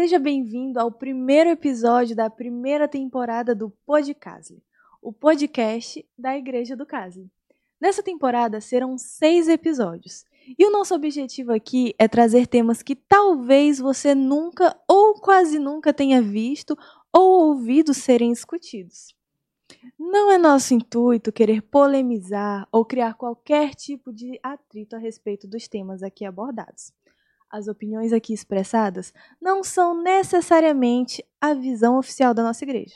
[0.00, 4.62] Seja bem-vindo ao primeiro episódio da primeira temporada do Podcastle,
[5.02, 7.30] o podcast da Igreja do Casle.
[7.78, 10.24] Nessa temporada serão seis episódios,
[10.58, 15.92] e o nosso objetivo aqui é trazer temas que talvez você nunca ou quase nunca
[15.92, 16.74] tenha visto
[17.12, 19.14] ou ouvido serem discutidos.
[19.98, 25.68] Não é nosso intuito querer polemizar ou criar qualquer tipo de atrito a respeito dos
[25.68, 26.90] temas aqui abordados.
[27.50, 32.94] As opiniões aqui expressadas não são necessariamente a visão oficial da nossa igreja.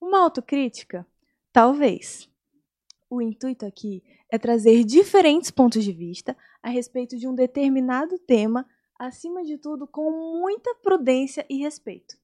[0.00, 1.06] Uma autocrítica?
[1.52, 2.26] Talvez.
[3.10, 8.66] O intuito aqui é trazer diferentes pontos de vista a respeito de um determinado tema,
[8.98, 12.16] acima de tudo com muita prudência e respeito.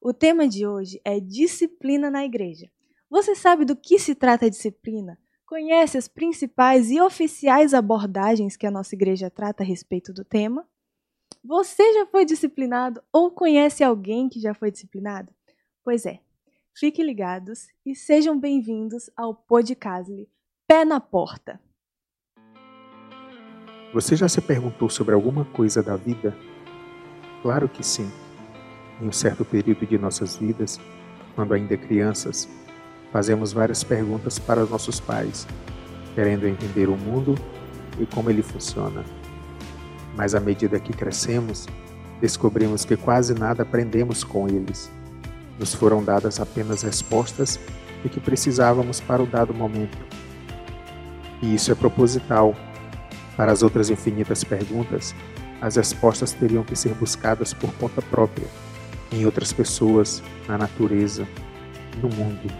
[0.00, 2.70] O tema de hoje é disciplina na igreja.
[3.10, 5.18] Você sabe do que se trata a disciplina?
[5.44, 10.64] Conhece as principais e oficiais abordagens que a nossa igreja trata a respeito do tema?
[11.44, 15.32] Você já foi disciplinado ou conhece alguém que já foi disciplinado?
[15.84, 16.18] Pois é,
[16.76, 20.28] fiquem ligados e sejam bem-vindos ao Podcastle
[20.66, 21.60] Pé na Porta.
[23.94, 26.36] Você já se perguntou sobre alguma coisa da vida?
[27.40, 28.10] Claro que sim.
[29.00, 30.78] Em um certo período de nossas vidas,
[31.36, 32.48] quando ainda crianças,
[33.12, 35.46] fazemos várias perguntas para os nossos pais,
[36.16, 37.36] querendo entender o mundo
[37.98, 39.04] e como ele funciona
[40.18, 41.68] mas à medida que crescemos,
[42.20, 44.90] descobrimos que quase nada aprendemos com eles.
[45.60, 47.58] Nos foram dadas apenas respostas
[48.02, 49.96] do que precisávamos para o dado momento.
[51.40, 52.52] E isso é proposital.
[53.36, 55.14] Para as outras infinitas perguntas,
[55.60, 58.48] as respostas teriam que ser buscadas por conta própria,
[59.12, 61.28] em outras pessoas, na natureza,
[62.02, 62.52] no mundo.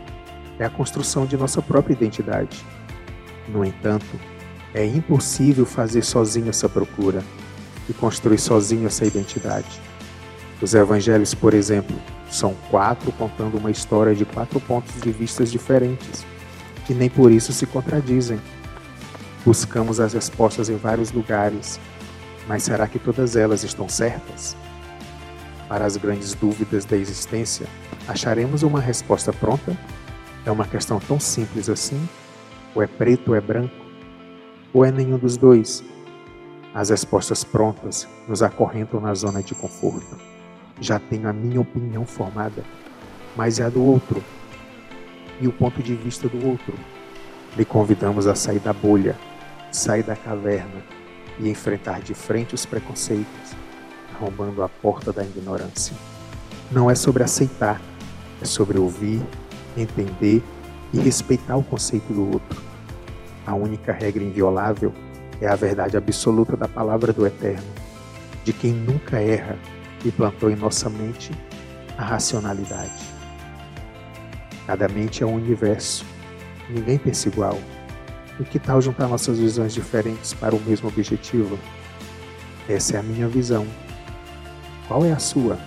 [0.60, 2.64] É a construção de nossa própria identidade.
[3.48, 4.06] No entanto,
[4.72, 7.24] é impossível fazer sozinho essa procura
[7.88, 9.80] e construir sozinho essa identidade.
[10.60, 11.96] Os evangelhos, por exemplo,
[12.30, 16.26] são quatro contando uma história de quatro pontos de vista diferentes,
[16.86, 18.40] que nem por isso se contradizem.
[19.44, 21.78] Buscamos as respostas em vários lugares,
[22.46, 24.56] mas será que todas elas estão certas?
[25.68, 27.66] Para as grandes dúvidas da existência,
[28.06, 29.76] acharemos uma resposta pronta?
[30.44, 32.08] É uma questão tão simples assim?
[32.74, 33.74] Ou é preto ou é branco?
[34.72, 35.84] Ou é nenhum dos dois?
[36.74, 40.16] As respostas prontas nos acorrentam na zona de conforto.
[40.80, 42.62] Já tenho a minha opinião formada,
[43.34, 44.22] mas é a do outro
[45.40, 46.74] e o ponto de vista do outro.
[47.56, 49.16] Lhe convidamos a sair da bolha,
[49.72, 50.82] sair da caverna
[51.40, 53.56] e enfrentar de frente os preconceitos,
[54.14, 55.96] arrombando a porta da ignorância.
[56.70, 57.80] Não é sobre aceitar,
[58.42, 59.22] é sobre ouvir,
[59.76, 60.42] entender
[60.92, 62.62] e respeitar o conceito do outro.
[63.46, 64.92] A única regra inviolável
[65.40, 67.66] é a verdade absoluta da palavra do Eterno,
[68.44, 69.56] de quem nunca erra
[70.04, 71.30] e plantou em nossa mente
[71.96, 73.06] a racionalidade.
[74.66, 76.04] Cada mente é um universo,
[76.68, 77.58] ninguém pensa igual.
[78.40, 81.58] E que tal juntar nossas visões diferentes para o mesmo objetivo?
[82.68, 83.66] Essa é a minha visão.
[84.86, 85.58] Qual é a sua?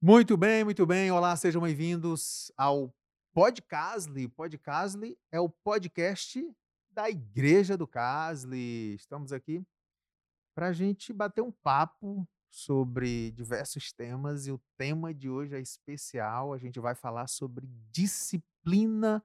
[0.00, 1.10] Muito bem, muito bem.
[1.10, 2.92] Olá, sejam bem-vindos ao
[3.36, 4.28] Podcastle.
[4.28, 6.42] Podcastle é o podcast
[6.90, 8.94] da Igreja do Casle.
[8.94, 9.62] Estamos aqui
[10.54, 15.60] para a gente bater um papo sobre diversos temas e o tema de hoje é
[15.60, 16.54] especial.
[16.54, 19.22] A gente vai falar sobre disciplina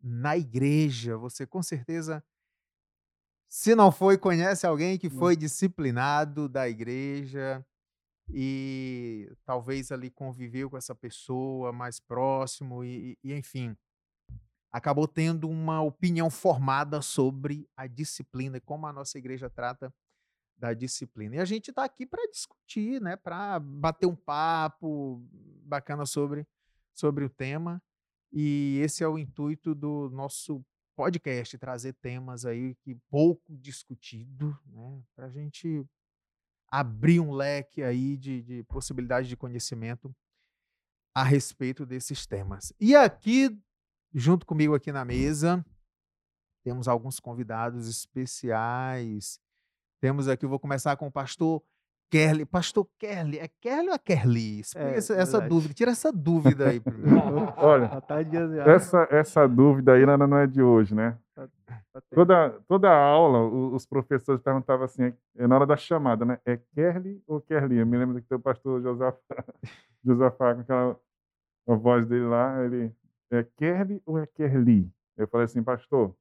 [0.00, 1.18] na igreja.
[1.18, 2.24] Você com certeza,
[3.48, 7.66] se não foi, conhece alguém que foi disciplinado da igreja
[8.30, 13.76] e talvez ali conviveu com essa pessoa mais próximo e, e, enfim
[14.70, 19.92] acabou tendo uma opinião formada sobre a disciplina e como a nossa igreja trata
[20.56, 21.36] da disciplina.
[21.36, 25.24] E a gente está aqui para discutir, né, para bater um papo
[25.64, 26.46] bacana sobre,
[26.92, 27.82] sobre o tema.
[28.32, 35.02] E esse é o intuito do nosso podcast, trazer temas aí que pouco discutido, né,
[35.14, 35.86] para a gente
[36.70, 40.14] abrir um leque aí de, de possibilidade de conhecimento
[41.14, 42.72] a respeito desses temas.
[42.78, 43.56] E aqui,
[44.14, 45.64] junto comigo aqui na mesa,
[46.62, 49.40] temos alguns convidados especiais.
[50.00, 51.62] Temos aqui, vou começar com o pastor
[52.10, 52.44] Kerly.
[52.44, 54.60] Pastor Kerly, é Kerly ou é Kerly?
[54.60, 57.52] Explica é, essa, essa dúvida, tira essa dúvida aí primeiro.
[57.56, 58.16] Olha, tá
[58.66, 61.18] essa, essa dúvida aí não é de hoje, né?
[61.38, 61.48] Tá,
[61.92, 66.40] tá toda, toda aula, os professores perguntavam assim, é na hora da chamada, né?
[66.44, 67.76] É Kerly ou Kerly?
[67.76, 69.44] Eu me lembro que o pastor Josafá,
[70.04, 71.00] Josafá com aquela
[71.68, 72.92] a voz dele lá, ele
[73.30, 74.90] é Kerly ou é Kerly?
[75.16, 76.16] Eu falei assim, pastor,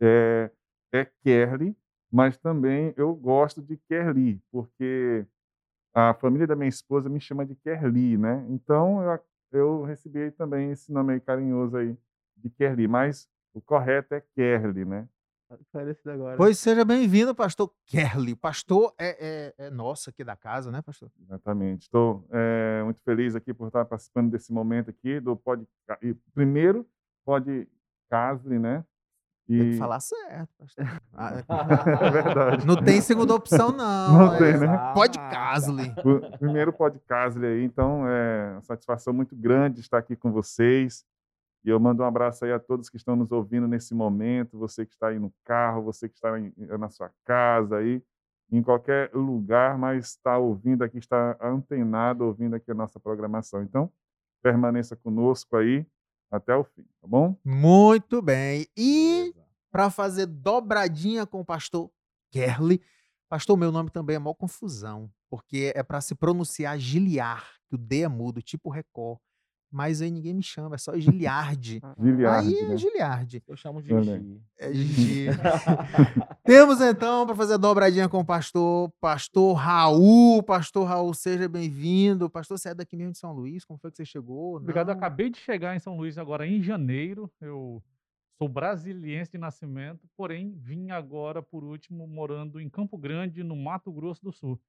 [0.00, 0.50] é,
[0.92, 1.76] é Kerly,
[2.10, 5.26] mas também eu gosto de Kerli, porque
[5.94, 8.46] a família da minha esposa me chama de Kerli, né?
[8.48, 9.20] Então eu,
[9.52, 11.96] eu recebi também esse nome aí carinhoso aí
[12.36, 15.08] de Kerli, mas o correto é Kerli, né?
[15.70, 16.36] Tá agora.
[16.36, 18.34] Pois seja bem-vindo, pastor Kerli.
[18.34, 21.10] Pastor é, é, é, nosso aqui da casa, né, pastor?
[21.20, 21.82] Exatamente.
[21.82, 25.66] Estou é, muito feliz aqui por estar participando desse momento aqui do pod...
[26.32, 26.88] Primeiro,
[28.08, 28.82] Casle, né?
[29.46, 29.58] E...
[29.58, 30.86] Tem que falar certo, pastor.
[32.00, 32.66] é verdade.
[32.66, 34.18] Não tem segunda opção, não.
[34.18, 34.94] Não tem, né?
[35.30, 35.94] Casle.
[36.38, 36.74] Primeiro
[37.06, 41.04] Casle aí, então é uma satisfação muito grande estar aqui com vocês.
[41.64, 44.84] E eu mando um abraço aí a todos que estão nos ouvindo nesse momento, você
[44.84, 46.32] que está aí no carro, você que está
[46.76, 48.02] na sua casa aí,
[48.50, 53.62] em qualquer lugar, mas está ouvindo aqui, está antenado ouvindo aqui a nossa programação.
[53.62, 53.90] Então,
[54.42, 55.86] permaneça conosco aí
[56.30, 57.36] até o fim, tá bom?
[57.44, 58.66] Muito bem.
[58.76, 59.32] E
[59.70, 61.90] para fazer dobradinha com o pastor
[62.30, 62.82] Kerly,
[63.28, 67.78] pastor, meu nome também é maior confusão, porque é para se pronunciar Giliar, que o
[67.78, 69.18] D é mudo, tipo Record
[69.72, 71.80] mas aí ninguém me chama, é só Giliardi.
[71.98, 72.54] Giliardi.
[72.54, 72.76] Aí é né?
[72.76, 73.42] Giliardi.
[73.48, 74.40] Eu chamo de Gigi.
[74.58, 75.26] É Gigi.
[76.44, 80.42] Temos então, para fazer a dobradinha com o pastor, pastor Raul.
[80.42, 82.28] Pastor Raul, seja bem-vindo.
[82.28, 83.64] Pastor, você é daqui mesmo de São Luís?
[83.64, 84.56] Como foi que você chegou?
[84.56, 87.32] Obrigado, eu acabei de chegar em São Luís agora em janeiro.
[87.40, 87.82] Eu
[88.36, 93.90] sou brasiliense de nascimento, porém vim agora, por último, morando em Campo Grande, no Mato
[93.90, 94.60] Grosso do Sul.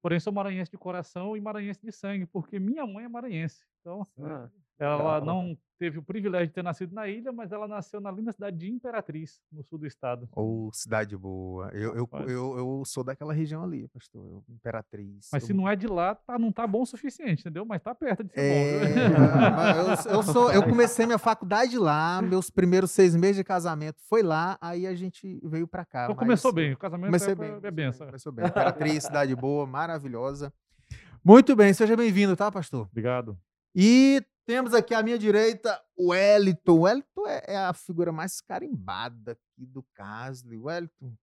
[0.00, 3.64] Porém, sou maranhense de coração e maranhense de sangue, porque minha mãe é maranhense.
[3.84, 4.48] Então, ah,
[4.80, 8.32] ela não teve o privilégio de ter nascido na ilha, mas ela nasceu na linda
[8.32, 10.26] cidade de Imperatriz, no sul do estado.
[10.32, 11.68] Ou oh, cidade boa.
[11.74, 14.42] Eu, eu, eu, eu, sou daquela região ali, pastor.
[14.48, 15.28] Imperatriz.
[15.30, 15.46] Mas eu...
[15.48, 17.66] se não é de lá, tá, não tá bom o suficiente, entendeu?
[17.66, 18.78] Mas tá perto de ser é...
[19.10, 20.10] bom.
[20.10, 24.22] eu, eu, sou, eu comecei minha faculdade lá, meus primeiros seis meses de casamento foi
[24.22, 26.04] lá, aí a gente veio para cá.
[26.04, 26.24] Então mas...
[26.24, 28.06] começou bem, o casamento comecei é, bem, é benção.
[28.06, 28.46] Começou bem.
[28.46, 30.52] Imperatriz, cidade boa, maravilhosa.
[31.22, 32.88] Muito bem, seja bem-vindo, tá, pastor?
[32.90, 33.38] Obrigado.
[33.74, 36.72] E temos aqui à minha direita o Wellington.
[36.72, 40.58] O Wellington é, é a figura mais carimbada aqui do Casley.
[40.58, 41.16] Wellington,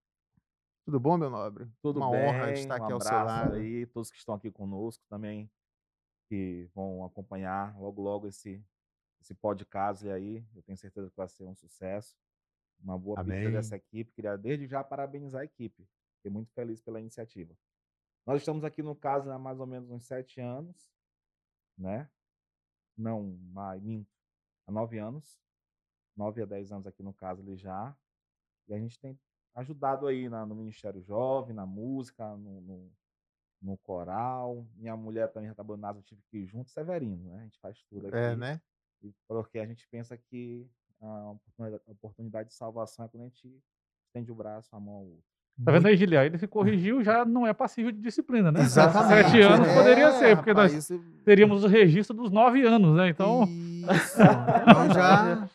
[0.85, 1.71] tudo bom, meu nobre?
[1.81, 3.55] Tudo Uma bem, honra estar um aqui ao seu lado.
[3.55, 5.49] aí, todos que estão aqui conosco também,
[6.27, 8.61] que vão acompanhar logo, logo esse,
[9.21, 10.45] esse podcast aí.
[10.53, 12.17] Eu tenho certeza que vai ser um sucesso.
[12.83, 14.13] Uma boa pista dessa equipe.
[14.13, 15.87] Queria desde já parabenizar a equipe.
[16.17, 17.55] Fiquei muito feliz pela iniciativa.
[18.27, 20.91] Nós estamos aqui no caso há mais ou menos uns sete anos,
[21.79, 22.11] né?
[23.01, 23.39] Não,
[23.81, 24.11] minto,
[24.67, 25.41] há nove anos,
[26.17, 27.97] nove a dez anos aqui no caso ele já,
[28.69, 29.19] e a gente tem
[29.55, 32.93] ajudado aí na, no Ministério Jovem, na música, no, no,
[33.61, 37.41] no coral, minha mulher também já trabalhou na eu tive que ir junto, Severino, né?
[37.41, 38.17] A gente faz tudo aqui.
[38.17, 38.61] É, né?
[39.27, 40.71] Porque a gente pensa que
[41.01, 41.37] a
[41.87, 43.63] oportunidade de salvação é quando a gente
[44.07, 45.30] estende o braço, a mão ao outro.
[45.65, 46.25] Tá vendo aí, Giliar?
[46.25, 48.61] Ele se corrigiu, já não é passível de disciplina, né?
[48.61, 49.31] Exatamente.
[49.31, 51.01] Sete anos é, poderia ser, porque rapaz, nós isso...
[51.25, 53.09] teríamos o registro dos nove anos, né?
[53.09, 53.45] Então.
[53.45, 54.23] Isso.
[54.63, 55.49] Então já.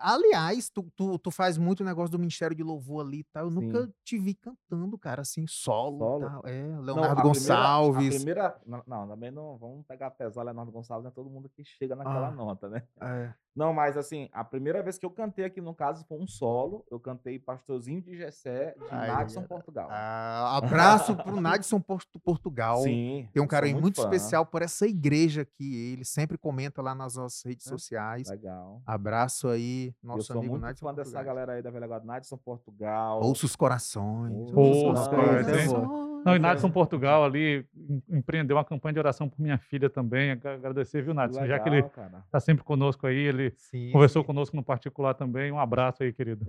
[0.00, 3.40] Aliás, tu, tu, tu, faz muito negócio do Ministério de Louvor ali e tá?
[3.40, 3.44] tal.
[3.44, 3.66] Eu Sim.
[3.66, 5.98] nunca te vi cantando, cara, assim, solo.
[5.98, 6.26] solo?
[6.26, 6.42] Tal.
[6.46, 8.16] É, Leonardo não, Gonçalves.
[8.16, 11.94] Primeira, primeira, não, também não vamos pegar pesado, Leonardo Gonçalves é todo mundo que chega
[11.94, 12.82] naquela ah, nota, né?
[12.98, 13.34] É.
[13.58, 16.86] Não, mas assim, a primeira vez que eu cantei aqui no caso foi um solo.
[16.88, 19.88] Eu cantei Pastorzinho de Gessé, de Ai, Nadson, Portugal.
[19.90, 21.82] Ah, abraço pro Nadson
[22.22, 22.82] Portugal.
[22.82, 23.28] Sim.
[23.32, 25.92] Tem um carinho muito, muito especial por essa igreja aqui.
[25.92, 28.28] Ele sempre comenta lá nas nossas redes é, sociais.
[28.28, 28.80] Legal.
[28.86, 31.12] Abraço aí, nosso eu sou amigo muito Nadson fã Portugal.
[31.12, 33.20] dessa galera aí da Velha Guarda, Nadson Portugal.
[33.24, 34.52] Ouça os corações.
[34.54, 36.17] Ouça os corações.
[36.24, 37.66] Não, e Nadson Portugal ali
[38.08, 40.30] empreendeu uma campanha de oração por minha filha também.
[40.30, 41.46] Agradecer, viu, Nadson?
[41.46, 44.26] Já que ele está sempre conosco aí, ele sim, conversou sim.
[44.26, 45.50] conosco no particular também.
[45.50, 46.46] Um abraço aí, querido.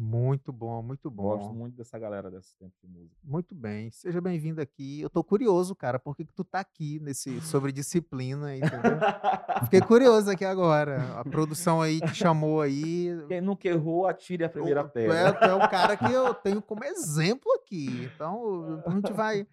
[0.00, 1.36] Muito bom, muito bom.
[1.36, 3.16] Gosto muito dessa galera desse tempo de música.
[3.24, 3.90] Muito bem.
[3.90, 5.00] Seja bem-vindo aqui.
[5.00, 8.96] Eu tô curioso, cara, por que, que tu tá aqui nesse sobre disciplina, entendeu?
[9.64, 11.18] Fiquei curioso aqui agora.
[11.18, 13.08] A produção aí te chamou aí.
[13.26, 15.32] Quem nunca errou, atire a primeira o, pedra.
[15.32, 18.08] Tu é, tu é o cara que eu tenho como exemplo aqui.
[18.14, 19.48] Então, a gente vai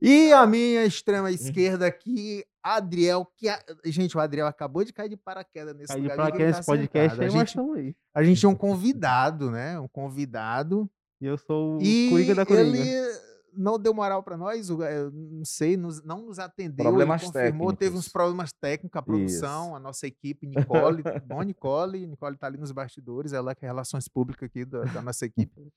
[0.00, 3.62] e a minha extrema esquerda aqui, Adriel, que a...
[3.86, 7.20] gente, o Adriel acabou de cair de paraquedas nesse Cai de paraquedas nesse tá podcast,
[7.20, 7.96] a gente, aí.
[8.14, 9.78] A gente tinha um convidado, né?
[9.78, 10.90] Um convidado.
[11.20, 12.78] E eu sou o e Coringa da Coringa.
[12.78, 16.84] ele não deu moral para nós, eh, não sei, nos, não nos atendeu.
[16.84, 17.78] Problemas confirmou, técnicos.
[17.78, 19.76] teve uns problemas técnicos, a produção, Isso.
[19.76, 24.08] a nossa equipe, Nicole, bom Nicole, Nicole tá ali nos bastidores, ela que é relações
[24.08, 25.72] públicas aqui da, da nossa equipe.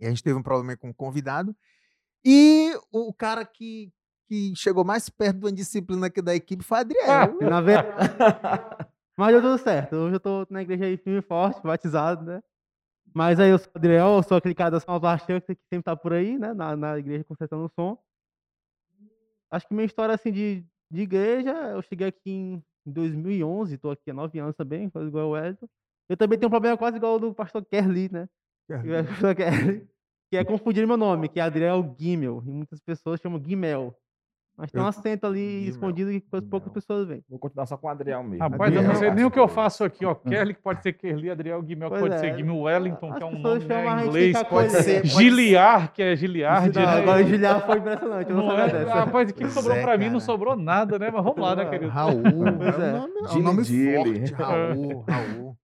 [0.00, 1.54] E a gente teve um problema com o convidado.
[2.24, 3.92] E o cara que,
[4.26, 7.10] que chegou mais perto de uma disciplina aqui da equipe foi Adriel.
[7.10, 8.88] Ah, na verdade.
[9.16, 9.94] Mas deu tudo certo.
[9.94, 12.42] Hoje eu tô na igreja aí firme e forte, batizado, né?
[13.12, 15.94] Mas aí eu sou o Adriel, eu sou aquele cara da salvação que sempre tá
[15.94, 16.52] por aí, né?
[16.52, 17.96] Na, na igreja consertando o som.
[19.50, 24.10] Acho que minha história assim de, de igreja, eu cheguei aqui em 2011, tô aqui
[24.10, 25.68] há nove anos também, quase igual o Edson.
[26.08, 28.28] Eu também tenho um problema quase igual o do pastor Kerli, né?
[28.66, 28.90] Kerli.
[28.98, 29.88] O pastor Kerli,
[30.34, 32.42] que é confundir meu nome, que é Adriel Gimel.
[32.44, 33.94] E muitas pessoas chamam Gimel.
[34.56, 37.22] Mas tem um acento ali Gimel, escondido que poucas pessoas veem.
[37.28, 38.38] Vou continuar só com o Adriel mesmo.
[38.38, 40.14] Rapaz, eu não Adriel, sei nem o que eu faço aqui, ó.
[40.26, 42.30] Kelly, que pode ser Kerli, Adriel Guimel, que pode ser é.
[42.34, 44.42] Guimel Wellington, As que é um nome né, inglês.
[44.42, 46.88] Pode ser, pode Giliar, que é Giliard, Não, né?
[46.88, 48.84] agora o Juliar foi impressionante, eu não, Não sabia é?
[48.84, 48.94] dessa.
[48.94, 51.10] Rapaz, o que sobrou Zé, pra mim não sobrou nada, né?
[51.12, 51.90] Mas vamos lá, né, querido?
[51.90, 52.22] Raul.
[52.58, 52.94] Pois é é.
[52.94, 54.34] um nome, é um nome forte.
[54.34, 55.56] Raul, Raul.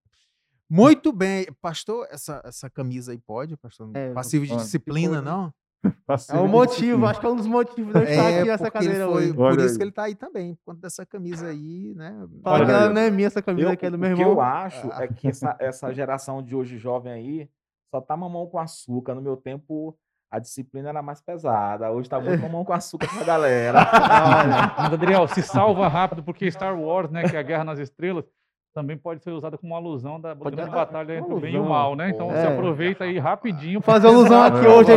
[0.70, 1.46] Muito bem.
[1.60, 3.90] Pastor, essa, essa camisa aí pode, pastor?
[3.94, 5.52] É, Passivo de disciplina, Ficou- não?
[5.82, 8.48] É Passivo o de motivo, acho que é um dos motivos de eu estar aqui
[8.48, 9.32] nessa cadeira foi, hoje.
[9.32, 9.76] por Olha isso aí.
[9.78, 12.14] que ele tá aí também, por conta dessa camisa aí, né?
[12.42, 14.14] Fala Olha que ela não é minha, essa camisa Eu, aqui é do o meu
[14.14, 14.34] que irmão.
[14.34, 17.48] eu acho é que essa, essa geração de hoje jovem aí
[17.90, 19.14] só tá mamão com açúcar.
[19.14, 19.96] No meu tempo,
[20.30, 21.90] a disciplina era mais pesada.
[21.90, 23.78] Hoje tá muito mamão com açúcar pra galera.
[24.76, 28.26] Mas, Adriel, se salva rápido, porque Star Wars, né, que é a Guerra nas Estrelas,
[28.74, 31.54] também pode ser usada como uma alusão da Pode- grande ah, batalha entre o bem
[31.54, 32.10] e o mal, né?
[32.10, 32.32] Então Pô.
[32.32, 32.52] você É.
[32.52, 33.80] aproveita aí rapidinho.
[33.80, 34.90] Vou fazer alusão aqui hoje.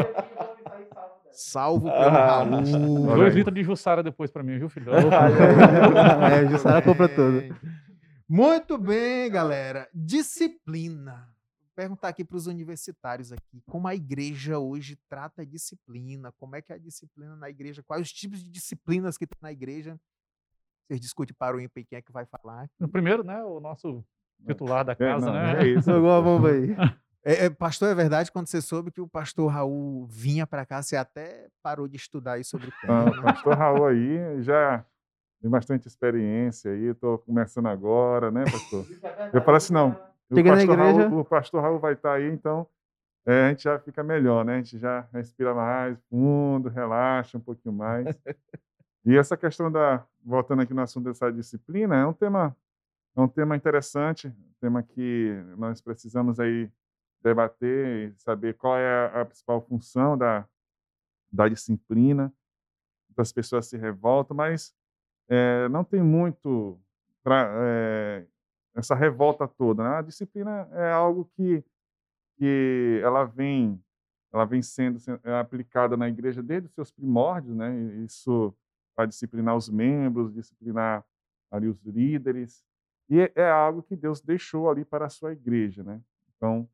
[1.31, 2.43] Salvo pelo Ah.
[2.43, 2.61] Raul.
[3.15, 3.37] Dois aí.
[3.39, 4.91] litros de Jussara depois pra mim, viu, filho?
[4.93, 7.41] é, Jussara compra tudo.
[8.29, 9.87] Muito bem, galera.
[9.93, 11.27] Disciplina.
[11.59, 16.55] Vou perguntar aqui para os universitários aqui, como a igreja hoje trata a disciplina, como
[16.55, 19.51] é que é a disciplina na igreja, quais os tipos de disciplinas que tem na
[19.51, 19.97] igreja.
[20.87, 22.67] Vocês discutem para o ímpar quem é que vai falar.
[22.91, 24.03] Primeiro, né, o nosso
[24.45, 25.63] titular da É, casa, não, né?
[25.63, 25.89] é isso.
[25.89, 26.75] Jogou a bomba aí.
[27.25, 30.81] É, é, pastor, é verdade, quando você soube que o pastor Raul vinha para cá,
[30.83, 33.11] você até parou de estudar aí sobre o Ah, tema.
[33.11, 33.21] o né?
[33.21, 34.85] pastor Raul aí já
[35.41, 38.85] tem bastante experiência aí, estou começando agora, né, pastor?
[39.31, 39.91] Eu falei assim, não,
[40.29, 42.67] o Chega na pastor, igreja- Raul, o pastor Raul vai estar aí, então
[43.25, 44.55] é, a gente já fica melhor, né?
[44.55, 48.05] A gente já respira mais fundo, relaxa um pouquinho mais.
[49.05, 52.55] E essa questão da, voltando aqui no assunto dessa disciplina, é um tema,
[53.15, 56.71] é um tema interessante, um tema que nós precisamos aí
[57.21, 60.47] debater e saber qual é a, principal função da,
[61.31, 62.33] da disciplina.
[63.09, 64.73] Muitas pessoas se revoltam, mas
[65.29, 66.79] eh, não tem muito
[67.23, 68.25] para
[68.75, 69.83] essa revolta toda.
[69.83, 69.89] Né?
[69.97, 71.63] A disciplina é algo que,
[72.37, 73.81] que ela vem
[74.33, 77.71] ela vem sendo se- é, aplicada na igreja desde os seus primórdios, né?
[78.03, 78.51] Isso
[78.95, 81.05] para disciplinar os membros, disciplinar
[81.51, 82.63] ali os líderes,
[83.09, 86.01] e é, é algo que Deus deixou ali para a sua igreja, né?
[86.35, 86.67] Então,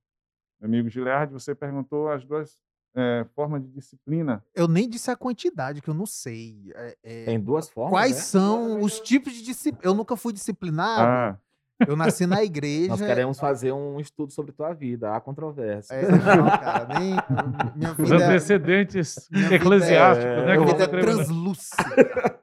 [0.60, 2.60] meu amigo Giliard, você perguntou as duas
[2.96, 4.44] eh, formas de disciplina.
[4.54, 6.72] Eu nem disse a quantidade, que eu não sei.
[6.76, 7.92] É, é, Tem duas formas.
[7.92, 8.22] quais né?
[8.22, 9.86] são os tipos de disciplina?
[9.86, 11.02] Eu nunca fui disciplinado.
[11.04, 11.40] Ah,
[11.88, 12.90] Eu nasci na igreja.
[12.90, 15.16] Nós queremos fazer um estudo sobre tua vida.
[15.16, 15.94] Há controvérsia.
[15.94, 17.16] É, não, cara, nem.
[17.76, 20.58] Minha Os vida, é- antecedentes minha eclesiásticos, é- né?
[20.58, 21.02] minha vida é né?
[21.02, 21.84] translúcida.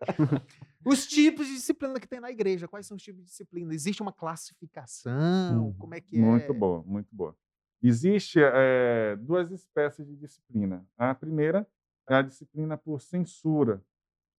[0.84, 2.68] Os tipos de disciplina que tem na igreja.
[2.68, 3.74] Quais são os tipos de disciplina?
[3.74, 5.74] Existe uma classificação?
[5.78, 6.20] Como é que é?
[6.20, 7.36] Muito boa, muito boa.
[7.82, 10.86] Existe eh, duas espécies de disciplina.
[10.96, 11.66] A primeira
[12.08, 13.82] é a disciplina por censura.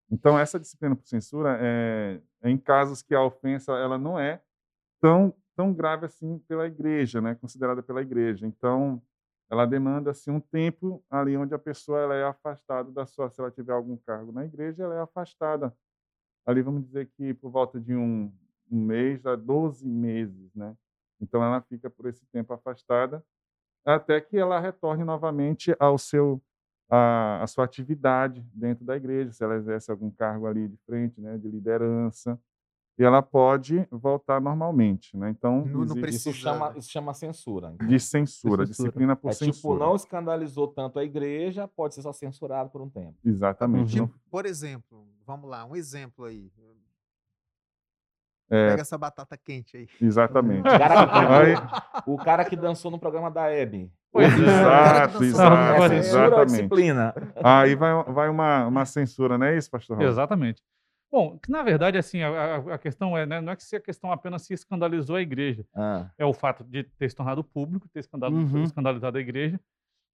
[0.09, 4.41] Então, essa disciplina por censura é, é em casos que a ofensa ela não é
[5.01, 7.33] tão tão grave assim pela igreja, né?
[7.33, 8.45] Considerada pela igreja.
[8.45, 9.01] Então,
[9.49, 13.41] ela demanda assim um tempo ali onde a pessoa ela é afastada da sua, se
[13.41, 15.75] ela tiver algum cargo na igreja, ela é afastada.
[16.45, 18.31] Ali vamos dizer que por volta de um,
[18.71, 20.75] um mês a 12 meses, né?
[21.19, 23.23] Então ela fica por esse tempo afastada
[23.85, 26.41] até que ela retorne novamente ao seu
[26.89, 31.19] a, a sua atividade dentro da igreja, se ela exerce algum cargo ali de frente,
[31.19, 32.39] né, de liderança,
[32.99, 35.29] e ela pode voltar normalmente, né?
[35.29, 37.75] Então no existe precisa- Isso chama, isso chama censura.
[37.79, 38.65] de censura, Censura.
[38.65, 39.79] disciplina por É tipo, censura.
[39.85, 43.15] não escandalizou tanto a igreja, pode ser só censurado por um tempo.
[43.23, 43.99] Exatamente.
[43.99, 44.07] Uhum.
[44.07, 46.51] não- Por exemplo, vamos lá, um exemplo aí.
[48.49, 49.87] é, Pega essa batata quente aí.
[50.01, 50.61] exatamente.
[50.61, 53.91] O cara que, Aí- o cara que dançou no programa da Hebe.
[54.09, 54.35] Pois é.
[54.41, 56.47] Exato, Não, É exato, censura ou exatamente.
[56.47, 57.13] disciplina?
[57.43, 60.01] Aí vai, vai uma, uma censura, não é isso, pastor?
[60.01, 60.63] Exatamente.
[61.11, 63.79] Bom, que na verdade, assim, a, a- questão é, né, não é que se a
[63.81, 67.87] questão apenas se escandalizou a igreja, Ah, é o fato de ter se tornado público,
[67.89, 68.63] ter Uhum.
[68.63, 69.59] escandalizado a igreja,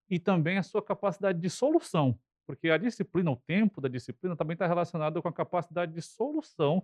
[0.10, 4.54] e também a sua capacidade de solução, porque a disciplina, o tempo da disciplina também
[4.56, 6.84] está relacionado com a capacidade de solução,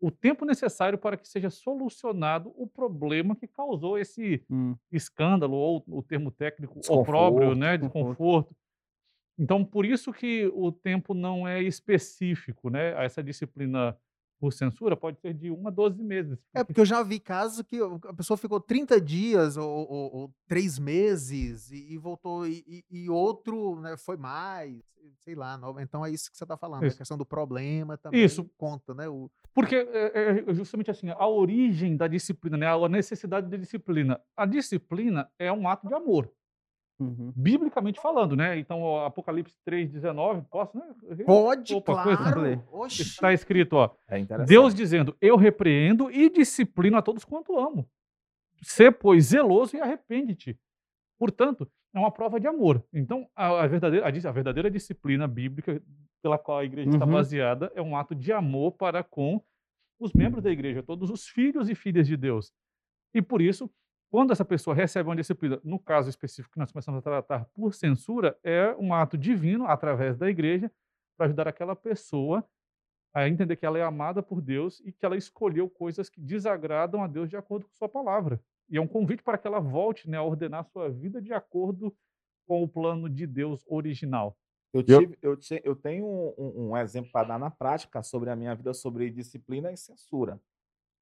[0.00, 4.78] o tempo necessário para que seja solucionado o problema que causou esse Hum.
[4.92, 8.56] escândalo, ou o termo técnico opróbrio, né, desconforto.
[9.38, 13.04] Então, por isso que o tempo não é específico, né?
[13.04, 13.96] Essa disciplina
[14.42, 16.36] por censura pode ser de 1 a 12 meses.
[16.52, 20.34] É, porque eu já vi casos que a pessoa ficou 30 dias ou, ou, ou
[20.48, 24.82] 3 meses e, e voltou, e, e, outro né, foi mais,
[25.20, 25.60] sei lá.
[25.78, 26.96] Então é isso que você está falando, isso.
[26.96, 28.50] a questão do problema também isso.
[28.58, 29.08] conta, né?
[29.08, 29.30] O...
[29.54, 34.20] Porque é, é justamente assim, a origem da disciplina, né, a necessidade de disciplina.
[34.36, 36.28] A disciplina é um ato de amor.
[37.02, 37.32] Uhum.
[37.34, 38.58] Biblicamente falando, né?
[38.58, 40.84] Então, Apocalipse 3,19, posso, né?
[41.24, 42.62] Pode, Opa, claro.
[42.86, 43.90] Está escrito, ó.
[44.08, 47.88] É Deus dizendo, eu repreendo e disciplino a todos quanto amo.
[48.62, 50.58] Ser, pois, zeloso e arrepende-te.
[51.18, 52.82] Portanto, é uma prova de amor.
[52.92, 55.82] Então, a, a, verdadeira, a, a verdadeira disciplina bíblica
[56.22, 56.96] pela qual a igreja uhum.
[56.96, 59.42] está baseada é um ato de amor para com
[59.98, 62.52] os membros da igreja, todos os filhos e filhas de Deus.
[63.14, 63.70] E por isso,
[64.12, 67.72] quando essa pessoa recebe uma disciplina, no caso específico que nós começamos a tratar por
[67.72, 70.70] censura, é um ato divino através da igreja
[71.16, 72.46] para ajudar aquela pessoa
[73.14, 77.02] a entender que ela é amada por Deus e que ela escolheu coisas que desagradam
[77.02, 78.38] a Deus de acordo com sua palavra.
[78.68, 81.96] E é um convite para que ela volte né, a ordenar sua vida de acordo
[82.46, 84.36] com o plano de Deus original.
[84.74, 88.54] Eu, tive, eu, eu tenho um, um, exemplo para dar na prática sobre a minha
[88.54, 90.38] vida sobre disciplina e censura.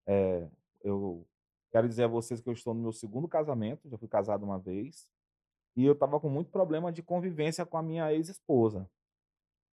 [0.06, 0.46] É,
[0.84, 1.26] eu
[1.70, 4.58] Quero dizer a vocês que eu estou no meu segundo casamento, já fui casado uma
[4.58, 5.08] vez,
[5.76, 8.90] e eu estava com muito problema de convivência com a minha ex-esposa.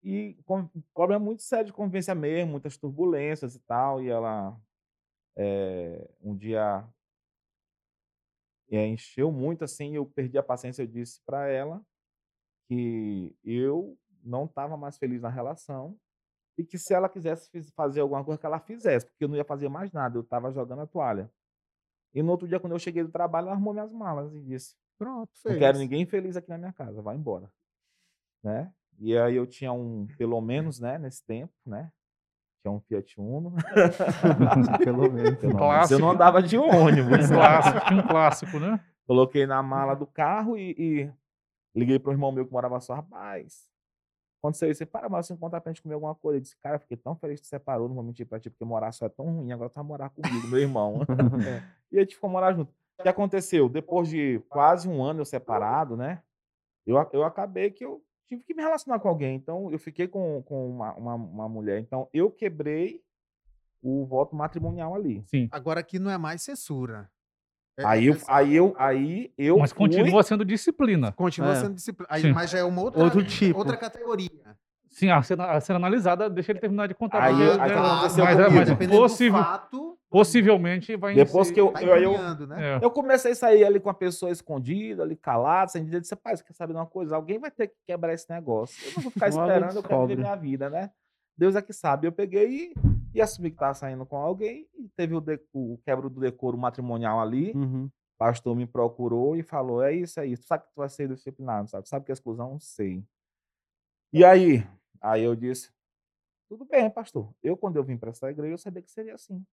[0.03, 4.55] E com, problema muito sério de convivência mesmo, muitas turbulências e tal, e ela
[5.35, 6.87] é, um dia
[8.69, 11.81] é, encheu muito assim, eu perdi a paciência, eu disse para ela
[12.67, 15.97] que eu não estava mais feliz na relação
[16.57, 19.45] e que se ela quisesse fazer alguma coisa que ela fizesse, porque eu não ia
[19.45, 21.31] fazer mais nada, eu estava jogando a toalha.
[22.13, 24.75] E no outro dia, quando eu cheguei do trabalho, ela arrumou minhas malas e disse:
[24.97, 25.53] Pronto, fez.
[25.53, 27.51] Não quero ninguém feliz aqui na minha casa, vai embora.
[28.43, 28.71] Né?
[28.99, 31.91] E aí eu tinha um, pelo menos, né, nesse tempo, né?
[32.61, 33.53] Tinha um Fiat Uno.
[34.83, 35.39] pelo menos.
[35.39, 35.93] Clássico.
[35.93, 37.29] Eu não andava de ônibus.
[37.29, 38.79] clássico, tinha um clássico, né?
[39.05, 41.11] Coloquei na mala do carro e, e
[41.75, 43.69] liguei para o irmão meu que morava só, rapaz,
[44.39, 44.79] aconteceu isso.
[44.79, 46.37] Você para, mas você encontrar pra gente comer alguma coisa.
[46.37, 48.65] Eu disse, cara, fiquei tão feliz que você separou, não vou mentir pra ti, porque
[48.65, 51.01] morar só é tão ruim, agora tu vai morar comigo, meu irmão.
[51.47, 51.77] é.
[51.89, 52.69] E a gente ficou morar junto.
[52.99, 53.69] O que aconteceu?
[53.69, 56.21] Depois de quase um ano eu separado, né?
[56.85, 59.35] Eu, eu acabei que eu tive que me relacionar com alguém.
[59.35, 61.79] Então, eu fiquei com, com uma, uma, uma mulher.
[61.79, 63.01] Então, eu quebrei
[63.81, 65.23] o voto matrimonial ali.
[65.27, 65.47] Sim.
[65.51, 67.09] Agora aqui não é mais censura.
[67.77, 69.59] É, aí, é eu, aí eu, aí eu.
[69.59, 69.87] Mas fui...
[69.87, 71.11] continua sendo disciplina.
[71.11, 71.55] Continua é.
[71.55, 72.07] sendo disciplina.
[72.09, 73.57] Aí, mas já é uma outra, Outro tipo.
[73.57, 74.57] outra categoria.
[74.89, 77.21] Sim, a ser, a ser analisada, deixa ele terminar de contar.
[77.21, 81.71] Aí, porque, aí, né, aconteceu mas, é, mas possível, fato, possivelmente vai Depois que eu,
[81.79, 82.79] eu, eu, né?
[82.81, 86.43] eu, comecei a sair ali com a pessoa escondida, ali calada, sem dizer, pai, você
[86.43, 87.15] quer saber de uma coisa?
[87.15, 88.75] Alguém vai ter que quebrar esse negócio.
[88.87, 90.89] Eu não vou ficar esperando, eu quero viver minha vida, né?
[91.37, 92.07] Deus é que sabe.
[92.07, 92.73] Eu peguei e,
[93.17, 96.57] e assumi que estava saindo com alguém, e teve o, de, o quebro do decoro
[96.57, 97.51] matrimonial ali.
[97.53, 100.43] Uhum pastor me procurou e falou: é isso, é isso.
[100.43, 101.87] Tu sabe que tu vai ser disciplinado, sabe?
[101.87, 102.59] Sabe que é exclusão?
[102.59, 103.03] Sei.
[104.11, 104.67] E aí?
[104.99, 105.71] Aí eu disse:
[106.49, 107.33] tudo bem, pastor.
[107.43, 109.45] Eu, quando eu vim para essa igreja, eu sabia que seria assim.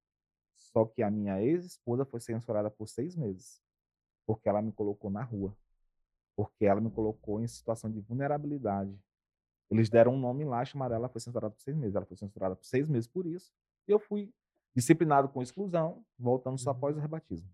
[0.55, 3.61] Só que a minha ex-esposa foi censurada por seis meses,
[4.27, 5.55] porque ela me colocou na rua,
[6.37, 8.97] porque ela me colocou em situação de vulnerabilidade.
[9.71, 11.95] Eles deram um nome lá, chamaram ela, foi censurada por seis meses.
[11.95, 13.53] Ela foi censurada por seis meses por isso.
[13.89, 14.33] E eu fui
[14.75, 17.49] disciplinado com exclusão, voltando só após o rebatismo.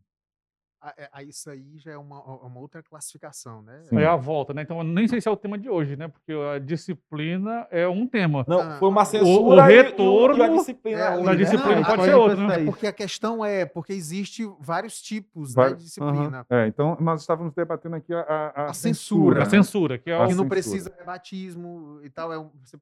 [0.97, 3.83] É, a, isso aí já é uma, uma outra classificação, né?
[3.85, 3.99] Sim.
[3.99, 4.63] É a volta, né?
[4.63, 6.09] Então, nem sei se é o tema de hoje, né?
[6.09, 8.47] Porque a disciplina é um tema.
[8.49, 9.31] Não, ah, foi uma censura.
[9.31, 11.01] O, o retorno e, a disciplina.
[11.01, 12.65] É, na disciplina não, pode ser outro, né?
[12.65, 16.47] Porque a questão é, porque existe vários tipos né, de disciplina.
[16.51, 16.57] Uhum.
[16.57, 19.43] É, então, nós estávamos debatendo aqui a, a, a, a censura.
[19.43, 20.29] A censura, que é o...
[20.29, 22.33] Que não precisa de batismo e tal.
[22.33, 22.79] É um, você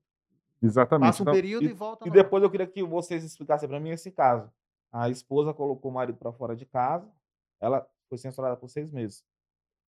[0.62, 1.08] Exatamente.
[1.08, 2.06] Passa um então, período e, e volta.
[2.06, 4.48] E depois eu queria que vocês explicassem para mim esse caso.
[4.92, 7.06] A esposa colocou o marido para fora de casa,
[7.60, 9.24] ela foi censurada por seis meses.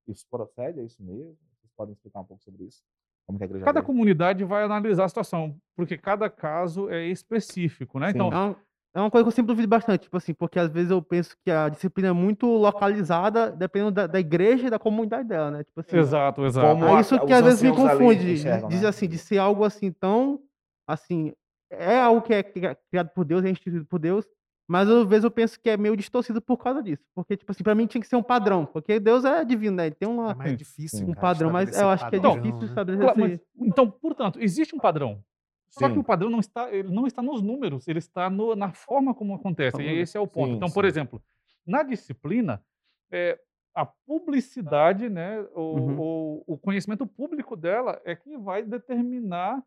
[0.07, 0.79] Isso procede?
[0.79, 1.37] É isso mesmo?
[1.59, 2.81] Vocês podem explicar um pouco sobre isso?
[3.25, 3.85] Como que a igreja cada vê?
[3.85, 8.09] comunidade vai analisar a situação, porque cada caso é específico, né?
[8.09, 8.57] Então, é uma,
[8.95, 11.37] é uma coisa que eu sempre duvido bastante, tipo assim, porque às vezes eu penso
[11.43, 15.63] que a disciplina é muito localizada, dependendo da, da igreja e da comunidade dela, né?
[15.63, 16.67] Tipo assim, exato, exato.
[16.67, 18.87] Como é isso que às vezes me confunde, diz né?
[18.87, 20.41] assim, de ser algo assim tão,
[20.85, 21.31] assim,
[21.69, 24.27] é algo que é criado por Deus, é instituído por Deus,
[24.67, 27.03] mas às vezes eu penso que é meio distorcido por causa disso.
[27.13, 28.65] Porque, tipo assim, pra mim tinha que ser um padrão.
[28.65, 29.87] Porque Deus é divino, né?
[29.87, 32.59] Ele tem uma, é difícil, um cara, padrão, mas eu acho padrão, que é difícil
[32.59, 32.65] né?
[32.65, 33.17] estabelecer.
[33.17, 35.23] Mas, então, portanto, existe um padrão.
[35.69, 35.93] Só Sim.
[35.93, 39.13] que o padrão não está, ele não está nos números, ele está no, na forma
[39.13, 39.81] como acontece.
[39.81, 40.49] E esse é o ponto.
[40.49, 41.21] Sim, então, por exemplo,
[41.65, 42.61] na disciplina,
[43.09, 43.39] é,
[43.73, 45.99] a publicidade, né, o, uhum.
[45.99, 49.63] o, o, conhecimento público dela é que vai determinar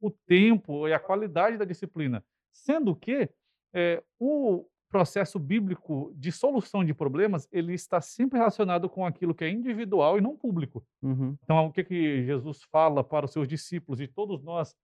[0.00, 2.24] o tempo e a qualidade da disciplina.
[2.52, 3.30] Sendo que
[3.74, 9.44] é, o processo bíblico de solução de problemas, ele está sempre relacionado com aquilo que
[9.44, 10.86] é individual e não público.
[11.02, 11.36] Uhum.
[11.42, 14.76] Então, o que, que Jesus fala para os seus discípulos e todos nós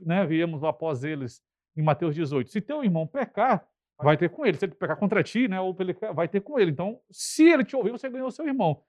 [0.00, 1.40] né, viemos após eles
[1.76, 2.50] em Mateus 18?
[2.50, 3.64] Se teu irmão pecar,
[4.02, 4.58] vai ter com ele.
[4.58, 5.76] Se ele pecar contra ti, né, ou
[6.14, 6.72] vai ter com ele.
[6.72, 8.82] Então, se ele te ouvir, você ganhou seu irmão.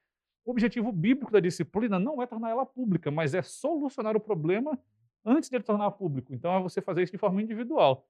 [0.43, 4.79] O objetivo bíblico da disciplina não é tornar ela pública, mas é solucionar o problema
[5.23, 6.33] antes de ele tornar público.
[6.33, 8.07] Então, é você fazer isso de forma individual.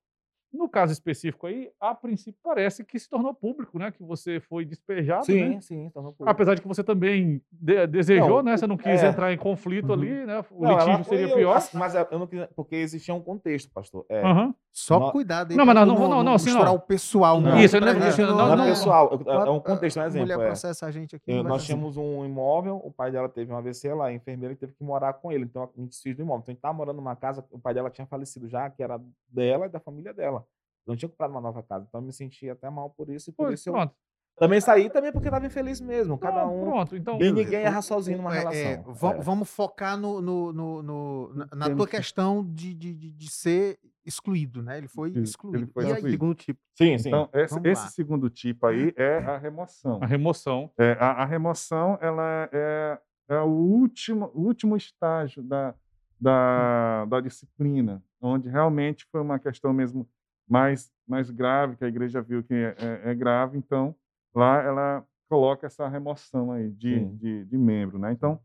[0.52, 3.92] No caso específico aí, a princípio parece que se tornou público, né?
[3.92, 5.62] Que você foi despejado, Sim, né?
[5.62, 6.30] sim, tornou público.
[6.32, 8.58] Apesar de que você também de- desejou, Não, né?
[8.58, 9.08] Você não quis é.
[9.10, 9.94] entrar em conflito Uhum.
[9.94, 10.44] ali, né?
[10.50, 11.62] O Não, litígio seria eu- pior.
[11.76, 14.06] mas eu não quis, porque existia um contexto, pastor.
[14.10, 14.56] É, Aham.
[14.72, 15.58] Só Nó- cuidado aí.
[15.58, 16.76] Não, mas não, não, não, não, assim, misturar não.
[16.76, 17.42] o pessoal.
[17.42, 17.60] Não.
[17.60, 20.04] Isso, pra não, gente não, não, não, é pessoal, eu- é, é um contexto, um
[20.04, 20.28] exemplo.
[20.28, 20.46] mulher é.
[20.48, 21.32] processa a gente aqui.
[21.32, 24.56] Eu- não nós tínhamos um imóvel, o pai dela teve um AVC lá, a enfermeira
[24.56, 26.42] teve que morar com ele, então a gente desfez do imóvel.
[26.42, 29.02] Então a gente estava morando numa casa, o pai dela tinha falecido já, que era
[29.28, 30.46] dela e da família dela.
[30.86, 33.30] Eu não tinha comprado uma nova casa, então eu me senti até mal por isso
[33.30, 33.94] e por Pô, isso eu pronto.
[34.40, 36.18] Também saí também porque estava infeliz mesmo.
[36.18, 36.66] Cada Não, um.
[36.66, 37.22] Pronto, então.
[37.22, 38.62] E ninguém erra sozinho numa É, relação.
[38.62, 38.74] é,
[39.18, 39.22] É.
[39.22, 43.30] Vamos focar no, no- no- no- na, Temos tua que- questão de, de, de, de
[43.32, 44.78] ser excluído, né?
[44.80, 45.68] Ele foi Ele- ele excluído.
[45.74, 46.12] foi e aí, excluído.
[46.18, 46.60] Segundo tipo.
[46.76, 47.10] Sim, sim.
[47.10, 47.88] Então, esse, Vamos esse lá.
[47.90, 50.00] segundo tipo aí é a remoção.
[50.02, 50.72] A remoção.
[50.78, 52.98] É, a, a remoção ela é,
[53.30, 55.76] é o, último, o último estágio da,
[56.20, 60.08] da, da disciplina, onde realmente foi uma questão mesmo
[60.48, 63.96] mais, mais grave, que a igreja viu que é, é- é grave, então
[64.34, 68.00] lá ela coloca essa remoção aí de, de, de membro.
[68.00, 68.12] Né?
[68.12, 68.40] Então,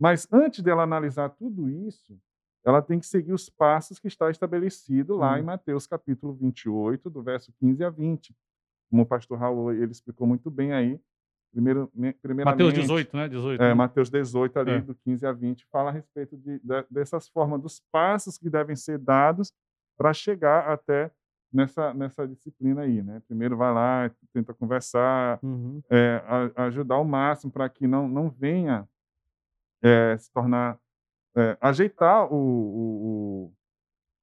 [0.00, 2.18] mas antes dela analisar tudo isso,
[2.64, 5.46] ela tem que seguir os passos que está estabelecido lá em Hum.
[5.46, 8.34] Mateus capítulo 28, do verso 15 a 20.
[8.90, 10.98] Como o pastor Raul ele explicou muito bem aí,
[11.52, 11.90] primeiro.
[12.44, 13.28] Mateus 18, né?
[13.28, 13.62] 18.
[13.62, 13.74] É, né?
[13.74, 14.80] Mateus 18, ali, É.
[14.80, 18.74] do 15 a 20, fala a respeito de, de- dessas formas, dos passos que devem
[18.76, 19.52] ser dados
[19.96, 21.10] para chegar até
[21.54, 23.22] nessa, nessa disciplina aí, né?
[23.26, 25.80] Primeiro vai lá, tenta conversar, Uhum.
[25.88, 28.88] é, a- ajudar ao máximo para que não, não venha
[29.82, 30.78] é, se tornar...
[31.36, 33.52] é, ajeitar o, o,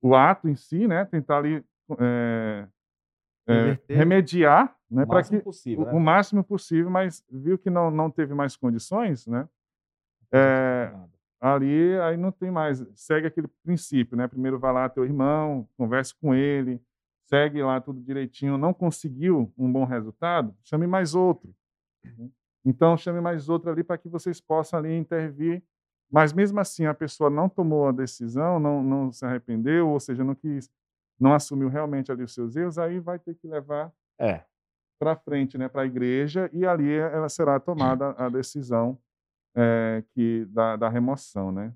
[0.02, 1.06] o, ato em si, né?
[1.06, 1.63] Tentar ali
[2.00, 2.67] é,
[3.48, 5.04] é, remediar, né?
[5.04, 5.84] o Para que máximo possível.
[5.84, 5.91] o, né?
[5.94, 9.48] o máximo possível, mas viu que não, não teve mais condições, né?
[10.34, 10.94] É,
[11.39, 14.28] ali aí não tem mais, segue aquele princípio, né?
[14.28, 16.82] Primeiro vai lá teu irmão, converse com ele,
[17.32, 21.56] segue lá tudo direitinho, não conseguiu um bom resultado, chame mais outro.
[22.04, 22.30] né?
[22.65, 25.63] Então chame mais outro ali para que vocês possam ali intervir.
[26.12, 30.26] Mas mesmo assim a pessoa não tomou a decisão, não, não se arrependeu, ou seja,
[30.26, 30.70] não quis,
[31.17, 34.44] não assumiu realmente ali os seus erros, aí vai ter que levar É.
[35.00, 38.98] para frente, né, para a igreja, e ali ela será tomada a decisão
[39.56, 41.74] eh, que da, da remoção, né?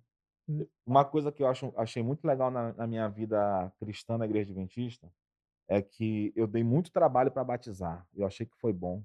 [0.86, 4.52] Uma coisa que eu acho, achei muito legal na, na minha vida cristã na igreja
[4.52, 5.10] adventista
[5.67, 8.08] é que eu dei muito trabalho para batizar.
[8.15, 9.04] Eu achei que foi bom.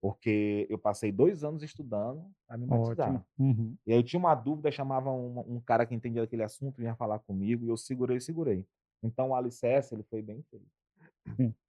[0.00, 3.24] Porque eu passei dois anos estudando para me batizar.
[3.38, 3.76] Uhum.
[3.86, 7.20] E aí tinha uma dúvida, chamava um, um cara que entendia daquele assunto, vinha falar
[7.20, 8.66] comigo, e eu segurei, segurei.
[9.00, 10.66] Então o alicerce, ele foi bem feito.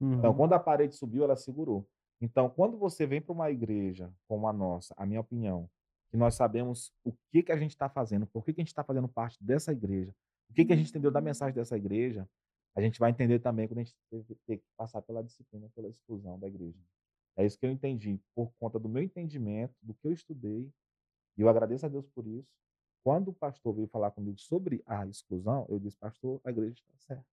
[0.00, 0.36] Então, Uhum.
[0.36, 1.86] quando a parede subiu, ela segurou.
[2.20, 5.68] Então, quando você vem para uma igreja como a nossa, a minha opinião,
[6.10, 8.68] que nós sabemos o que, que a gente está fazendo, por que, que a gente
[8.68, 10.14] está fazendo parte dessa igreja,
[10.50, 12.28] o que, que a gente entendeu da mensagem dessa igreja,
[12.76, 13.94] a gente vai entender também quando a gente
[14.46, 16.78] ter que passar pela disciplina, pela exclusão da igreja.
[17.36, 20.68] É isso que eu entendi, por conta do meu entendimento, do que eu estudei,
[21.36, 22.48] e eu agradeço a Deus por isso.
[23.04, 26.92] Quando o pastor veio falar comigo sobre a exclusão, eu disse, pastor, a igreja está
[26.96, 27.24] certa.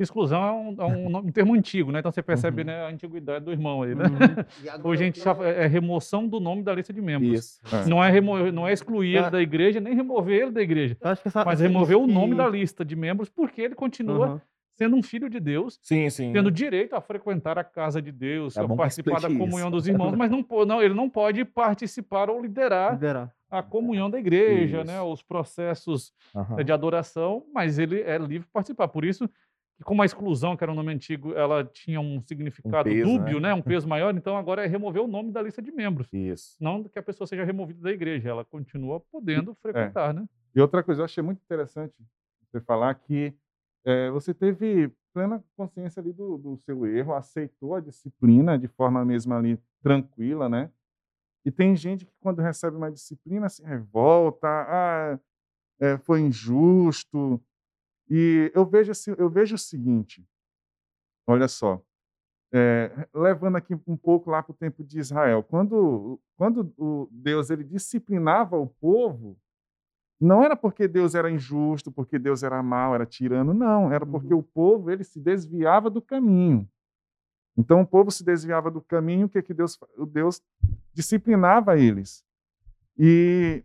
[0.00, 1.98] Exclusão é um, é um um termo antigo, né?
[1.98, 2.66] Então você percebe Uhum.
[2.68, 4.04] né, a antiguidade do irmão aí, né?
[4.04, 4.06] Uhum.
[4.88, 7.36] Hoje a gente chama- é remoção do nome da lista de membros.
[7.36, 7.60] Isso.
[7.74, 7.84] É.
[7.88, 10.96] Não é, remo- não é excluir ele da igreja, nem remover ele da igreja.
[11.00, 13.74] Eu acho que essa, Mas remover o nome que- da lista de membros porque ele
[13.74, 14.42] continua Aham.
[14.78, 16.32] Sendo um filho de Deus, Sim, sim.
[16.32, 19.70] tendo direito a frequentar a casa de Deus, É a participar da comunhão isso.
[19.70, 23.34] dos irmãos, mas não, não, ele não pode participar ou liderar Liderar.
[23.50, 26.12] a comunhão da igreja, né, os processos
[26.56, 28.86] eh, de adoração, mas ele é livre para participar.
[28.86, 29.28] Por isso,
[29.82, 33.48] como a exclusão, que era um nome antigo, ela tinha um significado peso, dúbio, né?
[33.48, 36.06] né, um peso maior, então agora é remover o nome da lista de membros.
[36.12, 36.56] Isso.
[36.60, 40.24] Não que a pessoa seja removida da igreja, ela continua podendo frequentar, né?
[40.54, 41.94] E outra coisa, eu achei muito interessante
[42.50, 43.34] você falar que
[43.84, 49.04] eh, você teve plena consciência ali do, do seu erro, aceitou a disciplina de forma
[49.04, 50.70] mesmo ali tranquila, né?
[51.44, 55.18] E tem gente que quando recebe uma disciplina se revolta, ah,
[55.80, 57.42] eh, foi injusto.
[58.10, 60.26] E eu vejo, eu vejo o seguinte,
[61.26, 61.82] olha só,
[62.52, 67.50] eh, levando aqui um pouco lá para o tempo de Israel, quando, quando o Deus
[67.50, 69.38] ele disciplinava o povo,
[70.20, 73.92] não era porque Deus era injusto, porque Deus era mau, era tirano, não.
[73.92, 76.68] Era porque o povo ele se desviava do caminho.
[77.56, 80.42] Então o povo se desviava do caminho, o que, que Deus, o Deus
[80.92, 82.24] disciplinava eles.
[82.96, 83.62] E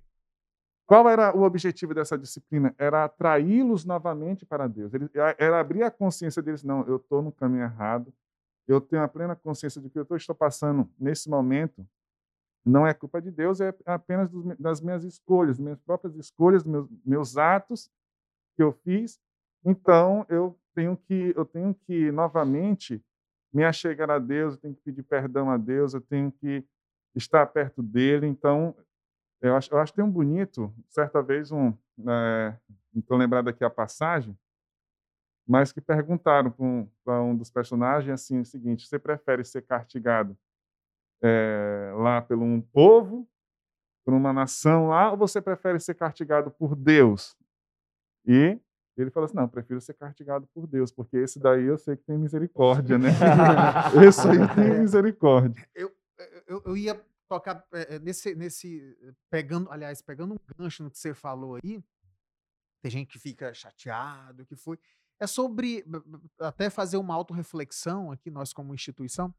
[0.85, 2.75] qual era o objetivo dessa disciplina?
[2.77, 4.91] Era atraí-los novamente para Deus.
[5.37, 8.13] era abrir a consciência deles, não, eu estou no caminho errado,
[8.67, 11.85] eu tenho a plena consciência de que eu estou passando nesse momento
[12.65, 17.37] não é culpa de Deus, é apenas das minhas escolhas, minhas próprias escolhas, meus, meus
[17.37, 17.91] atos
[18.55, 19.19] que eu fiz.
[19.65, 23.03] Então eu tenho que eu tenho que novamente
[23.53, 26.65] me achegar a Deus, eu tenho que pedir perdão a Deus, eu tenho que
[27.13, 28.27] estar perto dele.
[28.27, 28.75] Então
[29.41, 30.73] eu acho, eu acho tão bonito.
[30.89, 31.73] Certa vez um,
[32.07, 32.57] é,
[32.93, 34.37] não estou lembrado aqui a passagem,
[35.45, 40.37] mas que perguntaram para um, um dos personagens assim o seguinte: você prefere ser castigado
[41.23, 43.27] é, lá pelo um povo,
[44.05, 47.37] por uma nação lá, ou você prefere ser castigado por Deus?
[48.25, 48.59] E
[48.97, 52.03] ele falou assim: não, prefiro ser castigado por Deus, porque esse daí eu sei que
[52.03, 53.09] tem misericórdia, né?
[54.07, 55.67] esse aí tem misericórdia.
[55.73, 55.91] Eu,
[56.45, 58.97] eu, eu ia tocar é, nesse, nesse.
[59.29, 61.81] Pegando, aliás, pegando um gancho no que você falou aí,
[62.81, 64.77] tem gente que fica chateado, que foi.
[65.19, 65.85] É sobre
[66.39, 69.33] até fazer uma autorreflexão aqui, nós como instituição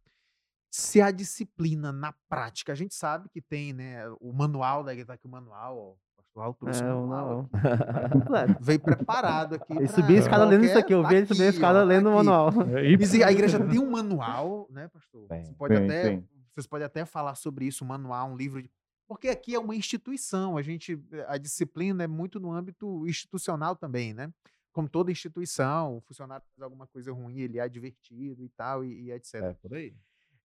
[0.77, 5.13] se a disciplina na prática, a gente sabe que tem, né, o manual, daí tá
[5.13, 7.49] aqui o manual, ó, o pastor trouxe é, o manual.
[8.61, 9.73] Veio preparado aqui.
[9.73, 12.07] Ele subiu a escada lendo isso aqui, eu vi ele subir a escada ó, lendo
[12.07, 12.51] tá o manual.
[12.77, 15.29] É, a igreja tem um manual, né, pastor?
[15.29, 16.29] Você pode tem, até, tem.
[16.53, 18.69] Vocês podem até falar sobre isso, um manual, um livro de...
[19.07, 24.13] Porque aqui é uma instituição, a gente, a disciplina é muito no âmbito institucional também,
[24.13, 24.29] né?
[24.73, 29.05] Como toda instituição, o funcionário faz alguma coisa ruim, ele é advertido e tal, e,
[29.05, 29.35] e etc.
[29.35, 29.95] É, por aí.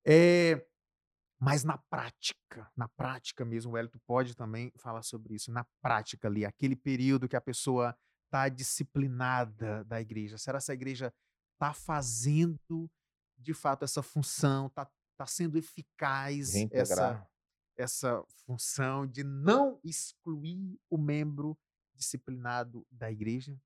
[0.04, 0.64] É,
[1.38, 5.50] mas na prática, na prática mesmo, o Elito pode também falar sobre isso.
[5.50, 10.38] Na prática ali, aquele período que a pessoa está disciplinada da igreja.
[10.38, 11.12] Será que a igreja
[11.54, 12.90] está fazendo
[13.38, 17.26] de fato essa função, está tá sendo eficaz essa,
[17.76, 21.58] essa função de não excluir o membro
[21.94, 23.58] disciplinado da igreja?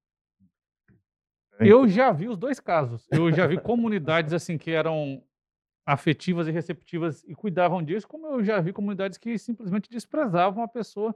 [1.59, 3.07] Eu já vi os dois casos.
[3.11, 5.25] Eu já vi comunidades assim que eram
[5.87, 10.69] afetivas e receptivas e cuidavam disso, como eu já vi comunidades que simplesmente desprezavam a
[10.69, 11.15] pessoa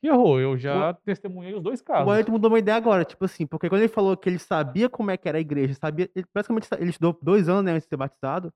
[0.00, 0.40] que errou.
[0.40, 2.06] Eu já o, testemunhei os dois casos.
[2.06, 4.88] O Wellington mudou uma ideia agora, tipo assim, porque quando ele falou que ele sabia
[4.88, 7.86] como é que era a igreja, sabia, ele, praticamente ele estudou dois anos né, antes
[7.86, 8.52] de ser batizado,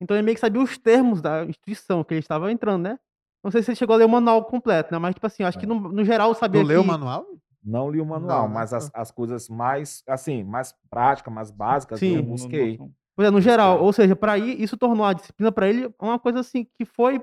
[0.00, 2.98] então ele meio que sabia os termos da instituição que ele estava entrando, né?
[3.42, 4.98] Não sei se ele chegou a ler o manual completo, né?
[4.98, 5.68] Mas, tipo assim, acho que é.
[5.68, 6.60] no, no geral sabia.
[6.60, 6.72] Tu que...
[6.72, 7.26] leu o manual?
[7.62, 11.98] Não li o manual, não, mas as, as coisas mais, assim, mais práticas, mais básicas,
[11.98, 12.78] Sim, eu busquei.
[12.78, 15.68] Não, não, Pois é, no geral, ou seja, para ir, isso tornou a disciplina para
[15.68, 17.20] ele uma coisa assim que foi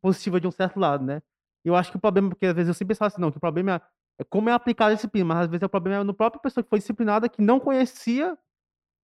[0.00, 1.20] positiva de um certo lado, né?
[1.62, 3.40] Eu acho que o problema, porque às vezes eu sempre pensava assim, não, que o
[3.40, 6.14] problema é, é como é aplicar a disciplina, mas às vezes o problema é no
[6.14, 8.34] próprio pessoa que foi disciplinada que não conhecia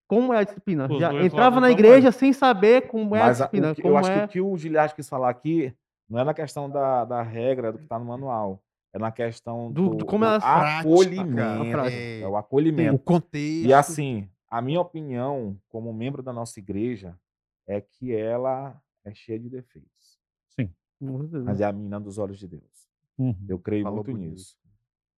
[0.09, 0.90] como é a disciplina.
[0.90, 3.75] Os Já entrava na igreja sem saber como é mas a disciplina.
[3.75, 4.21] Que, eu acho é...
[4.21, 5.77] que o que o Giliard quis falar aqui
[6.09, 8.59] não é na questão da, da regra do que está no manual.
[8.95, 11.81] É na questão do, do, do como do acolhimento.
[11.90, 12.95] É, é o acolhimento.
[12.95, 13.68] O contexto.
[13.68, 17.19] E assim, a minha opinião, como membro da nossa igreja,
[17.67, 20.21] é que ela é cheia de defeitos.
[20.51, 20.71] Sim.
[21.01, 22.91] Mas é a menina dos olhos de Deus.
[23.17, 23.47] Uhum.
[23.49, 24.59] Eu creio Falou muito nisso.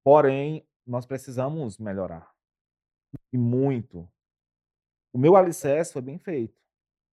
[0.05, 2.33] Porém, nós precisamos melhorar.
[3.33, 4.09] E muito.
[5.13, 6.63] O meu alicerce foi bem feito.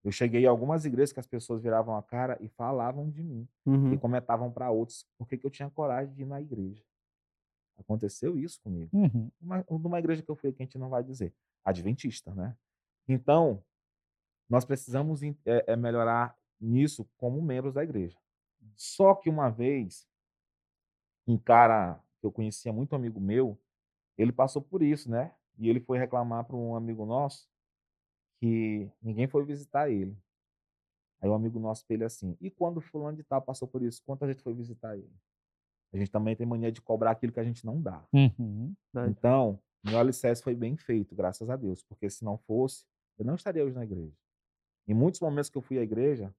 [0.05, 3.49] Eu cheguei a algumas igrejas que as pessoas viravam a cara e falavam de mim.
[3.65, 3.95] Uhum.
[3.95, 6.85] E comentavam para outros por que eu tinha coragem de ir na igreja.
[7.79, 8.91] Aconteceu isso comigo.
[8.93, 9.31] Uhum.
[9.41, 11.33] Uma, numa igreja que eu fui, que a gente não vai dizer
[11.65, 12.57] adventista, né?
[13.09, 13.63] Então,
[14.49, 18.19] nós precisamos é, melhorar nisso como membros da igreja.
[18.77, 20.07] Só que uma vez,
[21.27, 23.59] um cara que eu conhecia muito amigo meu,
[24.19, 25.35] ele passou por isso, né?
[25.59, 27.49] E ele foi reclamar para um amigo nosso
[28.39, 30.17] que ninguém foi visitar ele.
[31.21, 34.03] Aí o um amigo nosso ele assim, e quando fulano de tal passou por isso,
[34.05, 35.13] quanta gente foi visitar ele?
[35.93, 38.03] A gente também tem mania de cobrar aquilo que a gente não dá.
[38.13, 38.75] Uhum.
[39.09, 42.85] Então, meu alicerce foi bem feito, graças a Deus, porque se não fosse,
[43.19, 44.15] eu não estaria hoje na igreja.
[44.87, 46.35] Em muitos momentos que eu fui à igreja,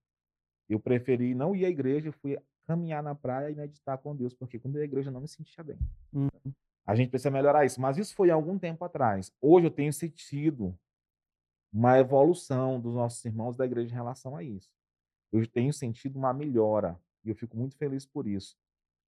[0.70, 4.34] eu preferi não ir à igreja, eu fui caminhar na praia e meditar com Deus,
[4.34, 5.78] porque quando eu ia à igreja eu não me sentia bem.
[6.14, 6.54] Uhum.
[6.86, 9.32] A gente precisa melhorar isso, mas isso foi há algum tempo atrás.
[9.42, 10.78] Hoje eu tenho sentido
[11.72, 14.70] uma evolução dos nossos irmãos da igreja em relação a isso.
[15.32, 18.58] Eu tenho sentido uma melhora e eu fico muito feliz por isso,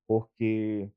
[0.08, 0.89] porque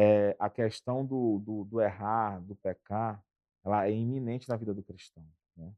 [0.00, 3.20] é, a questão do, do, do, errar, do pecar,
[3.64, 5.26] ela é iminente na vida do cristão.
[5.56, 5.72] Né?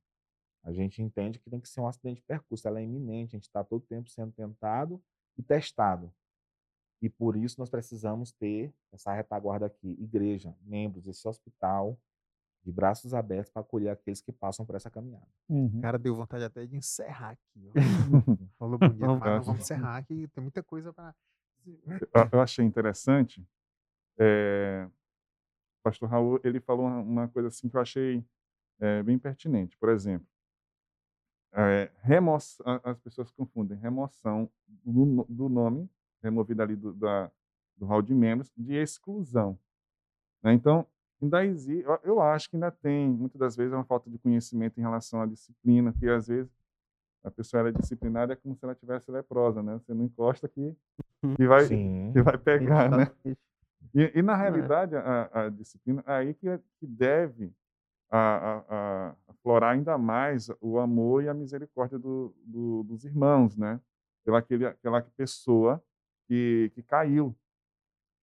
[0.63, 3.39] A gente entende que tem que ser um acidente de percurso, ela é iminente, a
[3.39, 5.03] gente está todo tempo sendo tentado
[5.39, 6.13] e testado.
[7.01, 11.99] E por isso nós precisamos ter essa retaguarda aqui, igreja, membros, esse hospital,
[12.63, 15.27] de braços abertos para acolher aqueles que passam por essa caminhada.
[15.49, 15.81] Uhum.
[15.81, 17.71] Cara, deu vontade até de encerrar aqui.
[18.59, 21.15] Falou bonito, mas vamos encerrar aqui, tem muita coisa para.
[22.31, 23.43] Eu achei interessante.
[24.19, 28.25] É, o pastor Raul ele falou uma coisa assim que eu achei
[28.79, 29.77] é, bem pertinente.
[29.77, 30.27] Por exemplo,
[31.53, 35.89] é, remoção, as pessoas confundem remoção do, do nome,
[36.23, 37.31] removida ali do, da,
[37.77, 39.59] do hall de membros, de exclusão.
[40.43, 40.53] Né?
[40.53, 40.87] Então,
[41.21, 44.83] ainda existe, eu acho que ainda tem, muitas das vezes, uma falta de conhecimento em
[44.83, 46.51] relação à disciplina, que às vezes
[47.23, 49.75] a pessoa era disciplinada é como se ela tivesse leprosa, né?
[49.75, 50.75] Você não encosta aqui
[51.39, 53.37] e vai, que vai pegar, né?
[53.95, 54.37] E, e na é.
[54.37, 56.47] realidade, a, a, disciplina, é aí que,
[56.79, 57.53] que deve
[58.11, 63.81] a, aflorar ainda mais o amor e a misericórdia do, do, dos irmãos, né?
[64.25, 65.83] Pela, aquele, pela pessoa
[66.27, 67.35] que, que caiu.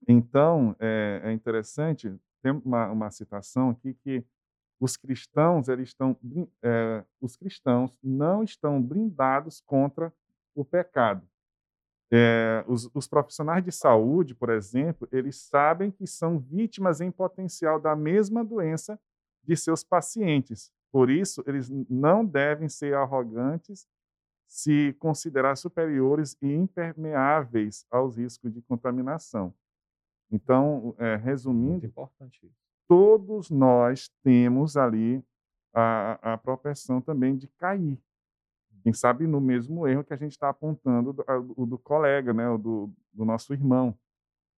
[0.07, 4.23] Então, é, é interessante, tem uma, uma citação aqui que
[4.79, 6.15] os cristãos, eles estão,
[6.61, 10.13] é, os cristãos não estão blindados contra
[10.53, 11.27] o pecado.
[12.11, 17.81] É, os, os, profissionais de saúde, por exemplo, eles sabem que são vítimas em potencial
[17.81, 18.97] da mesma doença
[19.43, 20.71] de seus pacientes.
[20.89, 23.85] Por isso, eles não devem ser arrogantes,
[24.47, 29.53] se considerar superiores e impermeáveis aos riscos de contaminação.
[30.31, 31.91] Então, é, resumindo,
[32.87, 35.21] todos nós temos ali
[35.73, 37.99] a, a propensão também de cair
[38.87, 42.89] quem sabe no mesmo erro que a gente está apontando do, do, colega, né, do,
[43.11, 43.93] do nosso irmão.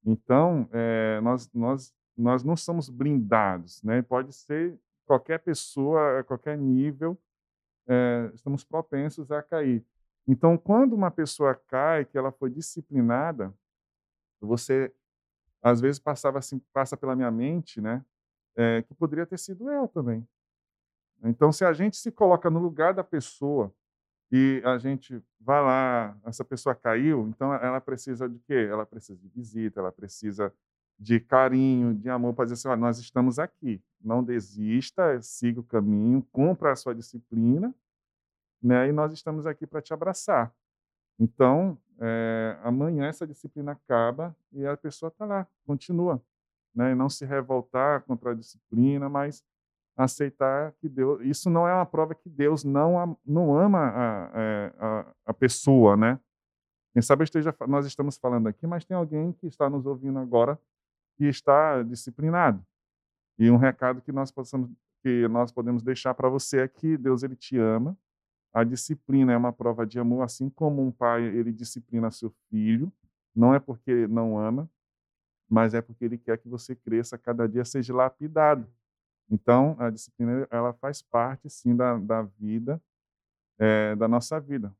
[0.05, 4.03] Então, é, nós, nós, nós não somos blindados, né?
[4.03, 7.17] Pode ser qualquer pessoa, a qualquer nível,
[7.87, 9.83] é, estamos propensos a cair.
[10.27, 13.51] Então, quando uma pessoa cai, que ela foi disciplinada,
[14.39, 14.93] você
[15.59, 18.05] às vezes passava assim, passa pela minha mente, né,
[18.55, 20.23] é, que poderia ter sido eu também.
[21.23, 23.73] Então, se a gente se coloca no lugar da pessoa
[24.31, 28.67] e a gente vai lá, essa pessoa caiu, então ela precisa de quê?
[28.69, 30.53] Ela precisa de visita, ela precisa
[30.99, 35.63] de carinho, de amor, para dizer assim, olha, nós estamos aqui, não desista, siga o
[35.63, 37.73] caminho, cumpra a sua disciplina,
[38.61, 38.89] né?
[38.89, 40.53] E nós estamos aqui para te abraçar.
[41.17, 46.21] Então, é, amanhã essa disciplina acaba e a pessoa está lá, continua,
[46.75, 46.91] né?
[46.91, 49.43] E não se revoltar contra a disciplina, mas
[49.99, 51.21] aceitar que Deus.
[51.23, 55.97] Isso não é uma prova que Deus não, não ama a, é, a, a pessoa,
[55.97, 56.17] né?
[56.93, 60.57] Quem sabe esteja, nós estamos falando aqui, mas tem alguém que está nos ouvindo agora
[61.17, 62.65] que está disciplinado.
[63.37, 64.71] E um recado que nós possamos,
[65.03, 67.97] que nós podemos deixar para você é que Deus ele te ama.
[68.53, 72.91] A disciplina é uma prova de amor, assim como um pai ele disciplina seu filho.
[73.35, 74.69] Não é porque não ama,
[75.47, 78.65] mas é porque ele quer que você cresça cada dia seja lapidado.
[79.29, 82.81] Então, a disciplina ela faz parte, sim, da, da vida,
[83.59, 84.73] é, da nossa vida.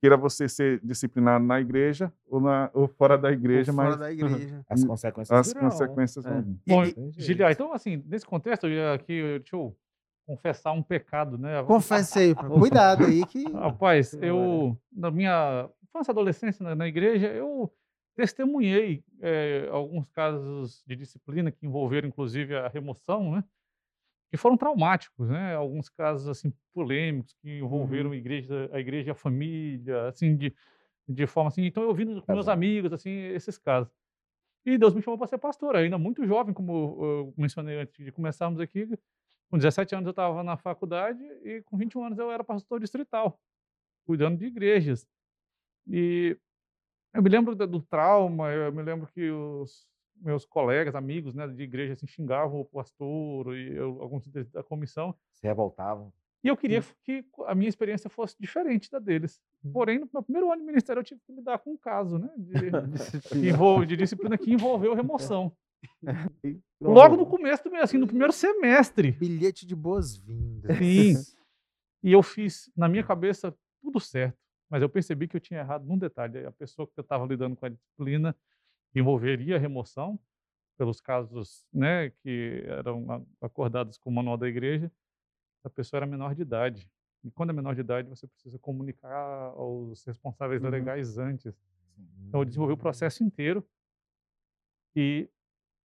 [0.00, 3.98] Queira você ser disciplinado na igreja ou, na, ou fora da igreja, ou fora mas
[3.98, 4.64] da igreja.
[4.68, 6.60] as consequências As consequências vão vir.
[6.66, 6.82] Bom,
[7.16, 9.76] Giliar, então, assim, nesse contexto, eu aqui, deixa eu
[10.26, 11.62] confessar um pecado, né?
[11.64, 13.44] Confesse aí, cuidado aí que...
[13.52, 17.72] Rapaz, eu, na minha infância adolescência na, na igreja, eu
[18.16, 23.44] testemunhei é, alguns casos de disciplina que envolveram, inclusive, a remoção, né?
[24.32, 25.54] Que foram traumáticos, né?
[25.54, 28.14] Alguns casos assim polêmicos que envolveram uhum.
[28.14, 30.56] a igreja, a igreja e a família, assim de,
[31.06, 31.66] de forma assim.
[31.66, 33.92] Então eu vi com meus amigos assim esses casos.
[34.64, 38.10] E Deus me chamou para ser pastor, ainda muito jovem, como eu mencionei antes de
[38.10, 38.88] começarmos aqui.
[39.50, 43.38] Com 17 anos eu estava na faculdade e com 21 anos eu era pastor distrital,
[44.06, 45.06] cuidando de igrejas.
[45.86, 46.38] E
[47.12, 49.86] eu me lembro do trauma, eu me lembro que os,
[50.22, 55.14] meus colegas, amigos, né, de igreja, assim, xingavam o pastor e eu, alguns da comissão.
[55.32, 56.12] Se revoltavam.
[56.44, 59.40] E eu queria que a minha experiência fosse diferente da deles.
[59.62, 59.72] Uhum.
[59.72, 62.28] Porém, no meu primeiro ano de ministério, eu tive que lidar com um caso né,
[62.36, 63.86] de, disciplina.
[63.86, 65.52] de disciplina que envolveu remoção.
[66.80, 69.12] Logo no começo, assim, no primeiro semestre.
[69.12, 70.76] Bilhete de boas-vindas.
[70.78, 71.14] Sim.
[72.02, 74.36] E eu fiz, na minha cabeça, tudo certo.
[74.68, 76.44] Mas eu percebi que eu tinha errado num detalhe.
[76.44, 78.34] A pessoa que eu estava lidando com a disciplina
[78.94, 80.18] envolveria remoção
[80.76, 84.90] pelos casos né, que eram acordados com o manual da igreja,
[85.64, 86.90] a pessoa era menor de idade.
[87.22, 90.70] E quando é menor de idade, você precisa comunicar aos responsáveis uhum.
[90.70, 91.54] legais antes.
[92.26, 93.64] Então, eu desenvolvi o processo inteiro
[94.96, 95.28] e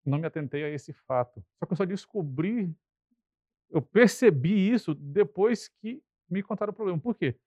[0.03, 1.43] não me atentei a esse fato.
[1.59, 2.73] Só que eu só descobri,
[3.69, 6.99] eu percebi isso depois que me contaram o problema.
[6.99, 7.37] Por quê?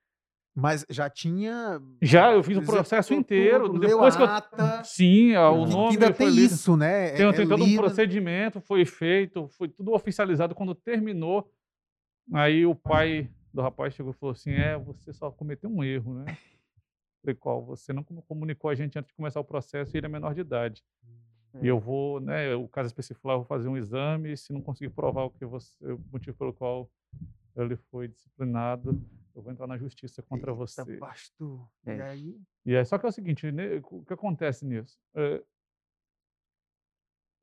[0.55, 1.81] Mas já tinha.
[2.03, 3.67] Já, eu fiz o processo inteiro.
[3.69, 4.27] Tudo, depois que eu...
[4.27, 5.93] ata, Sim, o nome.
[5.95, 6.53] ainda tem lido.
[6.53, 7.11] isso, né?
[7.13, 7.81] Tem, É- tem é todo um lido.
[7.81, 10.55] procedimento, foi feito, foi tudo oficializado.
[10.55, 11.51] Quando terminou,
[12.33, 16.15] aí o pai do rapaz chegou e falou assim: É, você só cometeu um erro,
[16.15, 16.25] né?
[17.23, 17.65] Falei, qual?
[17.67, 20.41] Você não comunicou a gente antes de começar o processo e ele é menor de
[20.41, 20.83] idade.
[21.61, 24.61] E eu vou, né, o caso específico lá, eu vou fazer um exame, se não
[24.63, 26.89] conseguir provar o que você, o motivo pelo qual
[27.57, 28.99] ele foi disciplinado,
[29.35, 30.97] eu vou entrar na justiça contra Eita, você.
[30.97, 31.69] pastor.
[31.87, 31.97] É.
[31.97, 32.41] E aí?
[32.67, 34.99] E é só que é o seguinte, né, o que acontece nisso?
[35.15, 35.43] É,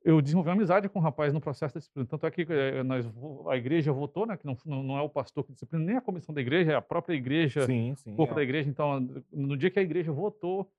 [0.03, 2.07] eu desenvolvi uma amizade com o rapaz no processo da disciplina.
[2.07, 5.09] Tanto é que eh, nós, vo- a igreja votou, né, que não, não é o
[5.09, 8.13] pastor que disciplina, nem a comissão da igreja, é a própria igreja, Sim, sim.
[8.13, 8.35] o corpo é.
[8.37, 8.69] da igreja.
[8.69, 8.99] Então,
[9.31, 10.71] no dia que a igreja votou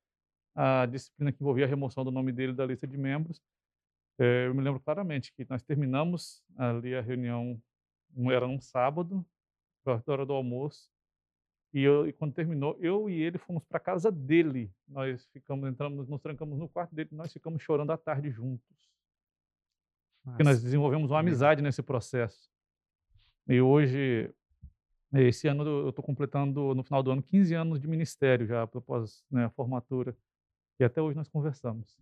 [0.54, 3.42] a disciplina que envolvia a remoção do nome dele da lista de membros,
[4.18, 7.60] eh, eu me lembro claramente que nós terminamos ali a reunião,
[8.16, 9.24] um- era num sábado,
[9.84, 10.88] perto da hora do almoço,
[11.72, 14.72] e, eu, e quando terminou, eu e ele fomos para casa dele.
[14.86, 18.76] Nós ficamos, entramos, nos trancamos no quarto dele, nós ficamos chorando à tarde juntos.
[20.24, 22.50] Porque nós desenvolvemos uma amizade nesse processo.
[23.46, 24.30] E hoje,
[25.14, 29.24] esse ano eu estou completando, no final do ano, 15 anos de ministério já, após
[29.30, 30.16] né, a formatura.
[30.78, 31.98] E até hoje nós conversamos.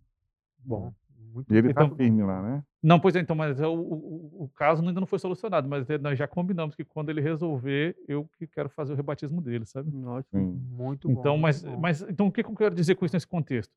[0.59, 0.93] Bom,
[1.37, 2.63] muito E ele tá Então- firme lá, né?
[2.83, 5.89] Não, pois é, então, mas é o, o, o caso ainda não foi solucionado, mas
[5.89, 9.65] é, nós já combinamos que quando ele resolver, eu que quero fazer o rebatismo dele,
[9.65, 9.89] sabe?
[10.05, 10.39] Ótimo.
[10.41, 10.61] Sim.
[10.69, 11.19] Muito bom.
[11.19, 11.77] Então, mas, bom.
[11.77, 13.73] mas então o que que eu quero dizer com isso nesse contexto?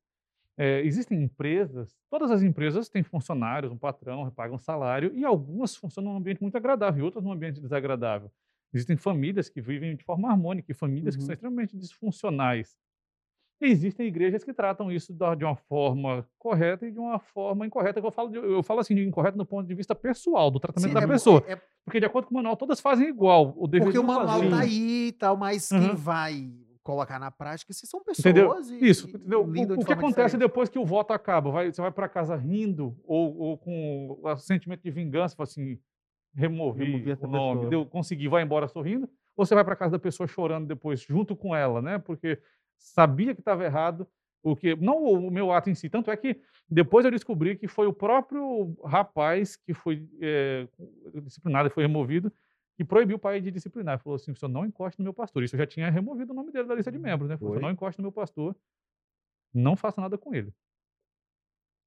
[0.58, 6.12] É, existem empresas, todas as empresas têm funcionários, um patrão, pagam salário, e algumas funcionam
[6.12, 8.30] num ambiente muito agradável, e outras num ambiente desagradável.
[8.72, 11.26] Existem famílias que vivem de forma harmônica e famílias que Uhum.
[11.26, 12.76] são extremamente disfuncionais.
[13.60, 18.00] Existem igrejas que tratam isso de uma forma correta e de uma forma incorreta.
[18.00, 20.88] Eu falo, de- eu falo assim de incorreto do ponto de vista pessoal, do tratamento
[20.88, 21.44] Sim, da é- pessoa.
[21.46, 23.54] é- é Porque, de acordo com o manual, todas fazem igual.
[23.56, 24.50] O porque o manual fazer.
[24.50, 25.94] tá aí e tal, mas quem Uhum.
[25.96, 26.50] vai
[26.82, 28.54] colocar na prática se são pessoas Entendeu?
[28.80, 29.40] e, Isso, entendeu?
[29.42, 30.38] O, o que acontece diferente.
[30.38, 31.50] depois que o voto acaba?
[31.50, 35.78] Vai- você vai para casa rindo ou, ou com o sentimento de vingança, assim,
[36.34, 37.68] removi, o nome, pessoa.
[37.70, 41.34] deu, consegui, vai embora sorrindo, ou você vai para casa da pessoa chorando depois, junto
[41.36, 41.98] com ela, né?
[41.98, 42.38] Porque
[42.80, 44.08] sabia que estava errado,
[44.42, 47.68] o que não o meu ato em si, tanto é que depois eu descobri que
[47.68, 50.66] foi o próprio rapaz que foi eh,
[51.22, 52.32] disciplinado e foi removido
[52.76, 53.98] que proibiu o pai de disciplinar.
[53.98, 55.42] Falou assim: o senhor não encoste no meu pastor.
[55.42, 57.36] Isso eu já tinha removido o nome dele da lista de membros, né?
[57.36, 58.56] Falou, não encoste no meu pastor,
[59.52, 60.50] não faça nada com ele.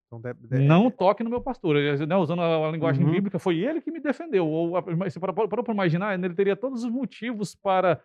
[0.07, 1.75] Então, deve- deve- Não toque no meu pastor.
[1.75, 3.11] Ele, né, usando a, a linguagem Uhum.
[3.11, 4.47] bíblica, foi ele que me defendeu.
[4.47, 7.99] Ou, a- mas você parou para imaginar, ele teria todos os motivos para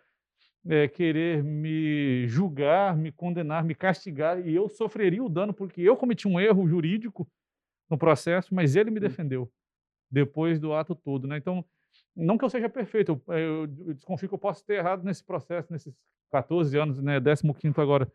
[0.67, 5.95] eh, querer me julgar, me condenar, me castigar, e eu sofreria o dano, porque eu
[5.95, 7.29] cometi um erro jurídico
[7.89, 9.51] no processo, mas ele me defendeu
[10.11, 11.27] depois do ato todo.
[11.27, 11.37] Né?
[11.37, 11.63] Então,
[12.15, 15.71] não que eu seja perfeito, eu, eu desconfio que eu posso ter errado nesse processo,
[15.71, 15.93] nesses
[16.31, 18.11] 14 anos, né, 15 agora.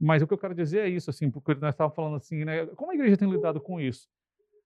[0.00, 2.66] Mas o que eu quero dizer é isso, assim, porque nós estávamos falando assim, né?
[2.74, 4.08] Como a igreja tem lidado com isso?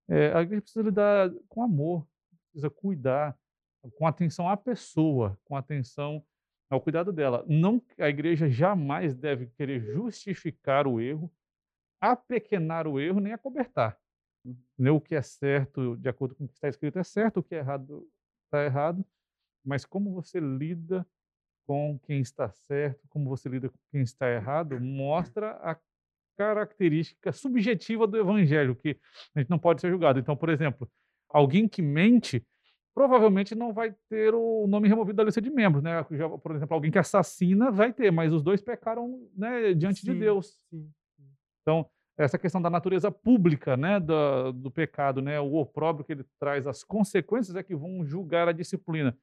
[0.08, 2.06] É, a igreja precisa lidar com amor,
[2.50, 3.36] precisa cuidar,
[3.98, 6.24] com atenção à pessoa, com atenção
[6.68, 7.44] ao cuidado dela.
[7.48, 11.32] Não, a igreja jamais deve querer justificar o erro,
[12.00, 13.98] apequenar o erro, nem acobertar.
[14.78, 17.54] O que é certo, de acordo com o que está escrito, é certo, o que
[17.54, 18.08] é errado,
[18.44, 19.04] está errado.
[19.64, 21.06] Mas como você lida
[21.66, 25.76] com quem está certo, como você lida com quem está errado, mostra a
[26.36, 28.96] característica subjetiva do evangelho, que
[29.34, 30.20] a gente não pode ser julgado.
[30.20, 30.88] Então, por exemplo,
[31.28, 32.46] alguém que mente
[32.96, 36.02] provavelmente não vai ter o nome removido da lista de membros, né?
[36.12, 40.12] Já, por exemplo, alguém que assassina vai ter, mas os dois pecaram né, diante de
[40.12, 40.58] Sim, Deus.
[40.70, 40.90] sim,
[41.60, 41.86] Então,
[42.16, 46.66] essa questão da natureza pública, né, do, do pecado, né, o opróbrio que ele traz,
[46.66, 49.14] as consequências é que vão julgar a disciplina.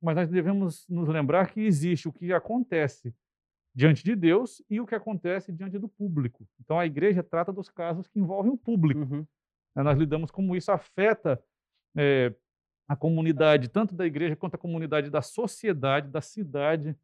[0.00, 3.12] Mas nós devemos nos lembrar que existe o que acontece
[3.74, 6.46] diante de Deus e o que acontece diante do público.
[6.60, 9.00] Então, a igreja trata dos casos que envolvem o público.
[9.00, 9.26] Uhum.
[9.74, 11.42] Nós lidamos como isso afeta
[11.96, 12.32] eh,
[12.88, 16.96] a comunidade, tanto da igreja quanto a comunidade da sociedade, da cidade,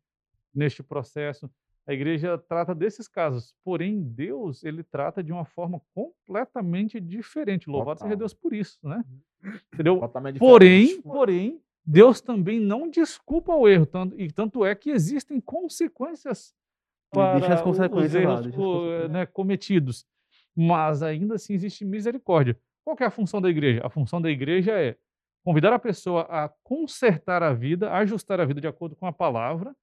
[0.54, 1.50] neste processo.
[1.86, 7.68] A igreja trata desses casos, porém Deus ele trata de uma forma completamente diferente.
[7.68, 8.18] Louvado seja Total.
[8.18, 9.04] Deus por isso, né?
[9.74, 9.98] Entendeu?
[9.98, 15.40] Totalmente Porém, porém, Deus também não desculpa o erro, tanto, e tanto é que existem
[15.40, 16.54] consequências
[17.12, 20.06] Ele deixa para as consequências os lá, erros as co- né, cometidos.
[20.54, 22.56] Mas ainda assim existe misericórdia.
[22.84, 23.80] Qual é a função da igreja?
[23.84, 24.96] A função da igreja é
[25.44, 29.74] convidar a pessoa a consertar a vida, ajustar a vida de acordo com a palavra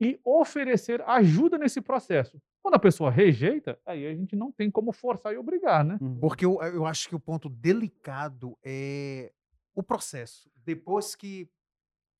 [0.00, 2.40] e oferecer ajuda nesse processo.
[2.62, 5.98] Quando a pessoa rejeita, aí a gente não tem como forçar e obrigar, né?
[6.00, 6.18] Uhum.
[6.18, 9.32] Porque eu, eu acho que o ponto delicado é
[9.74, 10.50] o processo.
[10.64, 11.48] Depois que,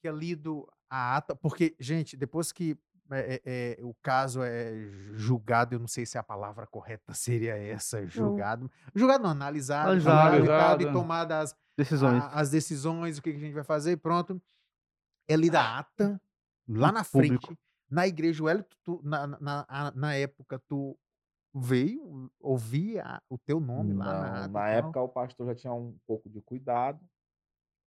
[0.01, 2.79] que é lido a ata, porque, gente, depois que
[3.17, 4.73] é, é, o caso é
[5.15, 8.71] julgado, eu não sei se a palavra correta seria essa, julgado.
[8.95, 10.19] Julgado não, analisado, Analisado.
[10.29, 10.55] analisado e
[10.87, 10.93] Analisado.
[10.99, 12.23] tomado as, Decisões.
[12.23, 14.41] a- as decisões, o que que a gente vai fazer, pronto.
[15.29, 16.21] É lida a ata,
[16.69, 17.47] lá na Público.
[17.47, 17.59] frente,
[17.91, 20.97] na igreja, o Hélio, tu- na, na, a- na época, tu
[21.55, 24.49] veio ouvir a- o teu nome lá na Não, ata.
[24.49, 24.67] na tal.
[24.69, 27.01] época o pastor já tinha um pouco de cuidado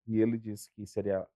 [0.07, 1.28] e ele disse que seria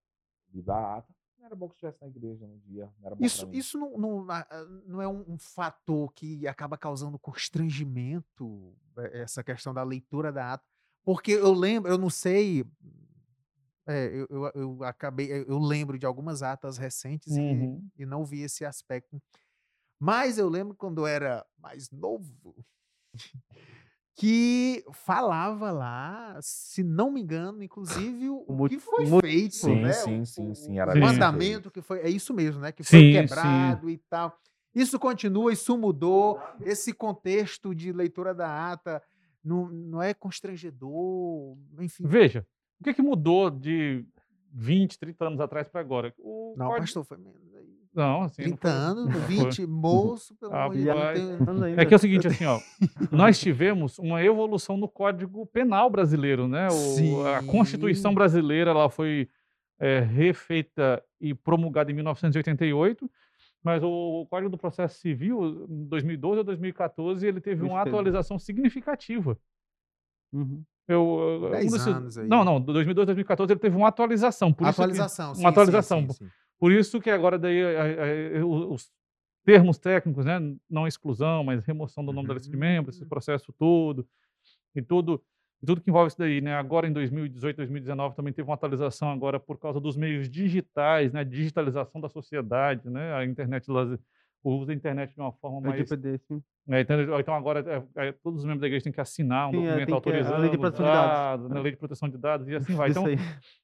[0.50, 1.14] de dar ata.
[1.42, 2.94] Não era bom que estivesse na igreja no dia.
[3.00, 4.48] Não Isso, isso não, não, ah,
[4.86, 10.54] não é um, um fator que acaba causando constrangimento, eh, essa questão da leitura da
[10.54, 10.64] ata?
[11.04, 12.64] Porque eu lembro, eu não sei,
[13.88, 17.90] é, eu, eu, eu acabei, eu lembro de algumas atas recentes e- Uhum.
[17.98, 19.20] e, não vi esse aspecto.
[20.00, 22.56] Mas eu lembro quando eu era mais novo,
[24.16, 29.76] que falava lá, se não me engano, inclusive o, O que foi o feito, Sim,
[29.82, 29.94] né?
[29.94, 32.72] sim, sim, sim, era o mandamento que foi, é isso mesmo, né?
[32.72, 33.12] Que foi Sim, sim.
[33.12, 34.38] quebrado e tal.
[34.76, 36.40] Isso continua, isso mudou.
[36.62, 39.02] Esse contexto de leitura da ata
[39.44, 42.04] não, não é constrangedor, enfim.
[42.06, 42.46] Veja,
[42.80, 44.06] o que, que mudou de
[44.54, 46.14] 20, 30 anos atrás para agora?
[46.20, 47.42] O Não, código- pastor, foi menos.
[47.94, 49.22] Não, assim, não 30 foi- anos, não foi.
[49.36, 51.48] 20, moço, pelo amor de Deus.
[51.48, 51.78] Anos.
[51.78, 52.60] É que é o seguinte, assim, ó,
[53.12, 56.68] nós tivemos uma evolução no Código Penal brasileiro, né?
[56.70, 59.28] O- a Constituição brasileira ela foi
[59.84, 63.10] é, refeita e promulgada em 1988,
[63.64, 69.36] mas o Código do Processo Civil, em 2012 ou 2014, ele teve uma atualização significativa.
[70.32, 70.64] Uhum.
[70.88, 72.28] Eu, eu- um 10 desses- anos aí.
[72.28, 74.54] Não, não, do 2012 2014 ele teve uma atualização.
[74.54, 76.02] Por isso que- atualização, sim, uma sim, atualização.
[76.10, 76.30] sim, sim.
[76.62, 78.92] Por isso que agora daí a- a- a- o- os
[79.44, 80.40] termos técnicos, né,
[80.70, 83.10] não exclusão, mas remoção do nome da lista de membros, esse Uhum.
[83.10, 84.08] processo todo
[84.76, 85.20] e tudo,
[85.62, 86.54] e tudo que envolve isso daí, né?
[86.56, 91.24] Agora em 2018, 2019 também teve uma atualização agora por causa dos meios digitais, né,
[91.24, 93.14] digitalização da sociedade, né?
[93.16, 93.66] A internet
[94.44, 95.92] uso da internet de uma forma É mais
[96.70, 97.60] é, então, então agora
[97.96, 99.86] é, é, todos os membros da igreja têm que assinar um Sim, é, documento tem
[99.86, 101.12] que- a autorizando lei de proteção de dados.
[101.18, 102.90] dados, né, lei de proteção de dados e assim vai.
[102.92, 103.04] Então,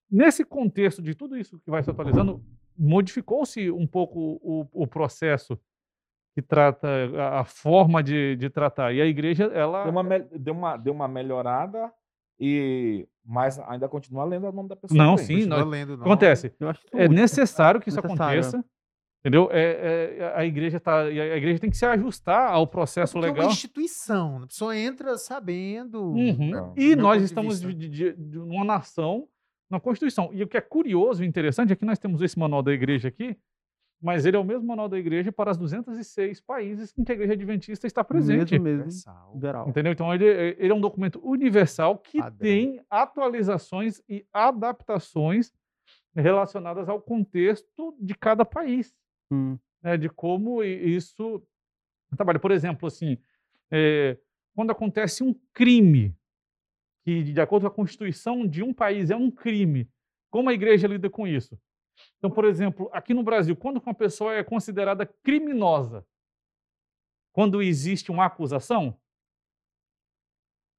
[0.09, 2.43] nesse contexto de tudo isso que vai se atualizando,
[2.77, 5.59] modificou-se um pouco o, o processo
[6.35, 8.93] que trata a, a forma de, de tratar.
[8.93, 9.83] E a igreja, ela.
[9.83, 11.91] Deu uma, deu, uma, deu uma melhorada,
[12.39, 14.97] e mas ainda continua lendo o nome da pessoa.
[14.97, 15.41] Não, também.
[15.41, 16.03] sim, nós- lendo, não.
[16.05, 16.53] acontece.
[16.59, 18.39] Eu acho É necessário que isso Necessário.
[18.39, 18.65] aconteça.
[19.19, 19.49] Entendeu?
[19.51, 23.31] É, é, a igreja tá, a igreja tem que se ajustar ao processo Porque é
[23.31, 23.47] legal.
[23.47, 26.01] uma instituição, a pessoa entra sabendo.
[26.13, 26.51] Uhum.
[26.51, 29.27] né, E nós estamos de, de, de uma nação
[29.69, 30.29] na Constituição.
[30.33, 33.07] E o que é curioso e interessante é que nós temos esse manual da igreja
[33.09, 33.37] aqui,
[34.01, 37.15] mas ele é o mesmo manual da igreja para os 206 países em que a
[37.15, 38.51] igreja adventista está presente.
[38.51, 38.81] Mesmo, mesmo.
[38.83, 39.37] Universal.
[39.41, 39.69] Geral.
[39.69, 39.91] Entendeu?
[39.91, 42.37] Então ele, ele é um documento universal que Padrão.
[42.37, 45.51] tem atualizações e adaptações
[46.15, 48.95] relacionadas ao contexto de cada país
[49.29, 49.57] Hum.
[49.83, 51.43] né, de como isso
[52.15, 52.39] trabalha.
[52.39, 53.17] Por exemplo, assim,
[53.69, 54.17] eh,
[54.55, 56.15] quando acontece um crime,
[57.07, 59.89] que de acordo com a Constituição de um país é um crime,
[60.29, 61.57] como a igreja lida com isso?
[62.17, 66.05] Então, por exemplo, aqui no Brasil, quando uma pessoa é considerada criminosa,
[67.31, 68.99] quando existe uma acusação?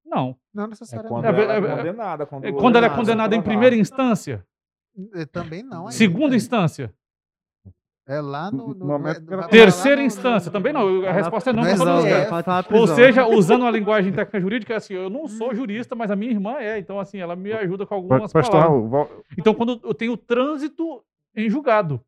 [0.04, 0.38] Não.
[0.52, 1.14] Não É necessariamente.
[1.14, 2.26] quando É, ela é, é é, condenada.
[2.26, 4.46] Quando, Quando ela é condenada em primeira instância,
[5.32, 5.82] Também não.
[5.86, 5.92] ainda.
[5.92, 6.94] segunda instância,
[8.08, 8.74] É lá no.
[8.74, 11.04] No momento que ela- vai terceira lá no- instância, também não.
[11.06, 15.10] A resposta é não no na Ou seja, usando a linguagem técnica jurídica, assim, eu
[15.10, 18.32] não sou jurista, mas a minha irmã é, então assim, ela me ajuda com algumas
[18.32, 19.08] Pastor palavras.
[19.36, 21.04] Então, quando eu tenho trânsito
[21.36, 22.00] em julgado,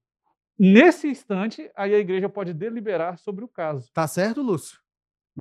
[0.59, 3.91] nesse instante, aí a igreja pode deliberar sobre o caso.
[3.93, 4.80] Tá certo, Lúcio?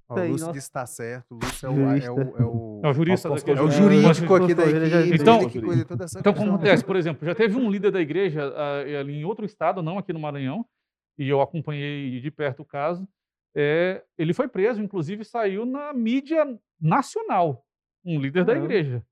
[0.07, 0.51] Ó, o Lúcio nossa.
[0.53, 1.31] disse que tá certo.
[1.35, 1.73] O Lúcio é o.
[1.81, 3.51] É o, é o, É o jurista daqui.
[3.51, 5.15] é o É, jurídico aqui da já- equipe.
[5.21, 5.41] Então-
[6.19, 6.83] Então, como acontece?
[6.83, 10.11] Por exemplo, já teve um líder da igreja ah, ali em outro estado, não aqui
[10.13, 10.65] no Maranhão,
[11.17, 13.07] e eu acompanhei de perto o caso.
[13.55, 16.45] É, ele foi preso, inclusive saiu na mídia
[16.79, 17.65] nacional,
[18.05, 19.03] um líder da igreja.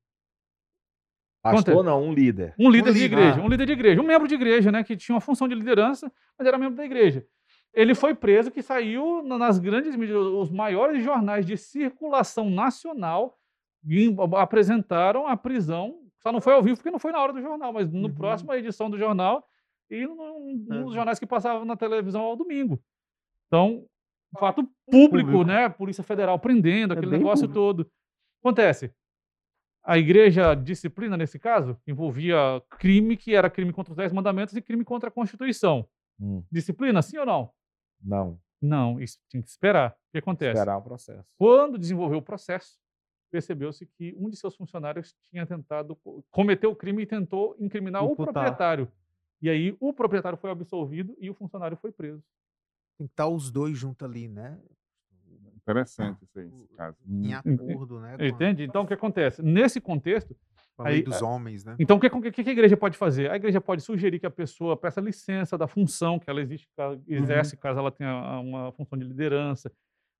[1.42, 2.54] Pastor não, um líder.
[2.58, 3.14] Um líder de líder.
[3.18, 3.44] igreja, Ah.
[3.44, 6.10] um líder de igreja, um membro de igreja, né, que tinha uma função de liderança,
[6.36, 7.24] mas era membro da igreja.
[7.74, 13.38] Ele foi preso, que saiu na- nas grandes mídias, os maiores jornais de circulação nacional
[14.36, 16.00] apresentaram a prisão.
[16.18, 18.14] Só não foi ao vivo porque não foi na hora do jornal, mas no Uhum.
[18.14, 19.46] próximo edição do jornal
[19.90, 20.96] e num- nos É.
[20.96, 22.80] jornais que passavam na televisão ao domingo.
[23.46, 23.86] Então,
[24.38, 25.44] fato público, Público.
[25.44, 25.68] né?
[25.68, 27.54] Polícia Federal prendendo, É aquele negócio público.
[27.84, 27.90] todo.
[28.42, 28.92] Acontece.
[29.84, 32.36] A igreja disciplina, nesse caso, envolvia
[32.78, 35.88] crime que era crime contra os Dez Mandamentos e crime contra a Constituição.
[36.20, 37.50] Hum, Disciplina, sim ou não?
[38.02, 39.92] Não, Não, isso tinha que esperar.
[39.92, 40.58] O que acontece?
[40.58, 41.24] esperar o processo.
[41.38, 42.78] Quando desenvolveu o processo,
[43.30, 48.02] percebeu-se que um de seus funcionários tinha tentado, co- cometeu o crime e tentou incriminar
[48.04, 48.32] o Imputar.
[48.32, 48.90] proprietário.
[49.40, 52.22] E aí o proprietário foi absolvido e o funcionário foi preso.
[52.96, 54.58] Tem que estar os dois juntos ali, né?
[55.56, 56.96] Interessante isso aí, esse caso.
[57.06, 58.16] Em acordo, né?
[58.26, 58.62] Entende?
[58.64, 59.42] Então, o que acontece?
[59.42, 60.34] Nesse contexto,
[60.78, 61.76] a lei dos é, homens, né?
[61.78, 63.30] então o que, que que a igreja pode fazer?
[63.30, 66.80] A igreja pode sugerir que a pessoa peça licença da função que ela existe, que
[66.80, 69.72] ela exerce, caso ela tenha uma função de liderança.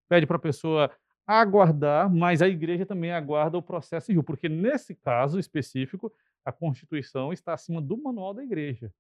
[0.09, 0.91] Pede para a pessoa
[1.27, 6.13] aguardar, mas a igreja também aguarda o processo civil, porque nesse caso específico,
[6.45, 8.93] a Constituição está acima do manual da igreja.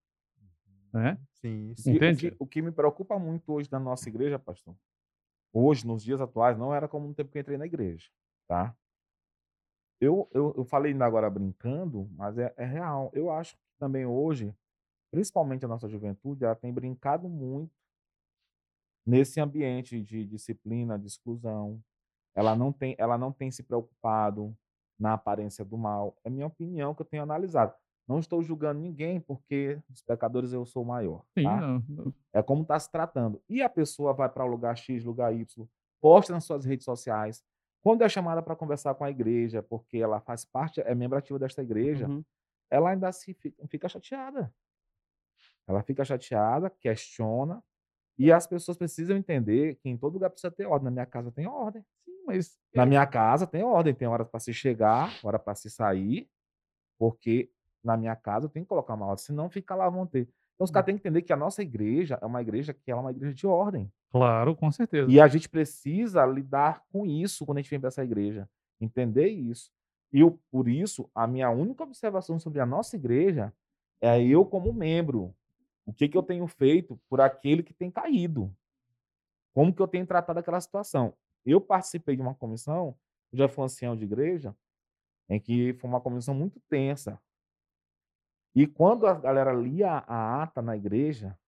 [0.92, 1.18] Né?
[1.32, 1.92] Sim, E sim.
[1.92, 2.30] o Entende?
[2.30, 4.76] que, o que me preocupa muito hoje na nossa igreja, pastor,
[5.52, 8.08] hoje, nos dias atuais, não era como no tempo que eu entrei na igreja,
[8.46, 8.76] tá?
[10.00, 13.10] Eu, eu, eu falei ainda agora brincando, mas é, é real.
[13.12, 14.54] Eu acho que também hoje,
[15.10, 17.72] principalmente a nossa juventude, ela tem brincado muito
[19.04, 21.82] nesse ambiente de disciplina, de exclusão.
[22.34, 24.56] Ela não tem, ela não tem se preocupado
[24.98, 26.16] na aparência do mal.
[26.22, 27.74] É minha opinião que eu tenho analisado.
[28.06, 31.24] Não estou julgando ninguém, porque os pecadores eu sou o maior.
[31.36, 31.60] Sim, tá?
[31.60, 32.14] não, não.
[32.32, 33.40] É como está se tratando.
[33.48, 35.66] E a pessoa vai para o lugar X, lugar Y,
[36.00, 37.44] posta nas suas redes sociais.
[37.82, 41.38] Quando é chamada para conversar com a igreja, porque ela faz parte, é membro ativa
[41.38, 42.24] desta igreja, Uhum.
[42.70, 44.52] ela ainda se fi- fica chateada.
[45.66, 47.62] Ela fica chateada, questiona,
[48.18, 50.86] e as pessoas precisam entender que em todo lugar precisa ter ordem.
[50.86, 51.84] Na minha casa tem ordem.
[52.04, 55.70] Sim, mas Na minha casa tem ordem, tem hora para se chegar, hora para se
[55.70, 56.30] sair,
[56.98, 57.50] porque
[57.84, 60.28] na minha casa eu tenho que colocar uma ordem, senão fica lá vão ter.
[60.58, 63.00] Então os caras têm que entender que a nossa igreja é uma igreja que ela
[63.00, 63.88] é uma igreja de ordem.
[64.10, 65.08] claro, com certeza.
[65.08, 68.50] E a gente precisa lidar com isso quando a gente vem para essa igreja.
[68.80, 69.70] Entender isso.
[70.12, 73.52] E eu, por isso, a minha única observação sobre a nossa igreja
[74.00, 75.32] é eu como membro.
[75.86, 78.52] O que, que eu tenho feito por aquele que tem caído?
[79.54, 81.14] Como que eu tenho tratado aquela situação?
[81.46, 82.96] Eu participei de uma comissão,
[83.32, 84.56] já fui ancião de igreja,
[85.28, 87.20] em que foi uma comissão muito tensa.
[88.58, 91.38] E quando a galera lia a ata na igreja,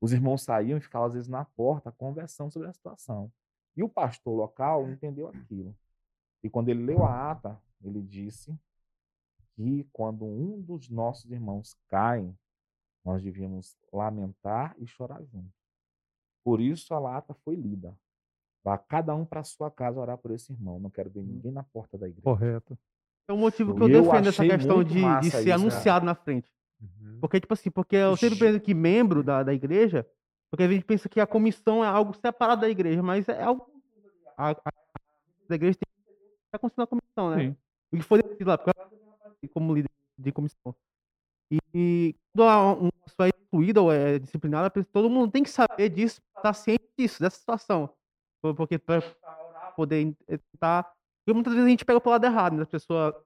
[0.00, 3.32] os irmãos saíam e ficavam, às vezes, na porta conversando sobre a situação.
[3.76, 5.76] E o pastor local entendeu aquilo.
[6.44, 8.56] E quando ele leu a ata, ele disse
[9.56, 12.32] que quando um dos nossos irmãos cai,
[13.04, 15.52] nós devíamos lamentar e chorar junto.
[16.44, 17.98] Por isso a ata foi lida.
[18.62, 20.78] Vá cada um para sua casa orar por esse irmão.
[20.78, 22.22] Não quero ver ninguém na porta da igreja.
[22.22, 22.78] Correto.
[23.28, 26.14] É o motivo que eu eu defendo essa questão de, de ser isso, anunciado na
[26.14, 26.50] frente.
[26.80, 27.18] Uhum.
[27.20, 30.06] Porque, tipo assim, porque eu sempre penso que membro da, da igreja,
[30.50, 33.66] porque a gente pensa que a comissão é algo separado da igreja, mas é algo.
[34.36, 34.72] A, a,
[35.48, 36.12] da igreja tem que
[36.46, 37.44] estar acontecendo na comissão, né?
[37.50, 37.56] Sim.
[37.92, 38.58] O que foi decidido lá,
[39.52, 40.74] como líder de comissão.
[41.50, 45.42] E, e quando a- uma pessoa é excluída ou é disciplinada, a todo mundo tem
[45.42, 47.90] que saber disso, estar ciente disso, dessa situação.
[48.42, 49.00] Por- Porque para
[49.76, 50.14] poder
[50.52, 50.92] tentar.
[51.26, 52.62] Porque muitas vezes a gente pega pro lado errado, né?
[52.62, 53.24] A pessoa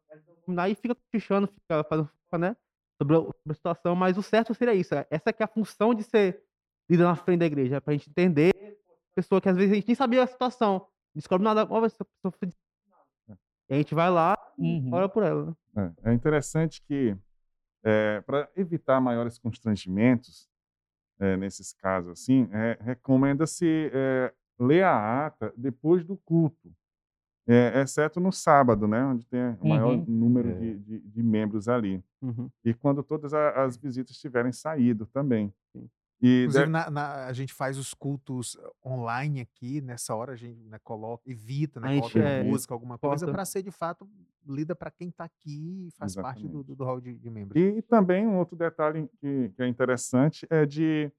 [0.57, 2.57] aí fica pichando, fica fazendo né?
[2.97, 4.95] Sobre a, sobre a situação, mas o certo seria isso.
[4.95, 6.43] é- Essa que é a função de ser
[6.89, 9.75] líder na frente da igreja, é pra gente entender a pessoa que às vezes a
[9.75, 13.39] gente nem sabia a situação, descobre nada, ó, essa pessoa foi disciplinada.
[13.69, 14.95] E a gente vai lá e Uhum.
[14.95, 15.55] ora por ela.
[15.75, 15.93] né?
[16.05, 17.15] É, é interessante que,
[18.25, 20.49] para evitar maiores constrangimentos
[21.21, 22.49] eh, nesses casos assim,
[22.81, 23.91] recomenda-se
[24.59, 26.73] ler a ata depois do culto,
[27.53, 30.05] eh, exceto no sábado, né, onde tem o maior Uhum.
[30.07, 30.55] número É.
[30.55, 32.03] de, de- de membros ali.
[32.23, 32.49] Uhum.
[32.65, 35.53] E quando todas as visitas tiverem saído também.
[35.73, 35.89] Sim.
[36.23, 40.37] E Inclusive, de- na- na- a gente faz os cultos online aqui, nessa hora a
[40.37, 44.07] gente né, coloca, evita, né, coloca é, música, alguma coisa, para ser de fato
[44.47, 46.67] lida para quem está aqui e faz parte do, Exatamente.
[46.69, 47.61] do, do hall de, de membros.
[47.61, 51.11] E também um outro detalhe que, que é interessante é de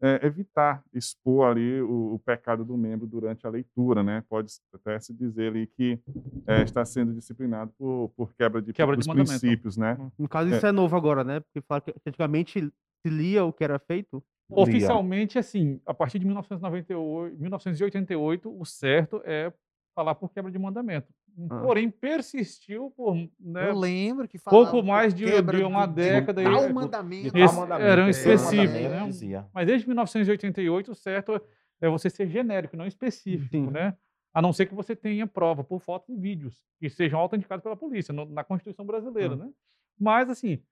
[0.00, 4.22] eh, evitar expor ali o, o pecado do membro durante a leitura, né?
[4.28, 5.98] Pode até se dizer ali que
[6.46, 9.96] eh, está sendo disciplinado por, por quebra de, Quebra de princípios, né?
[10.18, 10.56] No caso, É.
[10.56, 11.40] isso é novo agora, né?
[11.40, 12.60] Porque fala que antigamente
[13.02, 14.22] se lia o que era feito.
[14.48, 19.52] Oficialmente, assim, a partir de 1998, 1988, o certo é
[19.94, 21.08] falar por quebra de mandamento.
[21.50, 21.60] Ah.
[21.60, 26.62] Porém, persistiu por né, Eu lembro que pouco mais de- de uma de década tal
[26.64, 27.30] aí, mandamento.
[27.30, 29.44] De Esse tal mandamento, era um é, específico, mandamento né?
[29.52, 31.40] Mas desde 1988, o certo
[31.80, 33.70] é você ser genérico, não específico, Sim.
[33.70, 33.94] né?
[34.32, 37.76] A não ser que você tenha prova por fotos e vídeos que sejam autenticados pela
[37.76, 39.36] polícia, no- na Constituição brasileira, Ah.
[39.36, 39.50] né?
[39.98, 40.62] Mas, assim,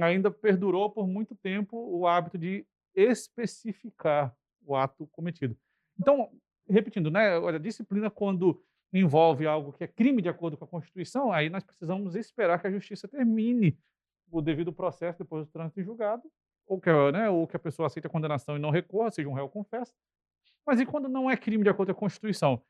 [0.00, 5.56] ainda perdurou por muito tempo o hábito de especificar o ato cometido.
[5.98, 6.28] Então,
[6.68, 7.38] repetindo, né?
[7.38, 8.60] Olha, disciplina quando
[8.92, 12.66] envolve algo que é crime de acordo com a Constituição, aí nós precisamos esperar que
[12.66, 13.76] a justiça termine
[14.30, 16.22] o devido processo depois do trânsito em julgado,
[16.66, 19.28] ou que, a- né, ou que a pessoa aceite a condenação e não recorra, seja
[19.28, 19.94] um réu confesso.
[20.66, 22.60] Mas e quando não é crime de acordo com a Constituição?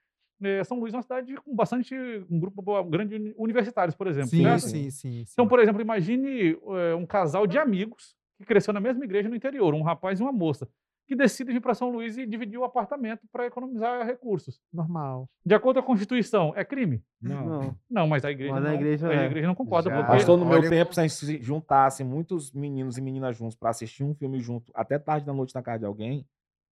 [0.40, 1.94] Eh, São Luís é uma cidade com bastante,
[2.30, 4.30] um grupo grande de uni- universitários, por exemplo.
[4.30, 4.68] Sim, certo?
[4.68, 5.30] sim, sim, sim.
[5.32, 9.34] Então, por exemplo, imagine eh, um casal de amigos que cresceu na mesma igreja no
[9.34, 10.68] interior, um rapaz e uma moça.
[11.08, 14.60] Que decidem vir para São Luís e dividir o apartamento para economizar recursos.
[14.72, 15.26] Normal.
[15.44, 17.02] De acordo com a Constituição, é crime?
[17.20, 17.74] Não.
[17.90, 19.24] Não, mas a igreja, Mas a não, igreja a é.
[19.26, 19.88] igreja não concorda.
[19.90, 20.04] Porque...
[20.06, 23.56] Pastor, no meu Olha- tempo, se a gente se juntasse muitos meninos e meninas juntos
[23.56, 26.26] pra assistir um filme junto até tarde da noite na casa de alguém,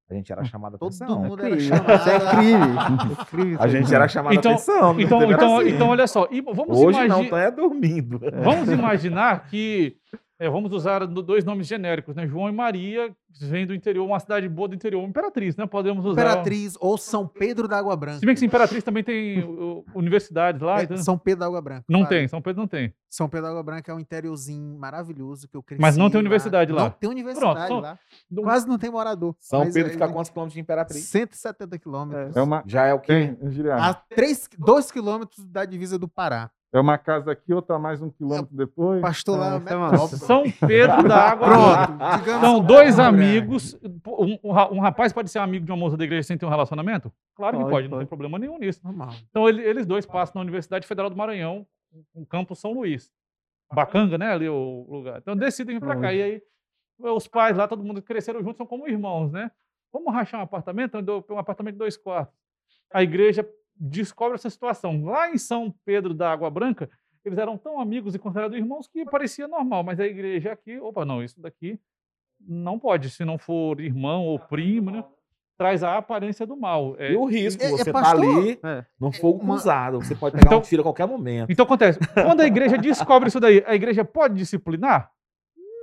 [0.09, 1.18] a gente era chamado a Todo atenção.
[1.20, 1.61] mundo era Crime.
[1.68, 1.95] chamado.
[1.97, 3.57] Isso é crime.
[3.59, 5.01] É A gente era chamado Então- a atenção.
[5.01, 5.68] Então, era então, assim.
[5.70, 6.28] então, olha só.
[6.30, 8.20] e vamos Hoje não, imagi- então é dormindo.
[8.45, 9.97] Vamos imaginar que
[10.39, 12.26] é, vamos usar do- dois nomes genéricos, né?
[12.26, 15.66] João e Maria, que vem do interior, uma cidade boa do interior, Imperatriz, né?
[15.66, 16.20] Podemos usar.
[16.20, 18.18] Imperatriz ou São Pedro da Água Branca.
[18.18, 19.43] Se bem que Imperatriz também tem
[19.95, 20.80] universidades lá.
[20.80, 21.84] É, então- São Pedro da Água Branca.
[21.89, 22.14] Não claro.
[22.14, 22.93] tem, São Pedro não tem.
[23.09, 25.80] São Pedro da Água Branca é um interiorzinho maravilhoso que eu cresci.
[25.80, 26.82] Mas não tem universidade lá.
[26.84, 27.99] Não tem universidade Pronto, são- lá.
[28.30, 29.34] Não- Quase não tem morador.
[29.41, 31.03] São Mas Pedro é- fica a quantos quilômetros de Imperatriz?
[31.05, 32.37] 170 quilômetros.
[32.37, 32.62] É uma.
[32.66, 33.34] Já é o quê?
[33.41, 33.70] Tem.
[33.72, 36.51] A 3, 2 quilômetros da divisa do Pará.
[36.73, 39.01] É uma casa aqui, outra mais um quilômetro depois.
[39.01, 40.09] Pastor lá, Ah, é.
[40.17, 41.47] São Pedro da Água.
[41.49, 42.19] Pronto.
[42.19, 43.75] digamos São dois amigos.
[44.07, 46.45] Um, um ra- um rapaz pode ser amigo de uma moça da igreja sem ter
[46.45, 47.11] um relacionamento?
[47.35, 48.81] Claro que Pode, pode, não tem problema nenhum nisso.
[48.85, 49.11] Normal.
[49.31, 51.67] Então ele- eles dois passam na Universidade Federal do Maranhão,
[52.14, 53.11] no campus São Luís.
[53.73, 54.33] Bacanga, né?
[54.33, 55.19] Ali o lugar.
[55.19, 56.12] Então decidem vir pra cá.
[56.12, 56.43] E aí
[56.99, 59.51] os pais lá, todo mundo cresceram juntos, são como irmãos, né?
[59.93, 61.01] Vamos rachar um apartamento?
[61.01, 62.35] Dou um apartamento de dois quartos.
[62.93, 63.49] A igreja
[63.79, 65.05] descobre essa situação.
[65.05, 66.89] Lá em São Pedro da Água Branca,
[67.24, 69.83] eles eram tão amigos e considerados irmãos que parecia normal.
[69.83, 71.79] Mas a igreja aqui, opa, não, isso daqui
[72.41, 75.05] não pode, se não for irmão ou primo, né?
[75.59, 76.95] Traz a aparência do mal.
[76.99, 78.85] É, E o risco, É- é você tá ali É.
[79.01, 79.99] no fogo uma- cruzado.
[80.03, 81.51] Você pode pegar Então- um tiro a qualquer momento.
[81.51, 85.11] Então acontece, quando a igreja descobre isso daí, a igreja pode disciplinar?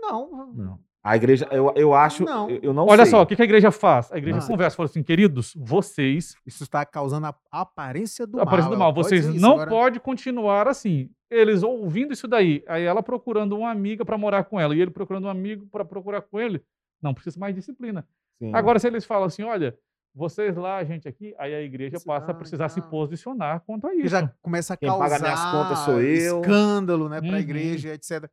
[0.02, 0.54] Não.
[0.54, 0.80] Não.
[1.06, 2.50] A igreja, eu, eu acho, Não.
[2.50, 3.12] eu, eu não Olha sei.
[3.12, 4.10] só, o que a igreja faz?
[4.12, 4.48] A igreja Ah.
[4.48, 8.78] conversa, fala assim, queridos, vocês, Isso está causando a aparência do a aparência mal.
[8.78, 9.70] do mal, Ela pode vocês isso não agora.
[9.70, 11.10] podem continuar assim.
[11.30, 14.92] Eles ouvindo isso daí, aí ela procurando uma amiga para morar com ela, e ele
[14.92, 16.64] procurando um amigo para procurar com ele,
[17.02, 18.08] não precisa mais disciplina.
[18.40, 18.52] Sim.
[18.56, 19.78] Agora, se eles falam assim, olha,
[20.16, 22.88] vocês lá, a gente aqui, aí a igreja Isso, passa a não, precisar se não.
[22.88, 24.10] posicionar quanto a Que isso.
[24.10, 26.40] já começa a Quem causar paga minhas contas sou eu.
[26.40, 27.36] escândalo, né, para Uhum.
[27.36, 28.30] a igreja, etc.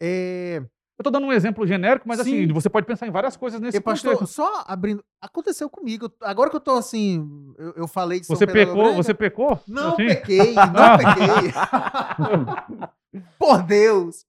[0.00, 0.62] É,
[0.98, 2.52] Eu tô dando um exemplo genérico, mas assim, Sim.
[2.52, 4.34] você pode pensar em várias coisas nesse e pastor, contexto.
[4.34, 6.12] só abrindo, aconteceu comigo.
[6.20, 9.02] Agora que eu tô assim, eu, eu falei de São Você Pedro pecou, Branca.
[9.02, 9.60] você pecou?
[9.66, 10.06] Não Assim?
[10.06, 11.52] pequei, não pequei.
[13.38, 14.26] Por Deus.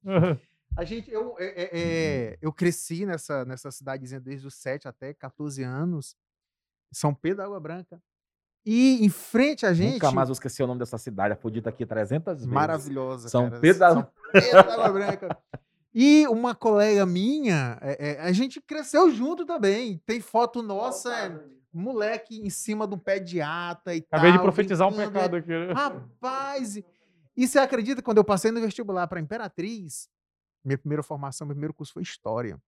[0.76, 5.14] A gente, eu, é, é, é, eu cresci nessa, nessa cidadezinha desde os 7 até
[5.14, 6.16] 14 anos,
[6.92, 8.02] São Pedro da Água Branca.
[8.66, 9.96] E em frente a gente.
[9.96, 11.36] Nunca mais vou esquecer o nome dessa cidade.
[11.42, 12.48] Foi dito aqui 300 vezes.
[12.48, 13.28] Maravilhosa.
[13.28, 13.60] São cara.
[13.62, 15.38] Pedro da- São Pedro da Água Branca.
[15.94, 20.00] E uma colega minha, é, é, a gente cresceu junto também.
[20.06, 21.40] Tem foto nossa, é,
[21.72, 25.12] moleque em cima de um pé de ata e Acabei de tal, profetizar um brincando,
[25.14, 25.50] pecado aqui.
[25.50, 25.72] né?
[25.74, 26.86] Rapaz, e-
[27.38, 30.10] e você acredita quando eu passei no vestibular para Imperatriz,
[30.64, 32.60] minha primeira formação, meu primeiro curso foi História.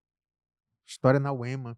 [0.86, 1.76] História na UEMA.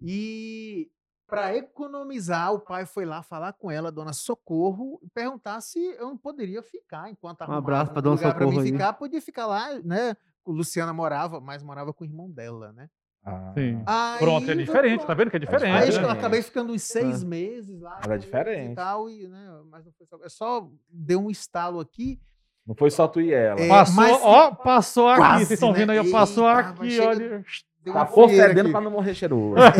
[0.00, 0.90] E
[1.26, 6.06] para economizar, o pai foi lá falar com ela, dona Socorro, e perguntar se eu
[6.08, 8.72] não poderia ficar enquanto arrumava abraço um dona lugar pra mim Socorro aí.
[8.72, 10.16] ficar, podia ficar lá, né?
[10.48, 12.88] O Luciana morava, mas morava com o irmão dela, né?
[13.22, 13.82] Ah, Sim.
[13.84, 15.66] Aí, Pronto, é diferente, tá vendo que é diferente?
[15.74, 16.02] Aí diferente.
[16.02, 16.18] eu né?
[16.18, 17.26] acabei ficando uns seis Ah.
[17.26, 17.96] meses lá.
[17.98, 18.72] Era com eles diferente.
[18.72, 22.18] E tal, e, né, mas não foi só, é só deu um estalo aqui.
[22.66, 23.60] Não foi só tu e ela.
[23.60, 25.20] É, Passou, mas- ó, passou aqui.
[25.20, 25.78] Quase, Vocês estão né?
[25.78, 27.44] vendo aí, ó, passou Eita, aqui, chega- olha.
[27.80, 29.56] Deu Tá fedendo pra não morrer cheiroso.
[29.58, 29.72] É.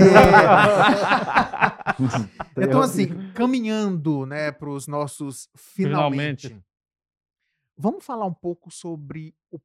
[2.61, 6.69] Então, assim, caminhando né, para os nossos finalmente, Finalmente.
[7.81, 9.59] Vamos falar um pouco sobre o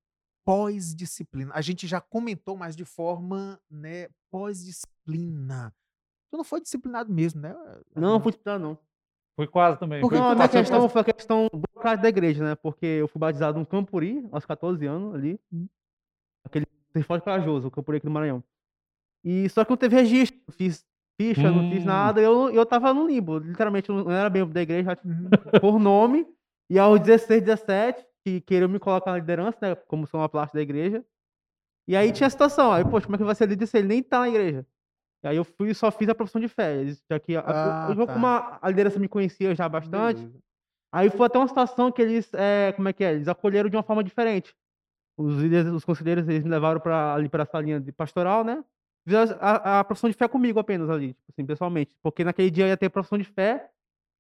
[0.46, 1.52] pós-disciplina.
[1.54, 5.74] A gente já comentou, mas de forma né, pós-disciplina.
[6.32, 7.56] Tu não foi disciplinado mesmo, né?
[7.96, 8.78] Não, fui disciplinar, não.
[9.36, 10.02] Foi quase também.
[10.02, 12.56] Porque foi Não, a minha questão quase- foi a questão burocrática da igreja, né?
[12.56, 15.40] Porque eu fui batizado no Campuri, aos 14 anos, ali.
[16.46, 16.66] Aquele
[17.04, 18.44] forte corajoso, o Campuri aqui do Maranhão.
[19.24, 20.86] E só que não teve registro, não fiz
[21.20, 21.88] ficha, não fiz Hum.
[21.88, 23.38] nada, eu, eu tava no limbo.
[23.38, 25.30] Literalmente, eu não era membro da igreja Uhum.
[25.62, 26.28] por nome.
[26.70, 29.76] E aos 16, 17, que queriam me colocar na liderança, né?
[29.76, 31.04] Como sou uma parte da igreja.
[31.88, 33.88] E aí tinha a situação, aí, poxa, como é que vai ser líder se ele
[33.88, 34.66] nem tá na igreja?
[35.24, 36.86] E aí eu fui e só fiz a profissão de fé.
[37.10, 38.14] Já que a, Ah, eu, eu, tá.
[38.14, 40.44] como a, a liderança me conhecia já bastante, Beleza.
[40.94, 43.14] Aí foi até uma situação que eles, é, como é que é?
[43.14, 44.56] Eles acolheram de uma forma diferente.
[45.18, 48.64] Os líderes, os conselheiros, eles me levaram para ali para essa linha de pastoral, né?
[49.04, 51.96] Fizeram a, a profissão de fé comigo apenas ali, tipo assim, pessoalmente.
[52.02, 53.70] Porque naquele dia ia ter profissão de fé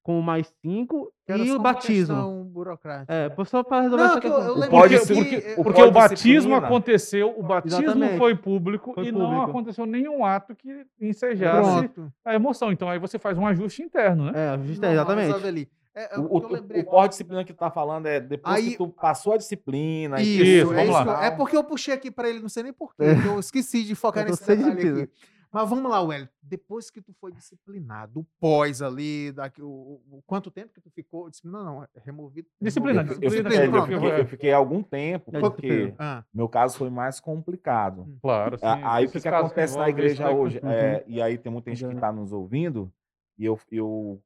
[0.03, 2.43] com mais cinco Era e o batismo.
[2.43, 3.11] burocrática.
[3.13, 4.47] É, só para resolver Não, essa que eu- questão.
[4.49, 7.81] eu O lembro Porque, que- porque, é- o porque o pode batismo aconteceu, o batismo
[7.83, 8.17] Exatamente.
[8.17, 12.13] foi público Foi e não aconteceu nenhum ato que ensejasse Pronto.
[12.25, 12.71] a emoção.
[12.71, 14.31] Então aí você faz um ajuste interno, né?
[14.35, 15.69] É, é, Normal, exatamente.
[15.95, 18.19] É, é O, o que eu o, lembrei o pós-disciplina que tu tá falando é
[18.19, 20.19] depois Aí- que tu passou a disciplina.
[20.19, 22.49] e Isso, Isso, é, vamos isso eu- é porque eu puxei aqui pra ele, não
[22.49, 25.03] sei nem porquê, que eu esqueci de focar Eu nesse detalhe disciplina.
[25.03, 25.11] aqui.
[25.53, 26.33] Mas vamos lá, Wellington.
[26.41, 30.89] Depois que tu foi disciplinado, o pós ali, daqui, o, o- quanto tempo que tu
[30.89, 31.29] ficou?
[31.29, 32.47] Disciplinado não, é removido.
[32.59, 33.93] Disciplina, removido.
[33.93, 35.93] Eu eu eu fiquei algum tempo, É, porque.
[35.99, 38.17] Ah, meu caso foi mais complicado.
[38.21, 38.57] Claro.
[38.57, 40.31] sim, A- Aí o que, que acontece na igreja né?
[40.31, 40.59] hoje?
[40.63, 41.93] É, e aí tem muita gente que Uhum.
[41.93, 42.91] está nos ouvindo,
[43.37, 44.19] e eu, eu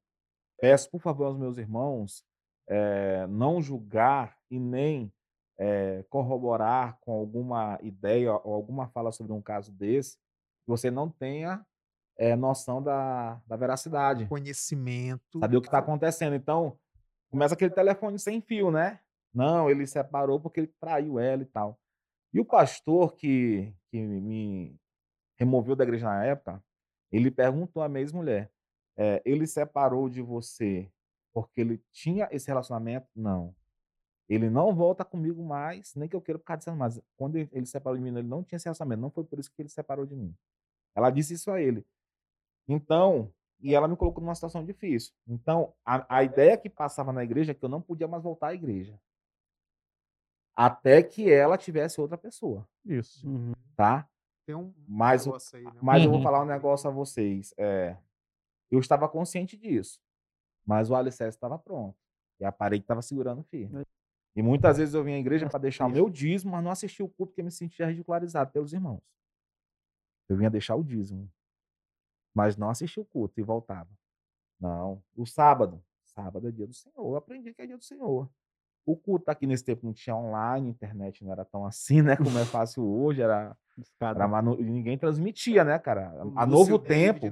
[0.60, 2.24] peço, por favor, aos meus irmãos,
[2.66, 5.12] é, não julgar e nem
[5.58, 10.16] é, corroborar com alguma ideia ou alguma fala sobre um caso desse,
[10.68, 11.64] você não tenha
[12.16, 15.38] é, noção da, da veracidade, conhecimento.
[15.40, 16.34] saber o que está acontecendo.
[16.34, 16.78] Então,
[17.30, 19.00] começa aquele telefone sem fio, né?
[19.32, 21.78] Não, ele separou porque ele traiu ela e tal.
[22.32, 24.76] E o pastor que, que me
[25.36, 26.62] removeu da igreja na época,
[27.10, 28.50] ele perguntou à minha ex-mulher:
[28.96, 30.90] é, ele separou de você
[31.32, 33.06] porque ele tinha esse relacionamento?
[33.14, 33.54] Não.
[34.28, 37.48] Ele não volta comigo mais, nem que eu queira por causa disso, mas quando ele
[37.52, 39.70] ele separou de mim, ele não tinha esse relacionamento, não foi por isso que ele
[39.70, 40.34] separou de mim.
[40.98, 41.86] Ela disse isso a ele.
[42.66, 45.14] Então, e ela me colocou numa situação difícil.
[45.28, 48.48] Então, a, a ideia que passava na igreja é que eu não podia mais voltar
[48.48, 49.00] à igreja.
[50.56, 53.24] Até que ela tivesse outra pessoa, Isso.
[53.24, 53.52] Uhum.
[53.76, 54.08] tá?
[54.44, 55.72] Tem um Mas negócio aí, né?
[55.80, 56.24] Mas eu vou Uhum.
[56.24, 57.54] falar um negócio a vocês.
[57.56, 57.96] É,
[58.68, 60.00] eu estava consciente disso,
[60.66, 61.96] mas o alicerce estava pronto.
[62.40, 63.84] E a parede estava segurando firme.
[64.34, 67.04] E muitas vezes eu vinha à igreja para deixar o meu dízimo, mas não assistia
[67.04, 69.00] o culto porque eu me sentia ridicularizado pelos irmãos.
[70.28, 71.28] Eu vinha deixar o dízimo,
[72.34, 73.88] mas não assistia o culto e voltava.
[74.60, 75.02] Não.
[75.16, 75.82] O sábado.
[76.04, 76.94] Sábado é dia do Senhor.
[77.12, 78.28] Eu aprendi que é dia do Senhor.
[78.84, 82.16] O culto aqui nesse tempo não tinha online, internet não era tão assim, né?
[82.16, 84.18] Como é fácil hoje, era Escada.
[84.20, 86.08] era manu- e ninguém transmitia, né, cara?
[86.34, 87.26] A Lúcio novo tempo,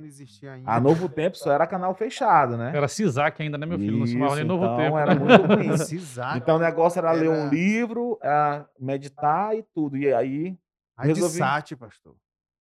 [0.67, 2.77] a novo tempo só era canal fechado, né?
[2.77, 3.97] Era CISAC ainda, né, meu filho?
[3.99, 4.99] Não se chamava nem Isso, Novo então Tempo.
[4.99, 5.21] era né?
[5.21, 5.69] muito ruim.
[6.37, 9.97] Então o negócio era ler um Era- livro, era meditar e tudo.
[9.97, 10.59] E aí
[10.97, 12.15] A resolvi- Dissat, pastor.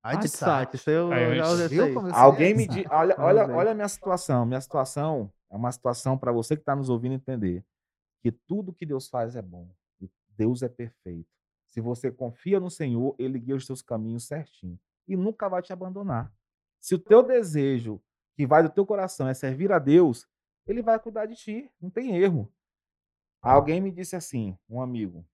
[0.05, 0.27] A Ah, de
[1.95, 4.45] comecei alguém a me diz, olha, olha, olha a minha situação.
[4.45, 7.65] Minha situação é uma situação para você que está nos ouvindo entender
[8.21, 9.67] que tudo que Deus faz é bom.
[9.99, 11.27] e Deus é perfeito.
[11.67, 15.73] Se você confia no Senhor, Ele guia os seus caminhos certinho e nunca vai te
[15.73, 16.31] abandonar.
[16.79, 17.99] Se o teu desejo
[18.35, 20.27] que vai do teu coração é servir a Deus,
[20.67, 21.71] Ele vai cuidar de ti.
[21.81, 22.47] Não tem erro.
[23.41, 25.25] Alguém me disse assim, um amigo,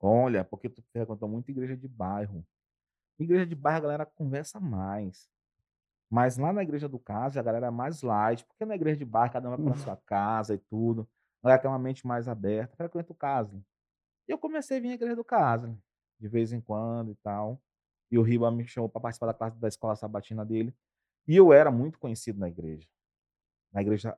[0.00, 2.46] olha, porque tu frequentou muito igreja de bairro.
[3.18, 5.28] Igreja de bairro a galera conversa mais.
[6.10, 9.04] Mas lá na igreja do caso, a galera é mais light, porque na igreja de
[9.04, 11.08] bairro cada um vai para sua casa e tudo.
[11.42, 13.64] A galera tem uma mente mais aberta, frequenta o caso.
[14.28, 15.78] E eu comecei a vir à igreja do caso,
[16.18, 17.60] de vez em quando e tal.
[18.10, 20.74] E o Riba me chamou para participar da classe da escola sabatina dele.
[21.26, 22.88] E eu era muito conhecido na igreja.
[23.72, 24.16] Na igreja,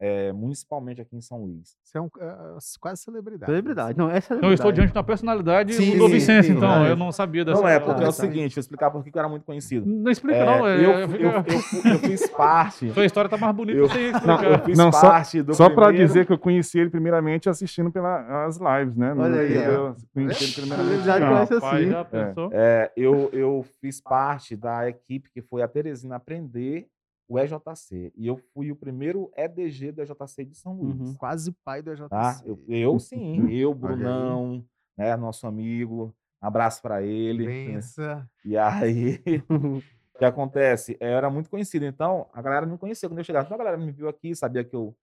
[0.00, 1.76] eh, municipalmente aqui em São Luís.
[1.84, 3.50] Você é um, é, quase celebridade.
[3.50, 3.96] Celebridade.
[3.98, 4.50] Não, é Então, celebridade.
[4.52, 6.84] eu estou diante de uma personalidade Sim, do Vicente, sim, então.
[6.86, 6.90] é.
[6.90, 7.60] Eu não sabia dessa.
[7.60, 9.86] Não é, porque é o seguinte, vou explicar por que que eu era muito conhecido.
[9.86, 10.66] Não explica, É, não.
[10.66, 12.90] é- eu, é- eu, eu- eu fiz parte.
[12.92, 14.42] Sua história tá mais bonita Eu- sem Não.
[14.42, 17.90] Eu fiz Não, só- parte do Só para dizer que eu conheci ele primeiramente assistindo
[17.90, 19.14] pelas lives, né?
[19.16, 21.02] Olha aí, eu conheci ele primeiramente.
[21.04, 21.90] Conhece assim.
[21.90, 22.50] já pensou?
[22.52, 26.86] É, eu, eu fiz parte da equipe que foi a Teresina aprender
[27.30, 28.12] o EJC.
[28.16, 31.00] E eu fui o primeiro EDG do EJC de São Luís.
[31.00, 31.14] Uhum.
[31.14, 32.08] Quase pai do EJC.
[32.08, 32.42] Tá?
[32.44, 33.72] Eu, eu sim, eu.
[33.72, 34.66] Brunão,
[34.98, 36.12] né, nosso amigo.
[36.40, 37.46] Abraço para ele.
[37.46, 38.28] Pensa.
[38.44, 40.96] E aí, o que acontece?
[40.98, 43.46] Eu era muito conhecido, então a galera me conhecia quando eu chegava.
[43.46, 44.96] Então a galera me viu aqui, sabia que eu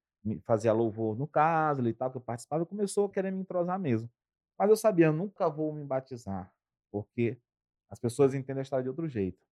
[0.44, 3.80] fazia louvor no caso e tal, que eu participava, e começou a querer me entrosar
[3.80, 4.10] mesmo.
[4.60, 6.52] Mas eu sabia, eu nunca vou me batizar,
[6.92, 7.38] porque
[7.90, 9.47] as pessoas entendem a história de outro jeito.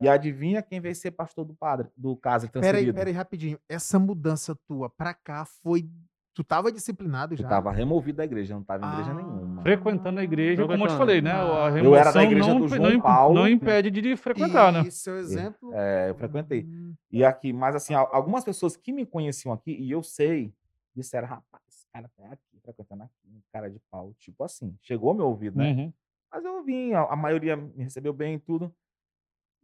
[0.00, 2.94] E adivinha quem veio ser pastor do padre, do caso Peraí, transferido?
[2.94, 3.58] peraí, rapidinho.
[3.68, 5.88] Essa mudança tua pra cá foi.
[6.34, 7.44] Tu tava disciplinado Eu já?
[7.44, 9.14] estava removido da igreja, eu não estava em igreja Ah.
[9.14, 9.62] nenhuma.
[9.62, 10.98] Frequentando a igreja, como eu te Frequentando.
[10.98, 11.32] falei, né?
[11.32, 13.34] A Eu remoção era da igreja não, do João não, Paulo.
[13.34, 14.82] não impede de frequentar, né?
[14.86, 15.72] E seu exemplo.
[15.74, 16.62] É, eu frequentei.
[16.64, 20.54] Hum, E aqui, mas assim, al- algumas pessoas que me conheciam aqui, e eu sei,
[20.94, 25.10] disseram, rapaz, esse cara tá aqui, frequentando aqui, um cara de pau, tipo assim, chegou
[25.10, 25.72] ao meu ouvido, né?
[25.72, 25.92] Uhum.
[26.32, 28.72] Mas eu vim, a, a maioria me recebeu bem e tudo.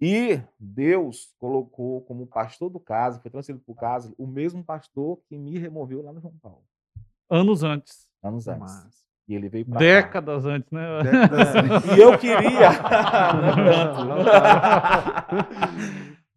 [0.01, 5.19] E Deus colocou como pastor do caso, foi transferido para o caso, o mesmo pastor
[5.29, 6.65] que me removeu lá no João Paulo,
[7.31, 8.09] Anos antes.
[8.23, 8.61] anos antes.
[8.61, 9.05] Massa.
[9.27, 11.03] E ele veio para Décadas antes, né?
[11.03, 12.71] Décadas E eu queria.
[14.05, 15.49] Não tanto.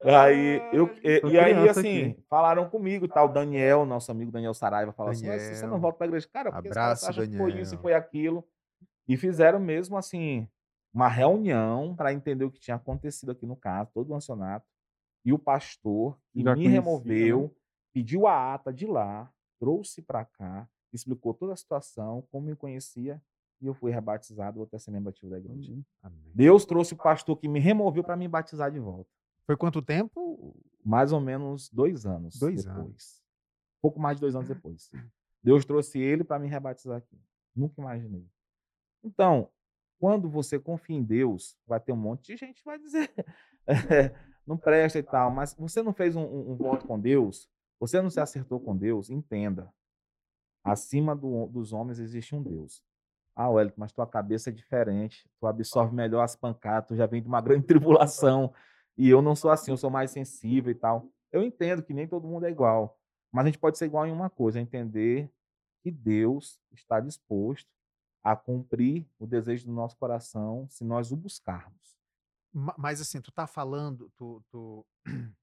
[0.18, 2.24] aí, eu, e, e aí, assim, aqui.
[2.30, 3.24] falaram comigo, tá?
[3.24, 5.80] O Daniel, nosso amigo Daniel Saraiva, falou assim: "Mas você não Daniel.
[5.82, 6.28] volta pra igreja?
[6.32, 7.82] Cara, porque Abraço, cara acha que foi isso e Daniel.
[7.82, 8.48] foi aquilo.
[9.08, 10.48] E fizeram mesmo, assim,
[10.94, 14.66] uma reunião para entender o que tinha acontecido aqui no caso, todo o ancianato.
[15.24, 17.50] E o pastor, que Já me conhecia, removeu, né?
[17.94, 23.22] pediu a ata de lá, trouxe para cá, explicou toda a situação, como me conhecia,
[23.60, 25.74] e eu fui rebatizado, vou até ser membro ativo da igreja.
[26.02, 26.32] Amém.
[26.34, 29.10] Deus trouxe o pastor que me removeu para me batizar de volta.
[29.46, 30.56] Foi quanto tempo?
[30.84, 32.80] Mais ou menos dois anos Dois depois.
[32.86, 33.24] anos.
[33.82, 34.92] Pouco mais de dois anos depois.
[35.44, 37.20] Deus trouxe ele para me rebatizar aqui.
[37.56, 38.26] Nunca imaginei.
[39.04, 39.50] Então,
[40.00, 43.12] quando você confia em Deus, vai ter um monte de gente que vai dizer
[43.68, 43.76] "É,
[44.46, 48.02] não presta e tal, mas você não fez um, um- um voto com Deus, você
[48.02, 49.72] não se acertou com Deus, entenda.
[50.64, 52.84] Acima do- dos homens existe um Deus.
[53.36, 57.22] Ah, Wellington, mas tua cabeça é diferente, tu absorve melhor as pancadas, tu já vem
[57.22, 58.54] de uma grande tribulação,
[58.98, 61.08] e eu não sou assim, eu sou mais sensível e tal.
[61.32, 63.00] Eu entendo que nem todo mundo é igual,
[63.32, 65.32] mas a gente pode ser igual em uma coisa, é entender
[65.84, 67.70] que Deus está disposto
[68.28, 71.98] a cumprir o desejo do nosso coração se nós o buscarmos.
[72.54, 74.86] Ma- Mas assim, tu tá falando, tu, tu,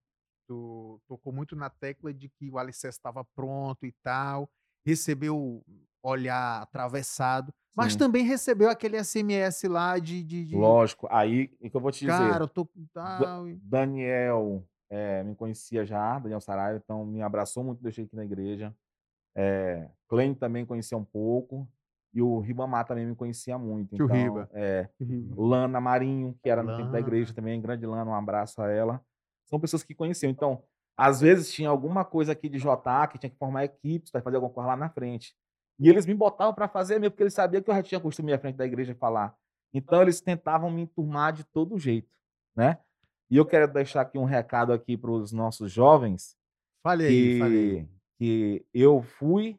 [0.46, 4.50] tu tocou muito na tecla de que o alicerce estava pronto e tal,
[4.84, 5.64] recebeu
[6.02, 7.98] olhar atravessado, mas Sim.
[8.00, 12.00] também recebeu aquele SMS lá de, de, de, Lógico, aí o que eu vou te
[12.00, 12.28] dizer.
[12.32, 12.68] cara, eu tô
[13.48, 18.24] e- Daniel eh, me conhecia já, Daniel Saraiva, então me abraçou muito, deixei aqui na
[18.26, 18.76] igreja.
[19.34, 21.66] É, Clem também conhecia um pouco.
[22.14, 23.96] E o Ribamar também me conhecia muito.
[23.96, 24.48] Tio então, Riba.
[24.52, 24.88] É.
[25.36, 27.34] Lana Marinho, que era no tempo da igreja Lana.
[27.34, 29.04] também, grande Lana, um abraço a ela.
[29.46, 30.30] São pessoas que conheciam.
[30.30, 30.62] Então,
[30.96, 34.36] às vezes tinha alguma coisa aqui de JA que tinha que formar equipes para fazer
[34.36, 35.34] alguma coisa lá na frente.
[35.78, 38.32] E eles me botavam para fazer mesmo, porque eles sabiam que eu já tinha costume
[38.32, 39.34] à frente da igreja falar.
[39.72, 42.16] Então, eles tentavam me enturmar de todo jeito,
[42.54, 42.78] né?
[43.28, 46.36] E eu quero deixar aqui um recado aqui para os nossos jovens,
[46.80, 47.88] Fale aí, fale aí.
[48.18, 49.58] que, que eu fui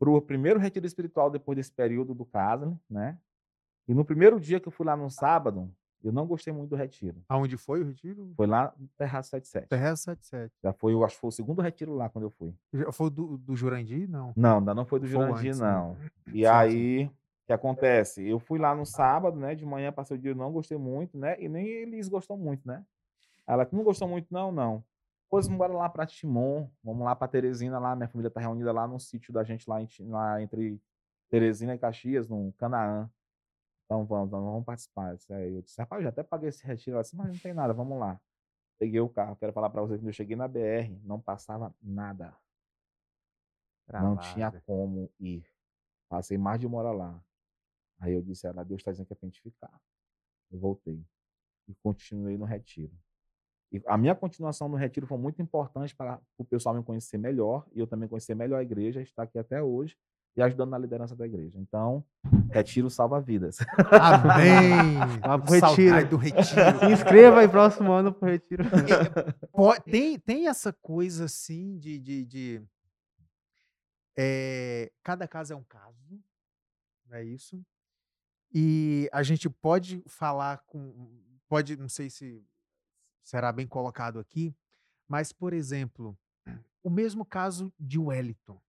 [0.00, 3.18] para o primeiro retiro espiritual depois desse período do Casle, né?
[3.86, 5.70] E no primeiro dia que eu fui lá no sábado,
[6.02, 7.22] eu não gostei muito do retiro.
[7.28, 8.32] Aonde foi o retiro?
[8.34, 9.68] Foi lá no Terraço 77.
[9.68, 10.54] Terra 77.
[10.64, 12.54] Já foi, eu acho que foi o segundo retiro lá quando eu fui.
[12.72, 14.08] Já Foi do, do Jurandir?
[14.08, 14.32] Não.
[14.34, 15.70] Não, ainda não foi do Foi Jurandir, antes, né?
[15.70, 15.96] não.
[16.28, 16.46] E Sim, sim.
[16.46, 17.10] aí, o
[17.46, 18.26] que acontece?
[18.26, 19.54] Eu fui lá no sábado, né?
[19.54, 21.36] De manhã, passei o dia, eu não gostei muito, né?
[21.38, 22.82] E nem eles gostam muito, né?
[23.46, 24.82] Ela não gostou muito, não, não.
[25.30, 28.72] Pois vamos embora lá para Timon, vamos lá para Teresina, lá, minha família tá reunida
[28.72, 30.82] lá no sítio da gente lá, em lá entre
[31.28, 33.08] Teresina e Caxias, no Canaã.
[33.84, 35.14] Então vamos, vamos, vamos participar.
[35.14, 35.54] Isso aí.
[35.54, 37.00] Eu disse, rapaz, já até paguei esse retiro.
[37.00, 38.20] Disse, mas não tem nada, vamos lá.
[38.78, 42.36] Peguei o carro, quero falar para vocês que eu cheguei na BR, não passava nada.
[43.92, 44.62] Não tinha Travada.
[44.66, 45.44] como ir.
[46.08, 47.24] Passei mais de uma hora lá.
[48.00, 49.80] Aí eu disse, ela, Deus está dizendo que é pra gente ficar.
[50.50, 51.04] Eu voltei.
[51.68, 52.96] E continuei no retiro.
[53.72, 57.66] E a minha continuação no retiro foi muito importante para o pessoal me conhecer melhor
[57.72, 59.96] e eu também conhecer melhor a igreja, estar aqui até hoje
[60.36, 61.58] e ajudando na liderança da igreja.
[61.58, 62.04] Então,
[62.50, 63.58] retiro salva vidas.
[63.90, 64.94] Amém!
[65.20, 66.08] Vá pro retiro.
[66.08, 66.44] do retiro.
[66.44, 68.64] Se inscreva aí próximo ano pro retiro.
[69.84, 71.98] Tem, tem essa coisa assim de.
[71.98, 72.62] de, de
[74.16, 76.18] é, cada caso é um caso,
[77.06, 77.60] não é isso?
[78.52, 81.08] E a gente pode falar com.
[81.46, 82.42] Pode, não sei se
[83.30, 84.52] será bem colocado aqui,
[85.08, 86.18] mas, por exemplo,
[86.82, 88.60] o mesmo caso de Wellington.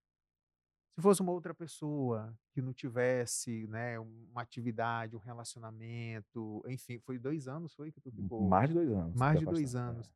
[0.94, 7.18] Se fosse uma outra pessoa que não tivesse né, uma atividade, um relacionamento, enfim, foi
[7.18, 8.48] dois anos, foi que tu ficou?
[8.48, 9.16] Mais de dois anos.
[9.16, 10.14] Mais de dois é, anos.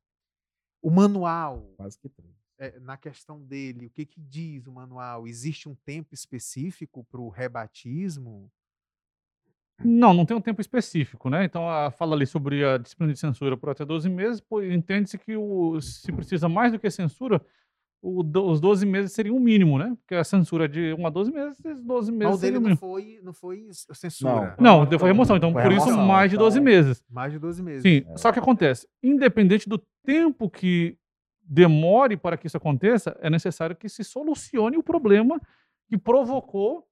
[0.80, 2.36] O manual, quase que três.
[2.60, 5.28] é, na questão dele, o que, que diz o manual?
[5.28, 8.52] Existe um tempo específico para o rebatismo?
[9.84, 11.44] Não, não tem um tempo específico, né?
[11.44, 15.36] Então, a, fala ali sobre a disciplina de censura por até 12 meses, entende-se que
[15.36, 17.42] o, se precisa mais do que censura,
[18.02, 19.94] o os 12 meses seriam o mínimo, né?
[20.00, 22.54] Porque a censura é de 1 a 12 meses, esses 12 Mas meses o dele
[22.56, 22.78] não mínimo.
[22.78, 24.56] foi, não foi censura.
[24.60, 27.04] Não, deu foi remoção, então Foi por isso remoção, mais de 12 então- meses.
[27.10, 27.82] Mais de 12 meses.
[27.82, 28.18] Sim, É.
[28.18, 30.98] só que acontece, independente do tempo que
[31.44, 35.40] demore para que isso aconteça, é necessário que se solucione o problema
[35.88, 36.88] que provocou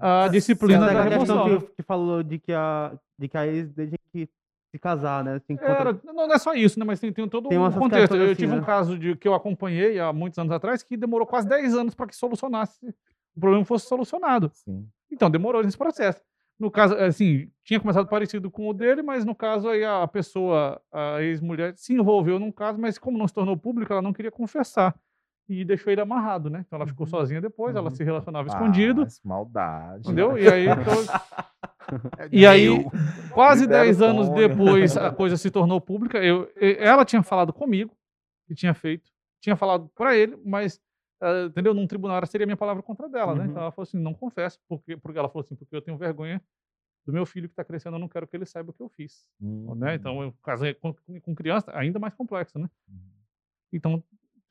[0.00, 1.60] a disciplina Essa da é a questão remoção.
[1.68, 4.28] que, que falou de que a, de que a ex tinha que
[4.70, 5.40] se casar, né?
[5.46, 6.84] Tem que Era, contra- não, não é só isso, né?
[6.84, 8.14] Mas tem, tem todo Tem um contexto.
[8.14, 8.64] Eu assim, tive um né?
[8.64, 12.06] caso de, que eu acompanhei há muitos anos atrás que demorou quase 10 anos para
[12.06, 12.78] que solucionasse,
[13.36, 14.50] o problema fosse solucionado.
[14.54, 14.86] Sim.
[15.10, 16.20] Então, demorou nesse processo.
[16.58, 20.80] No caso, assim, tinha começado parecido com o dele, mas no caso aí a pessoa,
[20.92, 24.30] a ex-mulher, se envolveu num caso, mas como não se tornou público, ela não queria
[24.30, 24.94] confessar.
[25.52, 26.62] E deixou ele amarrado, né?
[26.64, 27.10] Então ela ficou Uhum.
[27.10, 27.96] sozinha depois, ela Uhum.
[27.96, 30.00] se relacionava escondido, Ah, mas maldade.
[30.06, 30.38] entendeu?
[30.38, 30.94] E aí, então,
[32.30, 32.68] e aí,
[33.34, 34.48] quase Libera o 10 anos sonho.
[34.48, 36.18] depois, a coisa se tornou pública.
[36.22, 37.96] Eu, ela tinha falado comigo
[38.46, 40.80] que tinha feito, tinha falado para ele, mas,
[41.20, 41.74] ah, entendeu?
[41.74, 43.44] Num tribunal era- seria minha palavra contra dela, né?
[43.44, 43.50] Uhum.
[43.50, 46.40] Então ela falou assim: não confesso, porque, porque ela falou assim: porque eu tenho vergonha
[47.04, 48.88] do meu filho que está crescendo, eu não quero que ele saiba o que eu
[48.88, 49.26] fiz.
[49.40, 49.94] Hum, Né?
[49.96, 52.68] Então, eu casei com, com criança, ainda mais complexo, né?
[52.88, 53.00] Uhum.
[53.72, 54.04] Então,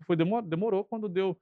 [0.05, 1.37] foi demor, demorou quando deu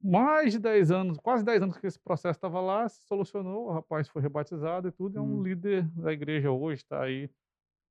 [0.00, 3.72] mais de 10 anos, quase 10 anos que esse processo estava lá, se solucionou, o
[3.72, 5.42] rapaz foi rebatizado e tudo, é um Hum.
[5.42, 7.28] líder da igreja hoje, está aí.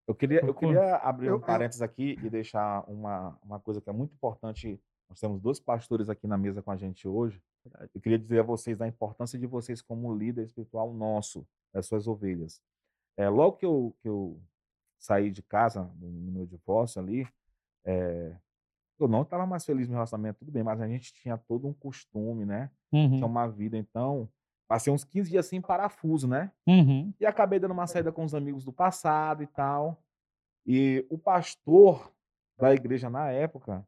[0.08, 3.82] Eu queria, eu queria abrir Eu- um eu- parênteses aqui e deixar uma, uma coisa
[3.82, 4.82] que é muito importante.
[5.10, 7.42] Nós temos dois pastores aqui na mesa com a gente hoje.
[7.94, 12.08] Eu queria dizer a vocês da importância de vocês como líder espiritual nosso, das suas
[12.08, 12.62] ovelhas.
[13.18, 14.40] É, logo que eu, que eu
[14.98, 17.28] saí de casa, no, no meu divórcio ali,
[17.86, 18.34] é,
[19.04, 21.74] eu não estava mais feliz no relacionamento, tudo bem, mas a gente tinha todo um
[21.74, 22.72] costume, né?
[22.92, 24.30] Uhum, Tinha uma vida, então,
[24.68, 26.52] passei uns 15 dias assim, em parafuso, né?
[26.68, 27.14] uhum.
[27.20, 30.04] E acabei dando uma saída com os amigos do passado e tal.
[30.66, 32.12] E o pastor
[32.58, 33.88] da igreja na época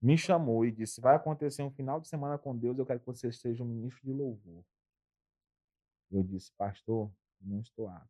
[0.00, 3.06] me chamou e disse: vai acontecer um final de semana com Deus, eu quero que
[3.06, 4.64] você seja um ministro de louvor.
[6.10, 8.08] Eu disse, pastor, não estou apto.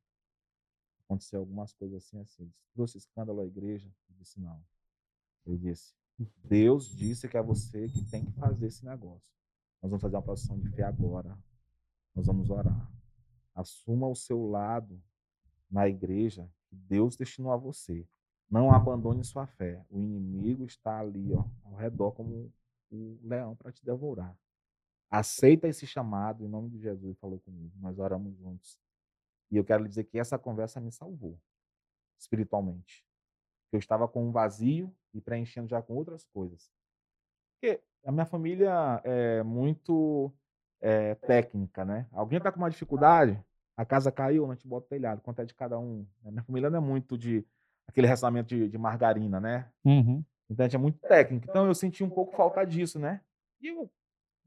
[1.04, 2.42] Aconteceu algumas coisas assim, assim.
[2.42, 3.88] Ele disse, trouxe escândalo à igreja?
[4.08, 4.60] Eu disse, não.
[5.46, 5.94] Ele disse,
[6.44, 9.32] Deus disse que é você que tem que fazer esse negócio.
[9.82, 11.36] Nós vamos fazer uma posição de fé agora.
[12.14, 12.90] Nós vamos orar.
[13.54, 15.02] Assuma o seu lado
[15.70, 18.06] na igreja que Deus destinou a você.
[18.50, 19.84] Não abandone sua fé.
[19.88, 22.52] O inimigo está ali, ó, ao redor como
[22.90, 24.36] o leão para te devorar.
[25.10, 27.72] Aceita esse chamado em nome de Jesus, falou comigo.
[27.78, 28.78] Nós oramos juntos.
[29.50, 31.38] E eu quero lhe dizer que essa conversa me salvou
[32.18, 33.04] espiritualmente.
[33.72, 36.70] Eu estava com um vazio e preenchendo já com outras coisas.
[37.54, 40.32] Porque a minha família é muito
[40.80, 42.06] é, técnica, né?
[42.12, 43.42] Alguém está com uma dificuldade,
[43.76, 46.06] a casa caiu, a gente bota o telhado, quanto é de cada um.
[46.24, 47.46] A minha família não é muito de
[47.86, 49.70] aquele relacionamento de, de margarina, né?
[49.84, 50.24] Uhum.
[50.50, 51.46] Então a gente é muito técnico.
[51.48, 53.20] Então eu senti um pouco falta disso, né?
[53.60, 53.90] E eu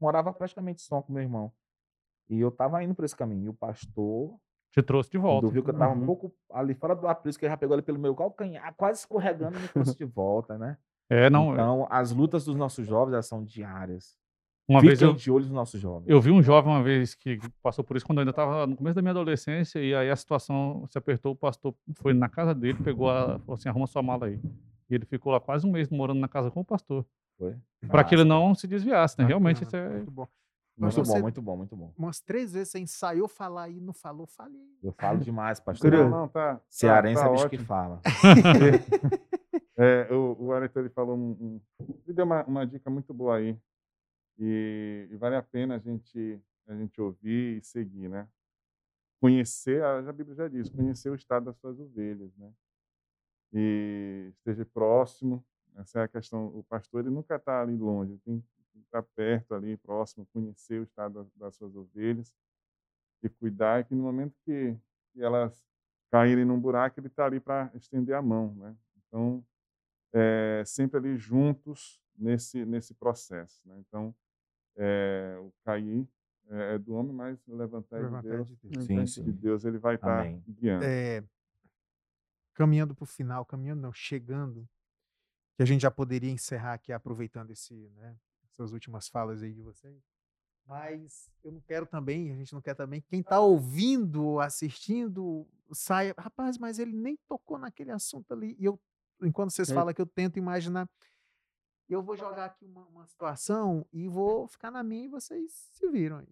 [0.00, 1.52] morava praticamente só com meu irmão.
[2.28, 3.46] E eu tava indo por esse caminho.
[3.46, 4.38] E o pastor,
[4.72, 5.46] Te trouxe de volta.
[5.46, 6.06] quando viu que eu tava um Uhum.
[6.06, 9.60] pouco ali fora do aprisco, ele já pegou ele pelo meu calcanhar, quase escorregando e
[9.62, 10.76] me trouxe de volta, né?
[11.08, 11.52] É, não.
[11.52, 14.18] Então, as lutas dos nossos jovens, elas são diárias.
[14.68, 16.08] Uma vez Fiquem eu, de olho nos nossos jovens.
[16.08, 18.74] eu vi um jovem uma vez que passou por isso quando eu ainda estava no
[18.76, 22.52] começo da minha adolescência e aí a situação se apertou, o pastor foi na casa
[22.52, 24.40] dele, pegou a, falou assim, arruma sua mala aí.
[24.90, 27.06] E ele ficou lá quase um mês morando na casa com o pastor,
[27.38, 27.54] Foi?
[27.88, 29.24] para que ele não se desviasse, né?
[29.24, 30.28] Realmente isso Bacana, é Muito bom.
[30.76, 31.92] Muito Você- bom, muito bom, muito bom.
[31.96, 34.60] Umas três vezes você ensaiou falar e não falou, falei.
[34.82, 35.90] Eu falo demais, pastor.
[35.90, 36.56] Não, não, tá.
[36.56, 38.00] tá- Cearense tá é bicho que fala.
[39.78, 41.60] É, o, o Wellington ele falou um, um-
[42.06, 43.58] ele deu uma, uma dica muito boa aí
[44.38, 48.26] e, e vale a pena a gente a gente ouvir e seguir, né?
[49.20, 52.50] Conhecer, a, a Bíblia já diz, conhecer o estado das suas ovelhas, né?
[53.52, 55.44] E esteja próximo.
[55.76, 56.46] Essa é a questão.
[56.46, 58.44] O pastor ele nunca está ali longe, ele tem
[58.82, 62.34] estar perto ali, próximo, conhecer o estado das, das suas ovelhas
[63.22, 64.76] e cuidar que no momento que,
[65.12, 65.64] que elas
[66.10, 68.76] caírem num buraco ele está ali para estender a mão, né?
[68.96, 69.44] Então
[70.12, 73.60] é, sempre ali juntos nesse nesse processo.
[73.66, 73.76] Né?
[73.80, 74.14] Então,
[74.76, 76.06] é, o cair
[76.48, 78.48] é, é do homem, mas o levantar é de Levantar Deus.
[78.48, 78.84] de Deus.
[78.84, 79.30] Sim, E sim.
[79.32, 80.42] Deus ele vai estar Amém.
[80.48, 80.84] guiando.
[80.84, 81.24] É,
[82.54, 84.68] caminhando para o final, caminhando não, chegando,
[85.56, 88.16] que a gente já poderia encerrar aqui aproveitando esse, né,
[88.56, 90.02] essas últimas falas aí de vocês.
[90.66, 96.12] Mas eu não quero também, a gente não quer também, quem está ouvindo, assistindo, saia,
[96.18, 98.56] rapaz, mas ele nem tocou naquele assunto ali.
[98.58, 98.80] E eu,
[99.22, 99.74] enquanto vocês É.
[99.74, 100.88] falam que eu tento imaginar,
[101.88, 105.88] eu vou jogar aqui uma, uma situação e vou ficar na minha e vocês se
[105.88, 106.26] viram aí,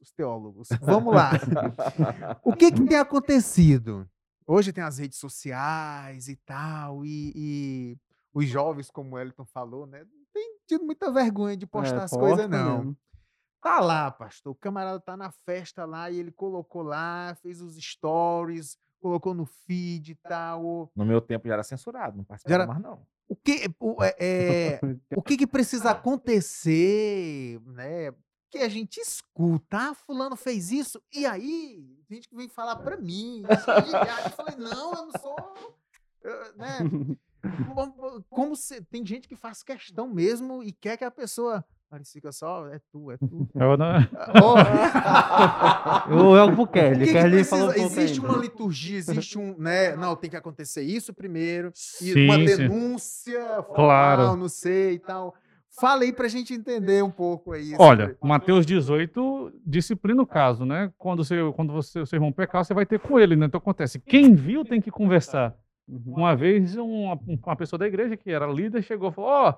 [0.00, 0.68] os teólogos.
[0.80, 1.30] Vamos lá.
[2.44, 4.08] O que, que tem acontecido?
[4.46, 7.98] Hoje tem as redes sociais e tal, e, e
[8.32, 10.06] os jovens, como o Elton falou, né?
[10.70, 12.76] Tido muita vergonha de postar É, as coisas, não.
[12.78, 12.96] mesmo.
[13.60, 14.52] Tá lá, pastor.
[14.52, 19.44] O camarada tá na festa lá e ele colocou lá, fez os stories, colocou no
[19.44, 20.88] feed e tal.
[20.94, 23.04] No meu tempo já era censurado, não Já participava era- mais não.
[23.28, 24.80] O que, o, é, é,
[25.16, 28.14] o que, que precisa acontecer, né?
[28.48, 32.96] Que a gente escuta, ah, fulano fez isso, e aí, gente que vem falar pra
[32.96, 35.54] mim, eu falei, não, eu não sou,
[36.24, 36.78] eh, né?
[38.28, 42.66] Como- se, tem gente que faz questão mesmo e quer que a pessoa, Maricica só,
[42.68, 43.48] é tu, é tu.
[43.54, 43.86] Eu não-
[44.42, 44.56] Ó,
[46.10, 47.06] Eu é o o Kelly.
[47.06, 49.96] que Kelly falou um Existe uma liturgia, existe um, né?
[49.96, 51.68] Não, tem que acontecer isso primeiro,
[52.00, 54.36] e Sim, uma denúncia, formal, Claro.
[54.36, 55.34] não sei e tal.
[55.80, 57.74] Fala aí pra gente entender um pouco aí.
[57.78, 60.92] Olha, sobre- Mateus 18 disciplina o caso, né?
[60.98, 63.46] Quando, você, quando você, seu irmão pecar, você vai ter com ele, né?
[63.46, 65.54] Então acontece, quem viu tem que conversar.
[65.88, 66.14] Uhum.
[66.16, 69.54] Uma vez, uma, uma pessoa da igreja, que era líder, chegou e falou, ó,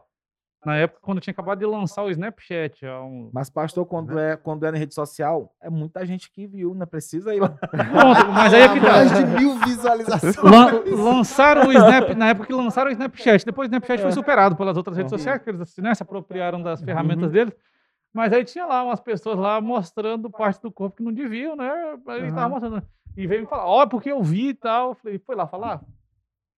[0.65, 3.29] na época, quando tinha acabado de lançar o Snapchat, há um...
[3.35, 6.87] Mas, pastor, quando é, quando é na rede social, é muita gente que viu, não
[6.87, 7.49] precisa ir lá.
[7.49, 8.93] Pronto, mas aí é que tá.
[8.93, 10.37] Mais de mil visualizações.
[10.37, 13.45] Lan- lançaram o Snap, na época que lançaram o Snapchat.
[13.45, 15.19] Depois o Snapchat foi superado pelas outras redes Uhum.
[15.19, 17.53] sociais, porque eles né, se apropriaram das ferramentas deles.
[18.15, 21.99] Mas aí tinha lá umas pessoas lá mostrando parte do corpo que não deviam, né?
[22.09, 22.83] Ele tava mostrando.
[23.17, 24.91] E veio me falar, ó, porque eu vi e tal.
[24.91, 25.81] Eu falei, foi lá falar?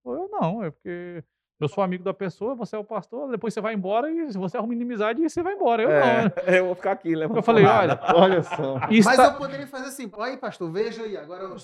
[0.04, 1.22] Eu não, é porque
[1.60, 4.36] eu sou amigo da pessoa, você é o pastor, depois você vai embora e se
[4.36, 5.82] você arruma inimizade, você vai embora.
[5.82, 5.96] Eu não.
[5.96, 6.32] né?
[6.46, 8.78] É, eu vou ficar aqui, levando Eu falei, olha, Olha só.
[9.04, 11.56] Mas tá- eu poderia fazer assim, aí pastor, veja aí, agora eu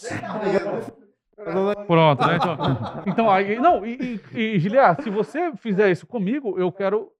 [1.86, 2.36] Pronto, né?
[2.36, 2.56] Então,
[3.06, 7.10] então aí, não, e, e, e Giliar, se você fizer isso comigo, eu quero,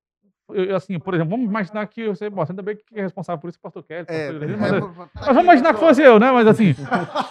[0.51, 3.48] eu, assim, por exemplo, vamos imaginar que você, bom, ainda bem que é responsável por
[3.48, 6.18] isso o pastor Kelly, É, pastor é, mas, é, mas vamos imaginar que fosse eu,
[6.18, 6.30] né?
[6.30, 6.72] Mas assim,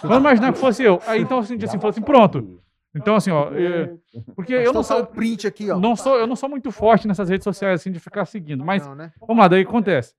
[0.02, 1.00] vamos imaginar que fosse eu.
[1.06, 2.60] Aí então, assim, assim, falou assim, pronto.
[2.94, 3.94] Então, assim, ó, é,
[4.34, 5.78] porque eu não sou, tá o print aqui, ó.
[5.78, 8.84] não sou, eu não sou muito forte nessas redes sociais, assim, de ficar seguindo, mas
[8.84, 9.12] Não, né?
[9.20, 10.14] vamos lá, daí acontece.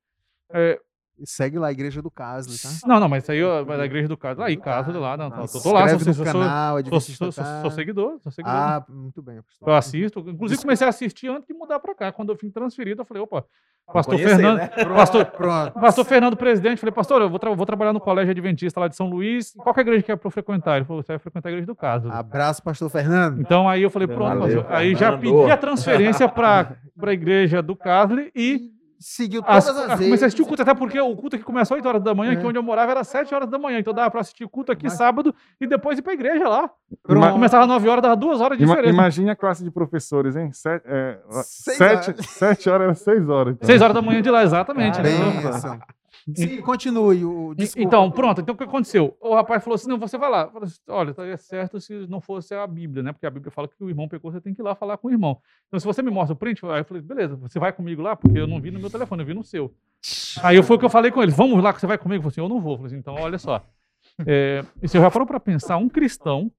[0.53, 0.79] É,
[1.25, 2.87] Segue lá a Igreja do Caso, tá?
[2.87, 4.41] não, não, mas isso aí ó, vai da igreja do caso.
[4.41, 8.17] Aí, caso lá, não, tô, tô lá, sou, sou, canal, sou, sou, sou, sou seguidor,
[8.21, 8.57] sou seguidor.
[8.57, 9.67] Ah, muito bem, pastor.
[9.69, 10.19] Eu assisto.
[10.27, 12.11] Inclusive, comecei a assistir antes de mudar pra cá.
[12.11, 13.43] Quando eu fui transferido, eu falei, opa,
[13.93, 14.57] pastor Conhecer, Fernando.
[14.57, 14.67] né?
[14.95, 15.73] Pastor, Pronto.
[15.79, 18.95] pastor Fernando Presidente, falei, pastor, eu vou, tra- vou trabalhar no colégio adventista lá de
[18.95, 19.51] São Luís.
[19.57, 20.77] Qual que é a igreja que é pra eu frequentar?
[20.77, 22.09] Ele falou, você vai frequentar a igreja do caso.
[22.11, 23.41] Abraço, pastor Fernando.
[23.41, 24.75] Então aí eu falei, pronto, Valeu, pastor.
[24.77, 28.69] Aí já pedi a transferência pra, pra igreja do Casle e
[29.03, 30.05] Seguiu as, todas as vezes.
[30.05, 32.13] comecei a assistir o culto, até porque o culto aqui começou às 8 horas da
[32.13, 32.35] manhã, É.
[32.35, 33.79] que onde eu morava era 7 horas da manhã.
[33.79, 36.69] Então dava pra assistir culto aqui Mas- sábado e depois ir pra igreja lá.
[37.03, 37.31] Pronto.
[37.33, 38.93] Começava às 9 horas, dava 2 horas de Ima- diferença.
[38.93, 40.51] imagine a classe de professores, hein?
[40.53, 42.25] Sete, é, Seis sete, horas.
[42.27, 43.53] sete horas era seis horas.
[43.55, 43.65] então.
[43.65, 45.01] 6 horas da manhã de lá, exatamente.
[45.01, 45.09] né?
[46.35, 47.25] Sim, continue.
[47.25, 47.87] O, desculpa.
[47.87, 48.41] Então, pronto.
[48.41, 49.17] Então, o que aconteceu?
[49.19, 50.43] O rapaz falou assim, não, você vai lá.
[50.43, 53.11] Eu falei assim, Olha, estaria certo se não fosse a Bíblia, né?
[53.11, 55.07] Porque a Bíblia fala que o irmão pecou, você tem que ir lá falar com
[55.07, 55.41] o irmão.
[55.67, 58.15] Então, se você me mostra o print, aí eu falei, beleza, você vai comigo lá?
[58.15, 59.73] Porque eu não vi no meu telefone, eu vi no seu.
[60.43, 62.15] Aí eu foi o que eu falei com ele, vamos lá que você vai comigo?
[62.15, 62.73] Ele falou assim, eu não vou.
[62.73, 63.65] Eu falei assim, então, olha só.
[64.25, 66.51] É, e você já parou para pensar, um cristão,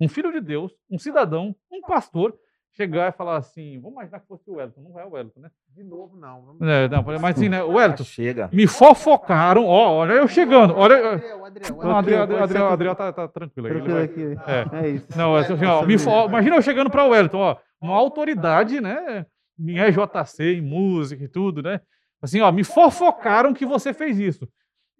[0.00, 2.36] um filho de Deus, um cidadão, um pastor,
[2.74, 5.50] chegar e falar assim, vamos imaginar que fosse o Wellington, não é o Wellington, né?
[5.74, 6.42] De novo, não.
[6.42, 6.62] Vamos...
[6.62, 8.48] É, não, mas assim, né, o Ah, Wellington, chega.
[8.52, 10.96] me fofocaram, ó, olha eu chegando, olha...
[11.12, 13.66] Adriel, Adriel, Não, Adriel, Adriel, ser- Adriel tá, tá tranquilo.
[13.66, 14.80] aí, Tranquilo vai- aqui.
[14.80, 14.84] É.
[14.86, 15.06] É isso.
[15.16, 18.80] Não, é assim, ó, me fo- imagina eu chegando para o Wellington, ó, uma autoridade,
[18.80, 19.26] né,
[19.58, 21.80] em EJC, em música e tudo, né?
[22.22, 24.48] Assim, ó, me fofocaram que você fez isso.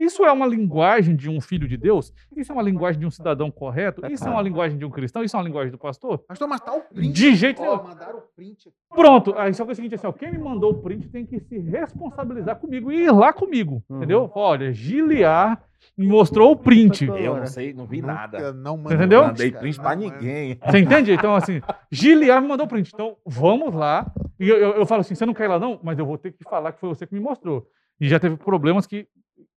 [0.00, 2.12] Isso é uma linguagem de um filho de Deus?
[2.36, 4.04] Isso é uma linguagem de um cidadão correto?
[4.10, 5.22] Isso é uma linguagem de um cristão?
[5.22, 6.18] Isso é uma linguagem do pastor?
[6.18, 7.12] Pastor, mas tá o print.
[7.12, 7.82] De jeito nenhum.
[7.82, 8.76] mandaram o print aqui.
[8.90, 9.34] Pronto.
[9.38, 11.38] Aí só que é o seguinte, assim, ó, quem me mandou o print tem que
[11.40, 13.98] se responsabilizar comigo e ir lá comigo, Uhum.
[13.98, 14.30] entendeu?
[14.34, 15.62] Olha, Giliar
[15.96, 17.04] me mostrou o print.
[17.06, 18.52] Eu não sei, não vi Nunca, nada.
[18.52, 19.22] Não Você entendeu?
[19.22, 19.96] Mandei print manda.
[19.96, 20.58] ninguém.
[20.64, 21.12] Você entende?
[21.12, 21.60] Então, assim,
[21.90, 22.90] Giliar me mandou o print.
[22.92, 24.10] Então, vamos lá.
[24.40, 25.78] E eu, eu, eu falo assim: você não quer ir lá, não?
[25.82, 27.66] Mas eu vou ter que falar que foi você que me mostrou.
[28.00, 29.06] E já teve problemas que,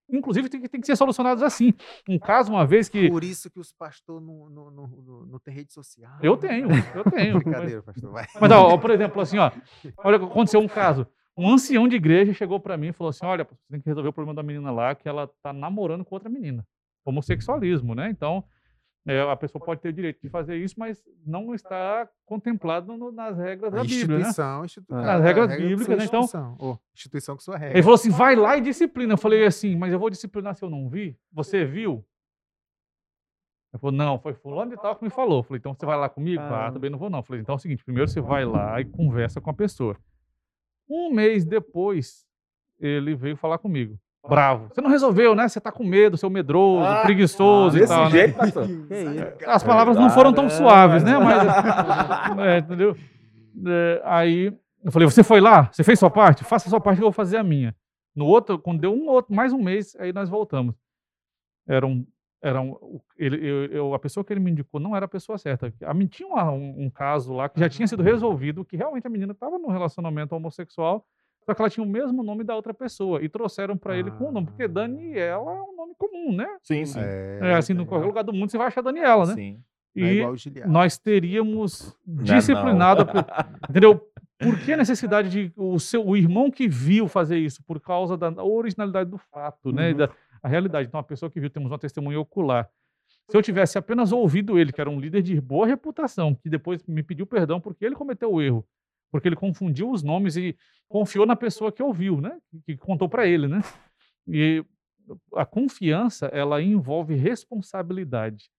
[0.10, 1.74] inclusive, tem, que- tem que ser solucionados assim.
[2.08, 3.10] Um caso, uma vez que.
[3.10, 6.12] Por isso que os pastores não, não, não, não, tem rede social.
[6.22, 7.40] Eu tenho, eu tenho.
[7.40, 8.12] Brincadeira, pastor.
[8.12, 8.26] Vai.
[8.40, 9.52] Mas, ó, por exemplo, assim, ó,
[9.98, 11.08] olha, aconteceu um caso.
[11.38, 14.10] Um ancião de igreja chegou pra mim e falou assim: olha, você tem que resolver
[14.10, 16.66] o problema da menina lá, que ela tá namorando com outra menina.
[17.04, 18.10] Homossexualismo, né?
[18.10, 18.44] Então,
[19.08, 23.12] é, a pessoa pode ter o direito de fazer isso, mas não está contemplado no-
[23.12, 24.16] nas regras A da Bíblia, né?
[24.16, 26.06] instituição, institu- As cara, a regras regra bíblicas, né?
[26.06, 26.58] Então- instituição.
[26.60, 27.76] Ô, instituição com sua regra.
[27.78, 29.14] Ele falou assim: vai lá e disciplina.
[29.14, 31.16] Eu falei assim, mas eu vou disciplinar se eu não vi?
[31.32, 32.04] Você viu?
[33.74, 35.40] Ele falou, não, foi fulano de tal que me falou.
[35.40, 36.42] Eu falei, então você vai lá comigo?
[36.42, 36.74] Ah, Caramba.
[36.74, 37.20] também não vou não.
[37.20, 39.98] Eu falei, então é o seguinte, primeiro você vai lá e conversa com a pessoa.
[40.90, 42.26] Um mês depois,
[42.80, 44.00] ele veio falar comigo.
[44.28, 44.70] Bravo.
[44.74, 45.48] Você não resolveu, né?
[45.48, 48.10] Você tá com medo, seu medroso, Ah, preguiçoso e Desse tal, né?
[48.12, 48.60] jeito, isso?
[49.48, 51.12] As palavras não foram tão É, suaves, né?
[51.14, 51.20] é.
[51.20, 52.96] Mas, é, entendeu?
[53.68, 54.54] É, aí
[54.84, 55.70] eu falei, você foi lá?
[55.72, 56.44] Você fez sua parte?
[56.44, 57.76] Faça a sua parte que eu vou fazer a minha.
[58.16, 60.76] No outro, quando deu um outro, mais um mês, aí nós voltamos.
[61.68, 62.06] Era um,
[62.42, 62.76] era um,
[63.18, 65.74] ele, eu, eu- a pessoa que ele me indicou não era a pessoa certa.
[65.84, 69.06] A, mim- tinha uma- um, um caso lá que já tinha sido resolvido, que realmente
[69.08, 71.06] a menina estava num relacionamento homossexual,
[71.46, 74.30] só que ela tinha o mesmo nome da outra pessoa e trouxeram para ele com
[74.30, 76.48] o nome, porque Daniela é um nome comum, né?
[76.64, 77.00] Sim, sim.
[77.00, 79.34] É, É, assim, em qualquer lugar do mundo você vai achar Daniela, né?
[79.36, 79.64] Sim.
[79.96, 80.68] não é E igual o Giliar.
[80.70, 83.14] nós teríamos Não é disciplinado, a não.
[83.24, 84.02] pe- entendeu?
[84.38, 88.18] Por que a necessidade de o seu o irmão que viu fazer isso por causa
[88.18, 89.98] da originalidade do fato, né, Uhum.
[89.98, 90.10] da
[90.44, 90.88] a realidade.
[90.88, 92.70] Então a pessoa que viu temos uma testemunha ocular.
[93.30, 96.84] Se eu tivesse apenas ouvido ele, que era um líder de boa reputação, que depois
[96.88, 98.64] me pediu perdão porque ele cometeu o erro,
[99.12, 100.58] porque ele confundiu os nomes e
[100.88, 103.62] confiou na pessoa que ouviu, né, que contou para ele, né?
[104.28, 104.64] E
[105.36, 108.50] a confiança, ela envolve responsabilidade.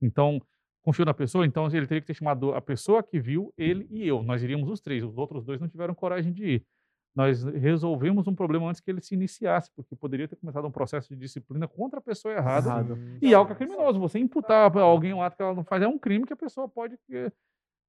[0.00, 0.40] Então,
[0.82, 4.06] confiou na pessoa, então ele teria que ter chamado a pessoa que viu, ele e
[4.06, 4.22] eu.
[4.22, 5.04] Nós iríamos os três.
[5.04, 6.66] Os outros dois não tiveram coragem de ir.
[7.14, 11.10] Nós resolvemos um problema antes que ele se iniciasse, porque poderia ter começado um processo
[11.10, 12.70] de disciplina contra a pessoa errada.
[12.70, 12.98] Errado.
[13.20, 14.00] E algo é criminoso.
[14.00, 16.36] Você imputar para alguém um ato que ela não faz é um crime que a
[16.36, 17.30] pessoa pode eh,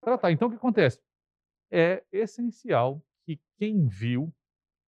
[0.02, 0.32] tratar.
[0.32, 1.00] Então, o que acontece?
[1.76, 4.32] É essencial que quem viu,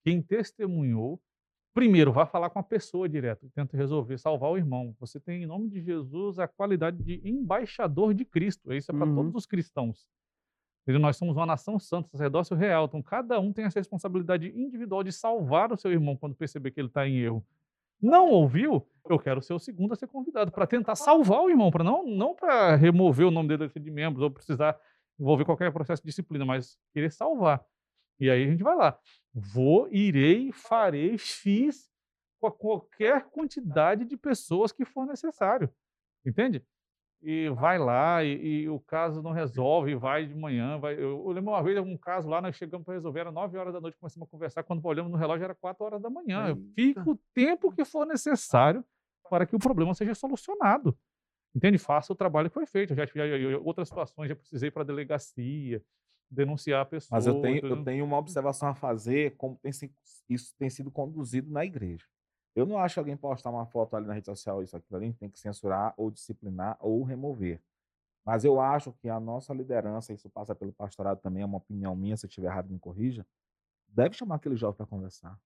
[0.03, 1.19] quem testemunhou,
[1.73, 4.95] primeiro, vai falar com a pessoa direto, tenta resolver, salvar o irmão.
[4.99, 8.71] Você tem, em nome de Jesus, a qualidade de embaixador de Cristo.
[8.71, 9.15] Isso é para Uhum.
[9.15, 10.07] todos os cristãos.
[10.83, 11.01] Entendeu?
[11.01, 12.85] Nós somos uma nação santa, sacerdócio real.
[12.85, 16.79] Então, cada um tem essa responsabilidade individual de salvar o seu irmão quando perceber que
[16.79, 17.43] ele está em erro.
[17.99, 18.87] Não ouviu?
[19.09, 22.05] Eu quero ser o segundo a ser convidado para tentar salvar o irmão, para não,
[22.05, 24.79] não para remover o nome dele de membros ou precisar
[25.19, 27.63] envolver qualquer processo de disciplina, mas querer salvar.
[28.19, 28.97] E aí a gente vai lá.
[29.33, 31.89] Vou, irei, farei, fiz
[32.39, 35.69] com qualquer quantidade de pessoas que for necessário.
[36.25, 36.63] Entende?
[37.21, 40.77] E vai lá, e, e o caso não resolve, vai de manhã.
[40.77, 43.57] Vai, eu, eu lembro uma vez, um caso lá, nós chegamos para resolver, era 9
[43.57, 44.63] horas da noite, começamos a conversar.
[44.63, 46.49] Quando olhamos no relógio, era 4 horas da manhã.
[46.49, 48.85] Eu fico o tempo que for necessário
[49.29, 50.95] para que o problema seja solucionado.
[51.55, 51.77] Entende?
[51.77, 52.91] Faça o trabalho que foi feito.
[52.91, 55.81] Eu já tive outras situações, já precisei para a delegacia,
[56.29, 57.17] denunciar a pessoa.
[57.17, 59.71] Mas eu tenho, eu tenho uma observação a fazer, como tem
[60.27, 62.05] isso tem sido conduzido na igreja.
[62.53, 65.13] Eu não acho que alguém postar uma foto ali na rede social, isso aqui ali,
[65.13, 67.61] tem que censurar, ou disciplinar, ou remover.
[68.25, 71.95] Mas eu acho que a nossa liderança, isso passa pelo pastorado também, é uma opinião
[71.95, 73.25] minha, se eu estiver errado, me corrija,
[73.87, 75.39] deve chamar aquele jovem para conversar.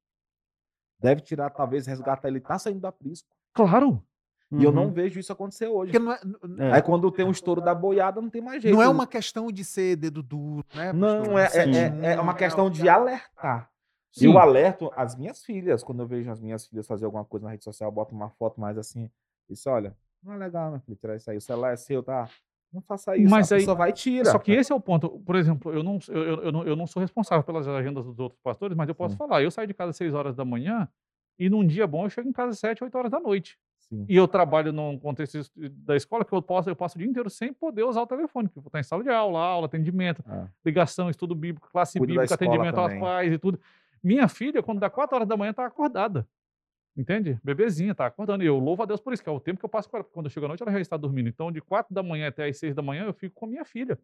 [0.99, 3.35] Deve tirar, talvez, resgatar ele, tá saindo do aprisco.
[3.53, 4.03] Claro!
[4.51, 4.91] E eu não Uhum.
[4.91, 5.93] vejo isso acontecer hoje.
[5.99, 6.19] Não é,
[6.59, 6.71] É.
[6.73, 8.73] Aí quando tem um estouro da boiada, não tem mais jeito.
[8.75, 10.91] não é uma questão de ser dedo duro, né?
[10.91, 13.69] Não, é, é, é- é uma questão de alertar.
[14.11, 14.25] Sim.
[14.31, 17.51] Eu alerto as minhas filhas, quando eu vejo as minhas filhas fazer alguma coisa na
[17.51, 19.07] rede social, eu boto uma foto mais assim,
[19.47, 22.27] isso, olha, não é legal, meu filho, tirar isso aí, o celular é seu, tá?
[22.73, 24.25] Não faça isso, Mas a aí- pessoa vai e tira.
[24.31, 25.19] Só que esse é o ponto.
[25.19, 28.19] Por exemplo, eu não, eu, eu, eu não, eu não sou responsável pelas agendas dos
[28.19, 29.17] outros pastores, mas eu posso Sim.
[29.17, 29.41] falar.
[29.43, 30.87] Eu saio de casa às 6 horas da manhã
[31.37, 33.57] e num dia bom eu chego em casa às 7, 8 horas da noite.
[33.89, 34.05] Sim.
[34.07, 37.07] E eu trabalho num contexto es- da escola que eu posso, eu passo o dia
[37.09, 39.65] inteiro sem poder usar o telefone, porque eu vou estar em sala de aula, aula,
[39.65, 40.47] atendimento, Ah.
[40.63, 43.59] ligação, estudo bíblico, classe Cuido bíblica, atendimento aos pais e tudo.
[44.03, 46.27] Minha filha, quando dá 4 horas da manhã, tá acordada.
[46.95, 47.39] Entende?
[47.43, 48.43] Bebezinha, tá acordando.
[48.43, 49.97] E eu louvo a Deus por isso, que é o tempo que eu passo com
[49.97, 50.03] ela.
[50.03, 51.29] Quando eu chego à noite, ela já está dormindo.
[51.29, 53.63] Então, de 4 da manhã até as 6 da manhã, eu fico com a minha
[53.65, 53.97] filha.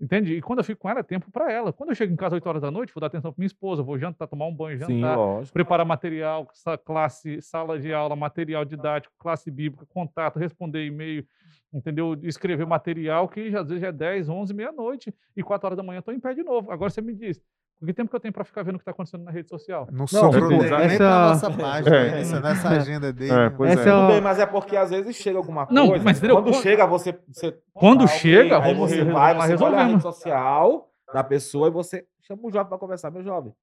[0.00, 0.34] Entende?
[0.34, 1.72] E quando eu fico com ela, é tempo para ela.
[1.72, 3.48] Quando eu chego em casa às 8 horas da noite, vou dar atenção para minha
[3.48, 5.52] esposa, vou jantar, tomar um banho, Sim, jantar, lógico.
[5.52, 6.46] preparar material,
[6.84, 11.26] classe, sala de aula, material didático, classe bíblica, contato, responder e-mail,
[11.72, 12.16] entendeu?
[12.22, 15.98] Escrever material que às vezes já é 10, 11, meia-noite e 4 horas da manhã
[15.98, 16.70] estou em pé de novo.
[16.70, 17.42] Agora você me diz,
[17.86, 19.86] que tempo que eu tenho para ficar vendo o que está acontecendo na rede social?
[19.92, 22.10] Não sobrou essa- nem pra essa- nossa página, É.
[22.10, 23.30] nessa, nessa agenda dele.
[23.32, 23.50] É, né?
[23.50, 23.88] pois Essa é.
[23.88, 25.80] é Tudo bem, mas é porque às vezes chega alguma coisa.
[25.80, 26.36] Não, mas entendeu?
[26.36, 27.18] Quando Quando- chega, você.
[27.28, 31.22] você Quando ah, chega, aí vamos você resolver vai, lá, você a rede social da
[31.24, 33.10] pessoa e você chama o jovem para conversar.
[33.10, 33.54] Meu jovem,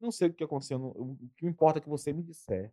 [0.00, 0.78] não sei o que aconteceu.
[0.78, 2.70] não- O que importa é que você me disser.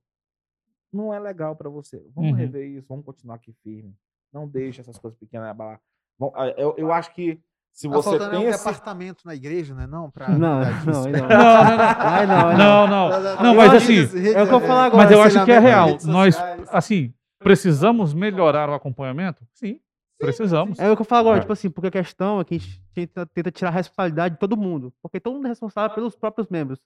[0.94, 2.06] Não é legal para você.
[2.14, 2.38] Vamos Uhum.
[2.38, 3.96] rever isso, vamos continuar aqui firme.
[4.32, 5.80] Não deixe essas coisas pequenas abalar.
[6.20, 7.40] Bom, ah, eu, eu acho que
[7.72, 8.58] se Tá você faltando tem um esse.
[8.60, 9.88] departamento na igreja, né?
[9.88, 11.04] Não, pra Não, não, não.
[11.04, 12.58] Não, não, não.
[12.58, 13.44] Não, Não, não.
[13.44, 14.00] Não, mas assim,
[14.34, 15.98] é o que eu falo agora, Mas eu acho que é nas real.
[16.06, 16.38] Nós,
[16.70, 19.44] assim, precisamos melhorar o acompanhamento?
[19.54, 19.80] Sim,
[20.20, 20.78] precisamos.
[20.80, 21.42] É o que eu falo agora, É.
[21.42, 24.40] tipo assim, porque a questão é que a gente tenta, tenta tirar a responsabilidade de
[24.40, 24.94] todo mundo.
[25.02, 26.80] Porque todo mundo é responsável pelos próprios membros.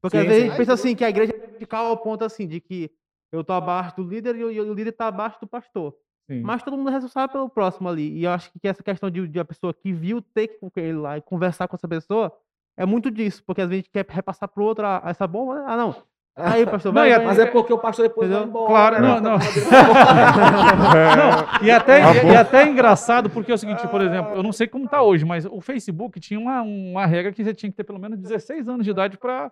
[0.00, 2.24] Porque às Sim, vezes a gente pensa assim, que a igreja é vertical ao ponto
[2.24, 2.90] assim, de que
[3.32, 5.94] eu tô abaixo do líder e o, e o líder tá abaixo do pastor.
[6.28, 6.42] Sim.
[6.42, 8.18] Mas todo mundo é responsável pelo próximo ali.
[8.18, 10.98] E eu acho que essa questão de, de a pessoa que viu ter que ele
[10.98, 12.30] lá e conversar com essa pessoa
[12.76, 13.42] é muito disso.
[13.46, 15.54] Porque às vezes a gente quer repassar pro outro ah, essa bomba.
[15.56, 15.64] né?
[15.66, 15.94] Ah, não.
[16.36, 18.50] Aí, pastor, Não, vai, a- vai, Mas é porque o pastor depois vai Entendeu?
[18.62, 18.68] embora.
[18.68, 19.08] Claro, né?
[19.08, 19.34] não, não.
[19.36, 24.00] É, Não, e até, Tá e, e até é engraçado, porque é o seguinte, por
[24.00, 27.42] exemplo, eu não sei como tá hoje, mas o Facebook tinha uma, uma regra que
[27.42, 29.50] você tinha que ter pelo menos 16 anos de idade para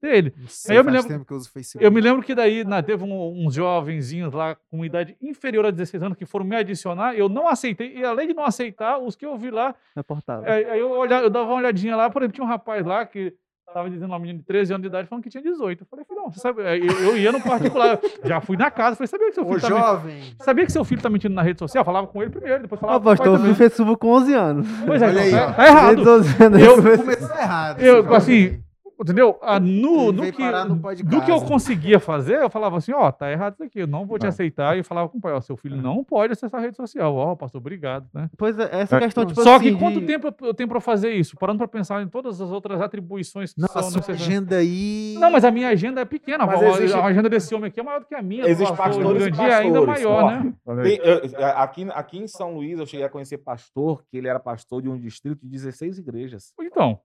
[0.00, 0.08] Sim.
[0.08, 0.34] ter ele.
[0.38, 1.80] Não sei, eu me lembro- eu.
[1.80, 5.70] Eu me lembro que daí na, teve um- uns jovenzinhos lá com idade inferior a
[5.70, 9.16] 16 anos que foram me adicionar, eu não aceitei, e além de não aceitar, os
[9.16, 10.46] que eu vi lá, reportável.
[10.48, 13.04] é, aí eu, olhava, eu dava uma olhadinha lá, por exemplo, tinha um rapaz lá
[13.04, 13.34] que
[13.74, 15.82] tava dizendo uma menina de 13 anos de idade falando que tinha 18.
[15.82, 18.96] Eu falei, filhão, você sabe, aí eu, eu ia no particular, já fui na casa,
[18.96, 19.86] falei, sabia que seu filho Ô, tá mentindo?
[19.86, 20.22] jovem.
[20.40, 21.84] Sabia que seu filho tá mentindo na rede social?
[21.84, 23.54] Falava com ele primeiro, depois Ah, falava com o pai pastor, eu também.
[23.54, 24.66] fui Facebook com 11 anos.
[24.86, 25.86] Pois é, Olha aí, tá, tá errado.
[25.96, 27.80] Desde 12 anos, Eu- Começou errado.
[27.80, 28.62] Eu, assim.
[29.00, 29.38] Entendeu?
[29.40, 33.54] Ah, no, no que, do que eu conseguia fazer, eu falava assim, ó, tá errado
[33.54, 34.28] isso aqui, eu não vou te É.
[34.28, 34.74] aceitar.
[34.76, 37.14] E eu falava com o pai, ó, seu filho não pode acessar a rede social.
[37.14, 38.28] Ó, pastor, obrigado, né?
[38.36, 39.00] Pois é, essa É.
[39.00, 41.36] questão, tipo Só assim, que quanto de- tempo eu- tenho pra fazer isso?
[41.36, 44.20] Parando pra pensar em todas as outras atribuições que Não, são necessárias.
[44.22, 45.16] agenda aí.
[45.20, 46.44] Não, mas a minha agenda é pequena.
[46.46, 48.44] Mas a, existe- a agenda desse homem aqui é maior do que a minha.
[48.44, 50.30] pastor pastores e é ainda pastores, maior, ó.
[50.74, 50.82] né?
[50.82, 54.40] Tem- eu- aqui, aqui em São Luís, eu cheguei a conhecer pastor, que ele era
[54.40, 56.52] pastor de um distrito de 16 igrejas.
[56.60, 56.98] Então,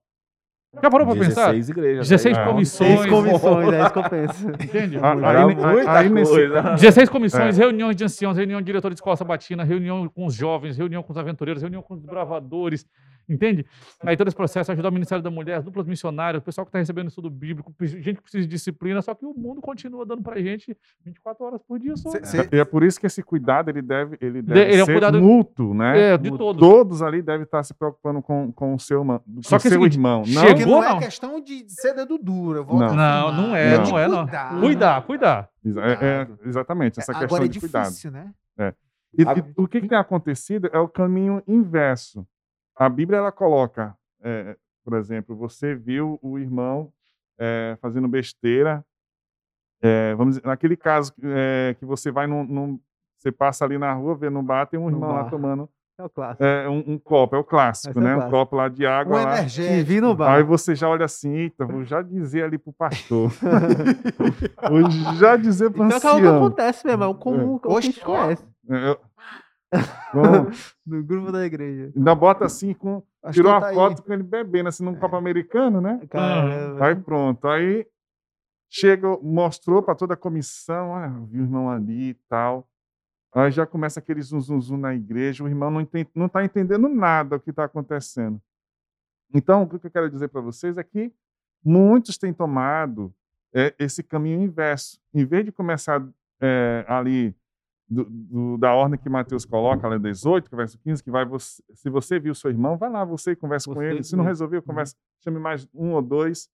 [0.82, 1.52] já parou pra pensar?
[1.52, 2.08] 16 igrejas.
[2.08, 2.46] 16 aí, É.
[2.46, 2.50] ó.
[2.52, 4.48] comissões, Seis comissões, é isso que eu penso.
[4.62, 4.98] entende?
[5.00, 6.62] Aí- é aí- muita aí nesse- coisa.
[6.74, 7.62] 16 comissões, É.
[7.62, 11.12] reuniões de anciãos, reunião de diretor de escola sabatina, reunião com os jovens, reunião com
[11.12, 12.86] os aventureiros, reunião com os bravadores,
[13.28, 13.64] Entende?
[14.02, 16.68] Aí todo esse processo, ajudar o Ministério da Mulher, as duplas missionárias, o pessoal que
[16.68, 20.22] está recebendo estudo bíblico, gente que precisa de disciplina, só que o mundo continua dando
[20.22, 22.10] pra gente 24 horas por dia só.
[22.10, 22.48] Cê, cê...
[22.52, 25.20] E é por isso que esse cuidado ele deve, ele deve ele é ser cuidado...
[25.20, 26.12] mútuo, né?
[26.12, 26.60] É, de todos.
[26.60, 29.80] Todos ali devem estar se preocupando com, com o seu, com só que é seu
[29.80, 30.22] seguinte, irmão.
[30.26, 32.66] Não, chegou, não é questão de ser dedo duro.
[32.68, 32.78] Não.
[32.78, 34.26] não, não é, não, não é, não.
[34.60, 35.48] Cuidar, cuidar.
[35.64, 38.24] É, é, exatamente, essa questão Agora é de difícil, cuidado.
[38.26, 38.34] né?
[38.58, 38.74] É.
[39.16, 42.26] E, e, o que, que, tem acontecido é o caminho inverso.
[42.76, 46.92] A Bíblia ela coloca, é, por exemplo, você viu o irmão
[47.38, 48.84] é, fazendo besteira.
[49.80, 52.80] É, vamos dizer, naquele caso é, que você vai num, num,
[53.16, 56.10] você passa ali na rua, vê no bar, tem um irmão lá tomando é o
[56.10, 56.42] clássico.
[56.42, 58.16] É, um, um, copo, é o clássico, né?
[58.16, 59.16] Um copo lá de água.
[59.16, 59.38] Um lá.
[59.38, 60.00] energético.
[60.00, 60.34] no bar.
[60.34, 63.30] Aí você já olha assim, eita, vou já dizer ali pro pastor.
[64.68, 64.90] vou
[65.20, 66.18] já dizer pro então, ancião.
[66.18, 67.54] Então é o que acontece mesmo, é o comum, é.
[67.54, 68.44] o que a gente conhece.
[68.68, 68.98] Eu...
[70.86, 71.92] no grupo da igreja.
[71.96, 74.06] Ainda bota assim, com, tirou uma tá foto aí.
[74.06, 74.96] com ele bebendo, assim, num é.
[74.96, 76.00] copo americano, né?
[76.08, 76.86] Caramba.
[76.86, 77.48] Aí pronto.
[77.48, 77.86] Aí
[78.70, 82.68] chega, mostrou para toda a comissão, olha, vi o irmão ali e tal.
[83.34, 85.70] Aí já começa aquele zum, zum, zum na igreja, o irmão
[86.14, 88.40] não está entendendo nada do que está acontecendo.
[89.32, 91.12] Então, o que eu quero dizer para vocês é que
[91.64, 93.12] muitos têm tomado
[93.52, 95.00] é, esse caminho inverso.
[95.12, 96.06] Em vez de começar
[96.40, 97.34] é, ali
[97.88, 101.62] do, do, da ordem que Mateus coloca, ali 18, que verso 15, que vai você,
[101.74, 104.02] se você viu seu irmão, vai lá você conversa você com ele.
[104.02, 106.48] Se não resolveu, conversa, chame mais um ou dois.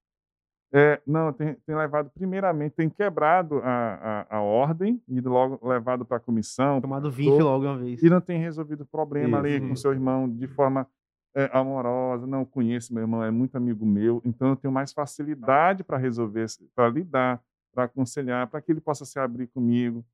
[0.73, 6.05] É, não, tem, tem, levado, primeiramente, tem quebrado a, a, a ordem e logo levado
[6.05, 6.81] para a comissão.
[6.81, 8.01] Tomado 20 logo uma vez.
[8.03, 9.47] E não tem resolvido o problema Isso.
[9.57, 10.87] ali com seu irmão de forma
[11.35, 12.25] é, amorosa.
[12.25, 16.47] Não conheço meu irmão, é muito amigo meu, então eu tenho mais facilidade para resolver,
[16.73, 17.43] para lidar,
[17.73, 20.05] para aconselhar, para que ele possa se abrir comigo.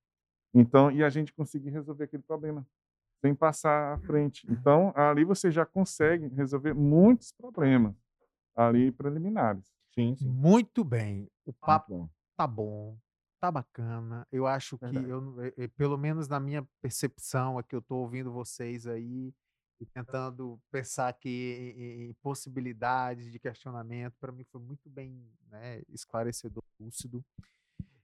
[0.58, 2.66] Então, e a gente conseguir resolver aquele problema
[3.20, 4.46] sem passar à frente.
[4.50, 7.94] Então, ali você já consegue resolver muitos problemas
[8.54, 9.70] ali preliminares.
[9.94, 10.26] Sim, sim.
[10.26, 11.28] Muito bem.
[11.44, 12.08] O papo bom.
[12.34, 12.96] tá bom,
[13.38, 14.26] tá bacana.
[14.32, 18.32] Eu acho que, eu, eh, eh, pelo menos na minha percepção, aqui eu estou ouvindo
[18.32, 19.34] vocês aí
[19.78, 24.14] e tentando pensar aqui em, em possibilidades de questionamento.
[24.18, 27.22] Para mim foi muito bem né, esclarecedor, lúcido.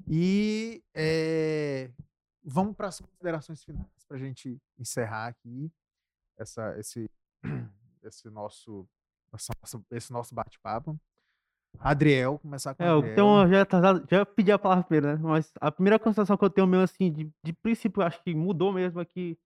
[0.07, 1.91] E é,
[2.43, 5.71] vamos para as considerações finais para a gente encerrar aqui
[6.37, 7.11] essa, esse,
[8.03, 8.87] esse nosso,
[9.91, 10.99] esse nosso bate-papo.
[11.79, 13.13] Adriel, começar com é, Adriel.
[13.13, 13.67] Então, já,
[14.11, 15.23] já pedi a palavra primeiro, né?
[15.23, 18.73] Mas a primeira constatação que eu tenho mesmo, assim, de, de princípio, acho que mudou
[18.73, 19.39] mesmo aqui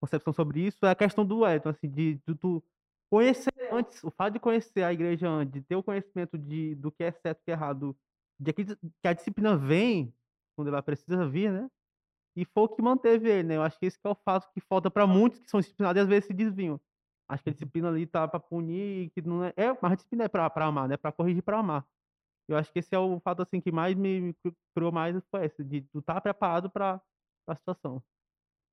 [0.00, 2.64] concepção sobre isso, é a questão do Elton, assim, de, de tu
[3.10, 6.90] conhecer antes, o fato de conhecer a igreja antes, de ter o conhecimento de, do
[6.90, 7.94] que é certo e que é errado,
[8.38, 10.14] de que, que a disciplina vem
[10.56, 11.68] quando ela precisa vir, né?
[12.40, 13.56] E foi o que manteve ele, né?
[13.58, 16.00] Eu acho que esse que é o fato que falta para muitos que são disciplinados
[16.00, 16.80] e às vezes se desviam.
[17.28, 20.24] Acho que a disciplina ali tá para punir, que não é, é, mas a disciplina
[20.24, 20.96] é para amar, né?
[20.96, 21.86] Para corrigir, para amar.
[22.48, 24.34] Eu acho que esse é o fato assim que mais me
[24.74, 26.98] criou mais foi esse, de tu estar tá preparado para
[27.46, 28.02] a situação.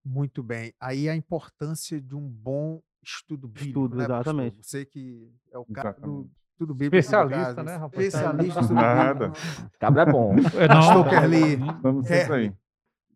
[0.02, 0.74] Muito bem.
[0.80, 4.56] Aí a importância de um bom estudo bíblico, estudo, né, exatamente.
[4.56, 4.64] Pastor?
[4.64, 6.96] Você que é o cara do estudo bíblico.
[6.96, 8.06] Especialista, né, rapaz?
[8.06, 9.34] Especialista Nada.
[9.78, 10.36] Cabra é bom.
[10.56, 11.58] É, Pastor Kerli.
[11.82, 12.54] Vamos sempre aí.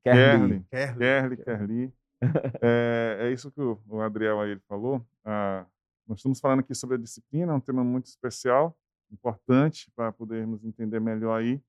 [0.03, 0.65] Kerli.
[0.69, 1.93] Kerli, Kerli.
[2.61, 5.03] É, é isso que o, o Adriel aí falou.
[5.25, 5.65] Ah,
[6.07, 8.77] nós estamos falando aqui sobre a disciplina, um tema muito especial,
[9.11, 11.59] importante para podermos entender melhor aí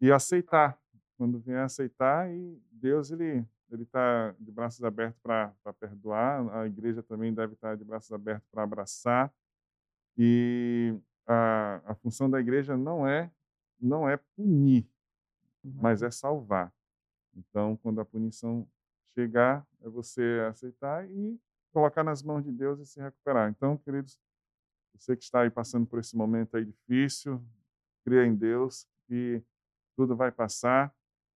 [0.00, 0.78] e aceitar.
[1.18, 7.02] Quando vier aceitar, e Deus ele ele está de braços abertos para perdoar, a igreja
[7.02, 9.32] também deve estar de braços abertos para abraçar.
[10.16, 10.94] E
[11.26, 13.30] a, a função da igreja não é
[13.80, 14.86] não é punir,
[15.64, 16.72] mas é salvar.
[17.34, 18.66] Então, quando a punição
[19.14, 21.38] chegar, é você aceitar e
[21.72, 23.50] colocar nas mãos de Deus e se recuperar.
[23.50, 24.18] Então, queridos,
[24.94, 27.42] você que está aí passando por esse momento aí difícil,
[28.04, 29.42] creia em Deus que
[29.96, 30.94] tudo vai passar.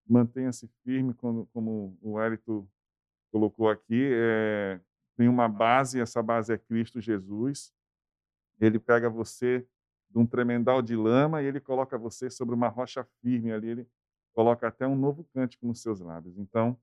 [0.08, 2.70] Mantenha-se firme, como, como o Hélito
[3.32, 4.12] colocou aqui.
[4.14, 4.80] É,
[5.18, 7.74] tem uma base, essa base é Cristo Jesus.
[8.60, 9.68] Ele pega você
[10.10, 13.70] de um tremendal de lama e ele coloca você sobre uma rocha firme ali.
[13.70, 13.90] Ele
[14.36, 16.38] coloca até um novo cântico nos seus lábios.
[16.38, 16.78] Então,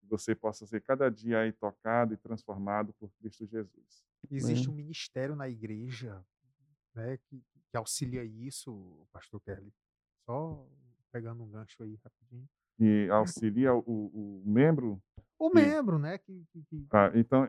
[0.00, 4.06] que você possa ser cada dia aí tocado e transformado por Cristo Jesus.
[4.30, 6.24] Existe um ministério na igreja
[6.94, 9.74] né, que, que auxilia isso, pastor Kelly.
[10.24, 10.64] Só
[11.10, 12.48] pegando um gancho aí rapidinho.
[12.78, 15.02] E auxilia o, o membro?
[15.42, 16.18] O membro, né?
[16.18, 16.86] Que, que, que...
[16.92, 17.48] Ah, então,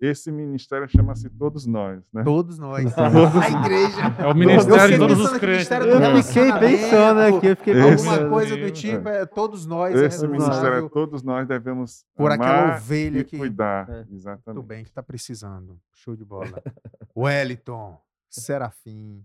[0.00, 2.24] esse ministério chama-se Todos Nós, né?
[2.24, 2.82] Todos nós.
[2.92, 4.00] Todos a igreja.
[4.18, 5.70] É o ministério de Eu fiquei todos os pensando crentes.
[5.70, 8.30] Eu fiquei pensando relacionamento, aqui, eu fiquei Esse- Alguma pensando.
[8.30, 12.32] coisa do tipo, é, todos nós é Esse responsável ministério é Todos Nós devemos por
[12.32, 13.88] aquela amar ovelha e que cuidar.
[13.88, 14.04] É.
[14.10, 14.56] Exatamente.
[14.56, 15.80] Muito bem, que tá precisando.
[15.92, 16.60] Show de bola.
[17.16, 19.24] Wellington, Serafim.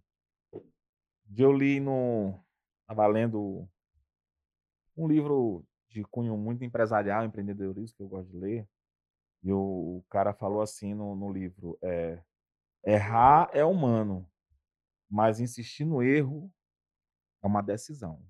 [1.36, 2.40] Eu li no.
[2.82, 3.68] Estava lendo
[4.96, 8.68] um livro de cunho muito empresarial, empreendedorismo, que eu gosto de ler.
[9.44, 12.22] E o, o cara falou assim no, no livro: é,
[12.86, 14.28] errar é humano,
[15.10, 16.52] mas insistir no erro
[17.44, 18.22] é uma decisão.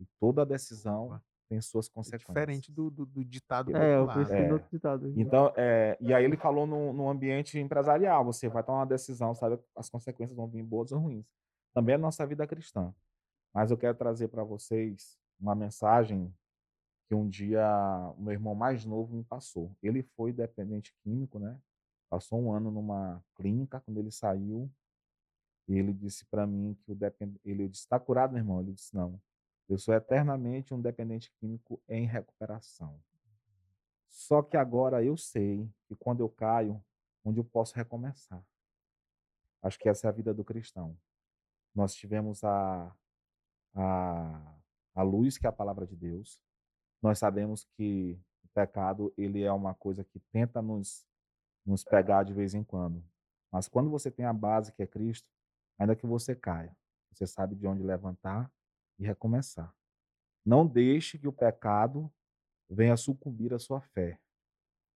[0.00, 2.26] E toda decisão tem suas É consequências.
[2.28, 4.48] diferente do, do, do ditado É, eu pensei É.
[4.48, 5.06] no outro ditado.
[5.06, 5.20] aqui.
[5.20, 9.34] Então, é, e aí ele falou no, no ambiente empresarial, você vai tomar uma decisão,
[9.34, 9.58] sabe?
[9.76, 11.26] As consequências vão vir boas ou ruins.
[11.74, 12.94] Também é a nossa vida cristã.
[13.52, 16.32] Mas eu quero trazer para vocês uma mensagem
[17.06, 17.62] que um dia
[18.16, 19.76] o meu irmão mais novo me passou.
[19.82, 21.58] Ele foi dependente químico, né?
[22.08, 24.70] Passou um ano numa clínica, quando ele saiu,
[25.68, 27.38] ele disse para mim que o depend...
[27.44, 28.60] ele disse, está curado, meu irmão?
[28.60, 29.20] Ele disse, não.
[29.68, 33.00] Eu sou eternamente um dependente químico em recuperação.
[34.10, 36.82] Só que agora eu sei que quando eu caio,
[37.24, 38.44] onde eu posso recomeçar.
[39.62, 40.98] Acho que essa é a vida do cristão.
[41.74, 42.94] Nós tivemos a,
[43.74, 44.56] a,
[44.94, 46.38] a luz, que é a palavra de Deus.
[47.02, 51.04] Nós sabemos que o pecado ele é uma coisa que tenta nos,
[51.66, 53.02] nos pegar de vez em quando.
[53.50, 55.28] Mas quando você tem a base que é Cristo,
[55.76, 56.74] ainda que você caia,
[57.10, 58.50] você sabe de onde levantar
[58.98, 59.74] e recomeçar.
[60.44, 62.10] Não deixe que o pecado
[62.70, 64.18] venha sucumbir à sua fé.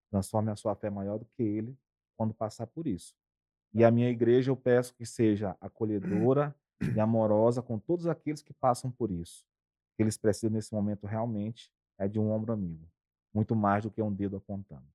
[0.09, 1.77] Transforme a sua fé maior do que ele
[2.15, 3.15] quando passar por isso.
[3.73, 6.55] E a minha igreja eu peço que seja acolhedora
[6.95, 9.45] e amorosa com todos aqueles que passam por isso.
[9.97, 12.87] Eles precisam nesse momento realmente é de um ombro amigo,
[13.33, 14.85] muito mais do que um dedo apontando.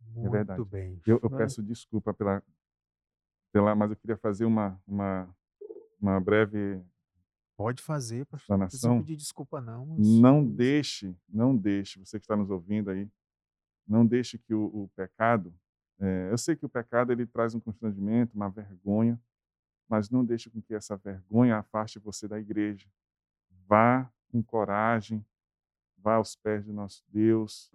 [0.00, 0.64] Muito verdade.
[0.64, 1.00] bem.
[1.06, 1.38] Eu, eu Vai.
[1.40, 2.42] peço desculpa pela,
[3.52, 5.28] pela, mas eu queria fazer uma, uma,
[6.00, 6.82] uma breve
[7.56, 8.58] Pode fazer, pastor.
[8.58, 9.86] Não precisa pedir desculpa, não.
[9.86, 13.08] mas- Não deixe, não deixe, você que está nos ouvindo aí,
[13.86, 15.54] não deixe que o, o pecado,
[16.00, 19.20] eh, eu sei que o pecado ele traz um constrangimento, uma vergonha,
[19.88, 22.88] mas não deixe com que essa vergonha afaste você da igreja.
[23.68, 25.24] Vá com coragem,
[26.02, 27.70] vá aos pés de nosso Deus,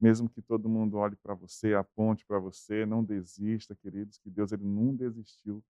[0.00, 4.52] mesmo que todo mundo olhe para você, aponte para você, não desista, queridos, que Deus
[4.52, 5.62] ele não desistiu,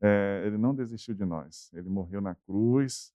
[0.00, 1.70] eh, ele não desistiu de nós.
[1.74, 3.12] Ele morreu na cruz,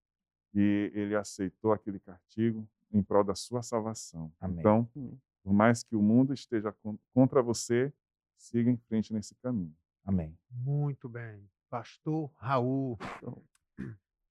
[0.53, 4.31] e ele aceitou aquele castigo em prol da sua salvação.
[4.39, 4.59] Amém.
[4.59, 5.17] Então, Hum.
[5.43, 7.91] por mais que o mundo esteja con- contra você,
[8.37, 9.75] siga em frente nesse caminho.
[10.05, 10.37] Amém.
[10.51, 11.49] Muito bem.
[11.69, 12.99] Pastor Raul.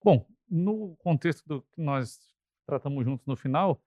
[0.04, 2.20] Bom, no contexto do que nós
[2.66, 3.80] tratamos juntos no final,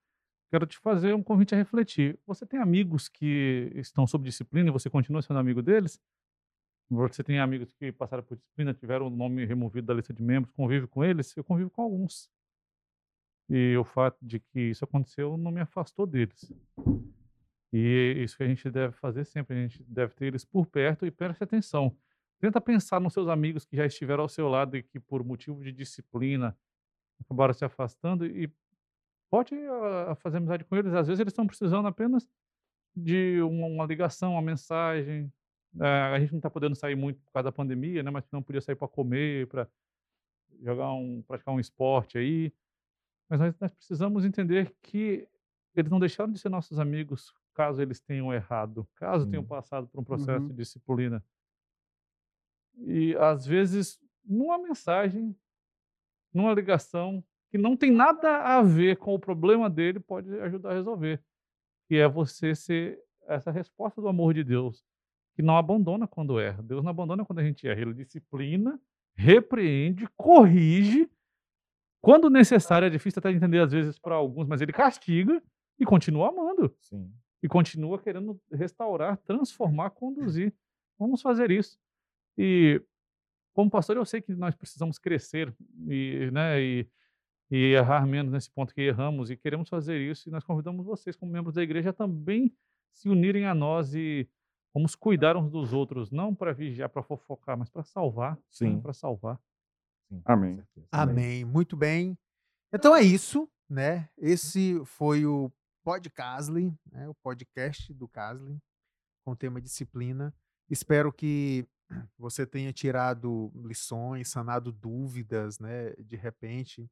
[0.51, 2.19] quero te fazer um convite a refletir.
[2.25, 5.99] Você tem amigos que estão sob disciplina e você continua sendo amigo deles?
[6.89, 10.53] Você tem amigos que passaram por disciplina, tiveram o nome removido da lista de membros,
[10.53, 11.35] convive com eles?
[11.35, 12.29] Eu convivo com alguns.
[13.49, 16.51] E o fato de que isso aconteceu não me afastou deles.
[17.73, 21.05] E isso que a gente deve fazer sempre, a gente deve ter eles por perto
[21.05, 21.95] e preste atenção.
[22.39, 25.63] Tenta pensar nos seus amigos que já estiveram ao seu lado e que por motivo
[25.63, 26.57] de disciplina
[27.19, 28.51] acabaram se afastando e
[29.29, 30.93] pode ah, fazer amizade com eles.
[30.93, 32.27] Às vezes eles estão precisando apenas
[32.95, 35.31] de uma, uma ligação, uma mensagem.
[35.79, 38.11] Ah, a gente não está podendo sair muito por causa da pandemia, né?
[38.11, 39.67] Mas não podia sair para comer, para
[40.61, 42.53] jogar um, praticar um esporte aí.
[43.29, 45.27] Mas nós, nós precisamos entender que
[45.75, 49.47] eles não deixaram de ser nossos amigos caso eles tenham errado, caso tenham Sim.
[49.49, 50.47] passado por um processo Uhum.
[50.49, 51.23] de disciplina.
[52.77, 55.35] E às vezes, numa mensagem,
[56.33, 57.23] numa ligação
[57.55, 61.23] que não tem nada a ver com o problema dele, pode ajudar a resolver.
[61.87, 64.83] Que é você ser essa resposta do amor de Deus,
[65.33, 66.61] que não abandona quando erra.
[66.61, 67.79] Deus não abandona quando a gente erra.
[67.79, 68.77] Ele disciplina,
[69.15, 71.09] repreende, corrige.
[72.01, 75.41] Quando necessário, é difícil até entender às vezes para alguns, mas ele castiga
[75.79, 77.09] e continua amando Sim.
[77.41, 80.53] e continua querendo restaurar, transformar, conduzir.
[80.99, 81.79] Vamos fazer isso.
[82.37, 82.81] E
[83.53, 85.55] como pastor, eu sei que nós precisamos crescer
[85.87, 86.89] e, né, e,
[87.49, 90.27] e errar menos nesse ponto que erramos e queremos fazer isso.
[90.27, 92.53] E nós convidamos vocês, como membros da igreja, a também
[92.93, 94.27] se unirem a nós e
[94.73, 98.37] vamos cuidar uns dos outros, não para vigiar, para fofocar, mas para salvar.
[98.49, 98.81] Sim.
[98.81, 99.39] Para salvar.
[100.09, 100.55] Sim, com Amém.
[100.55, 100.87] certeza.
[100.91, 101.45] Amém.
[101.45, 102.17] Muito bem.
[102.73, 104.09] Então é isso, né?
[104.17, 105.51] Esse foi o
[105.83, 107.07] Pod Casley, né?
[107.07, 108.59] o podcast do Casley,
[109.23, 110.33] com o tema disciplina.
[110.69, 111.67] Espero que
[112.17, 115.91] você tenha tirado lições, sanado dúvidas, né?
[115.99, 116.89] De repente.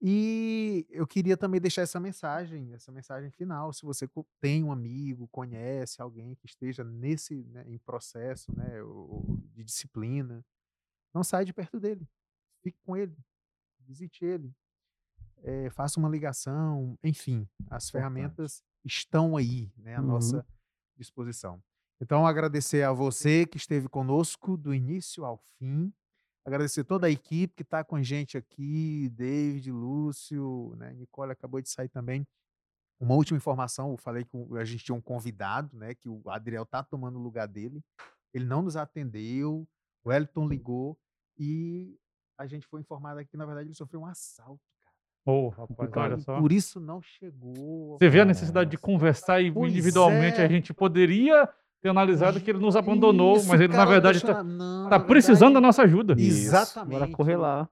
[0.00, 3.72] E eu queria também deixar essa mensagem, essa mensagem final.
[3.72, 4.08] Se você
[4.40, 8.78] tem um amigo, conhece alguém que esteja nesse né, em processo né,
[9.52, 10.44] de disciplina,
[11.12, 12.08] não saia de perto dele.
[12.62, 13.16] Fique com ele,
[13.80, 14.54] visite ele,
[15.42, 20.06] é, faça uma ligação, enfim, as ferramentas estão aí, né, à uhum.
[20.06, 20.46] nossa
[20.96, 21.62] disposição.
[22.00, 25.92] Então, agradecer a você que esteve conosco do início ao fim.
[26.48, 30.94] Agradecer toda a equipe que está com a gente aqui, David, Lúcio, né?
[30.94, 32.26] Nicole acabou de sair também.
[32.98, 35.94] Uma última informação, eu falei que a gente tinha um convidado, né?
[35.94, 37.82] Que o Adriel está tomando o lugar dele.
[38.32, 39.68] Ele não nos atendeu,
[40.02, 40.98] o Elton ligou
[41.38, 41.94] e
[42.38, 44.62] a gente foi informado aqui que, na verdade, ele sofreu um assalto.
[45.26, 46.40] Oh, rapaz, olha só.
[46.40, 47.98] Por isso não chegou.
[47.98, 50.44] Você vê a necessidade de conversar e pois individualmente é.
[50.46, 51.46] a gente poderia
[51.80, 54.44] ter analisado que ele nos abandonou, Isso, mas ele, na verdade, está
[54.88, 56.14] tá precisando da nossa ajuda.
[56.18, 56.90] Exatamente.
[56.90, 57.68] Bora correr lá.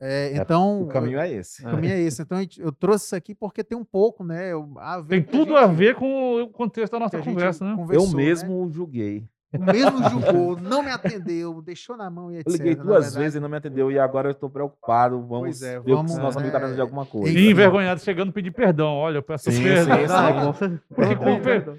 [0.00, 1.62] É, é, então, o caminho é esse.
[1.62, 2.22] O caminho é esse.
[2.22, 4.52] Então, eu trouxe isso aqui porque tem um pouco, né?
[4.78, 7.76] A tem tudo a, gente, a ver com o contexto da nossa conversa, né?
[7.90, 8.72] Eu mesmo né?
[8.72, 9.24] julguei.
[9.52, 12.46] O mesmo julgou, não me atendeu, deixou na mão e etc.
[12.48, 15.20] Eu liguei duas vezes e não me atendeu e agora eu estou preocupado.
[15.26, 17.38] Vamos é, ver vamos, se nosso amigo está precisando de alguma coisa.
[17.38, 18.94] E envergonhado chegando pedir perdão.
[18.94, 20.52] Olha, eu peço sim, perdão.
[20.54, 20.80] Sim, sim.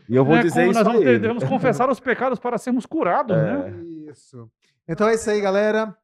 [0.07, 3.35] E eu vou é, dizer isso nós vamos, devemos confessar os pecados para sermos curados,
[3.35, 3.41] é.
[3.41, 3.83] né?
[4.09, 4.49] Isso.
[4.87, 5.95] Então é isso aí, galera.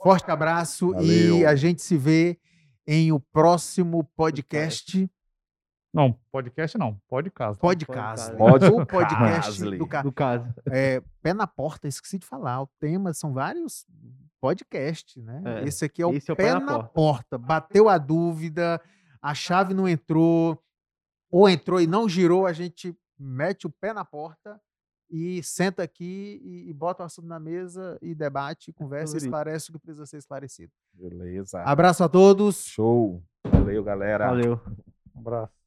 [0.00, 1.38] Forte abraço Valeu.
[1.38, 2.38] e a gente se vê
[2.86, 5.10] em o próximo podcast.
[5.94, 7.56] Não, podcast não, podcast.
[7.60, 8.36] Podcast.
[8.36, 10.02] Pode o podcast do, ca...
[10.02, 10.52] do caso.
[10.68, 12.62] É, pé na porta, esqueci de falar.
[12.62, 13.86] O tema são vários
[14.40, 15.40] podcasts, né?
[15.44, 16.90] É, esse aqui é o, esse é o pé, pé, na, porta.
[16.92, 17.38] porta.
[17.38, 18.82] Bateu a dúvida,
[19.22, 20.60] a chave não entrou,
[21.30, 24.60] ou entrou e não girou, a gente mete o pé na porta
[25.08, 29.70] e senta aqui e, e bota o assunto na mesa e debate, conversa, e esclarece
[29.70, 30.72] o que precisa ser esclarecido.
[30.92, 31.62] Beleza.
[31.62, 32.64] Abraço a todos.
[32.64, 33.22] Show.
[33.46, 34.26] Valeu, galera.
[34.26, 34.60] Valeu.
[35.14, 35.63] Um abraço.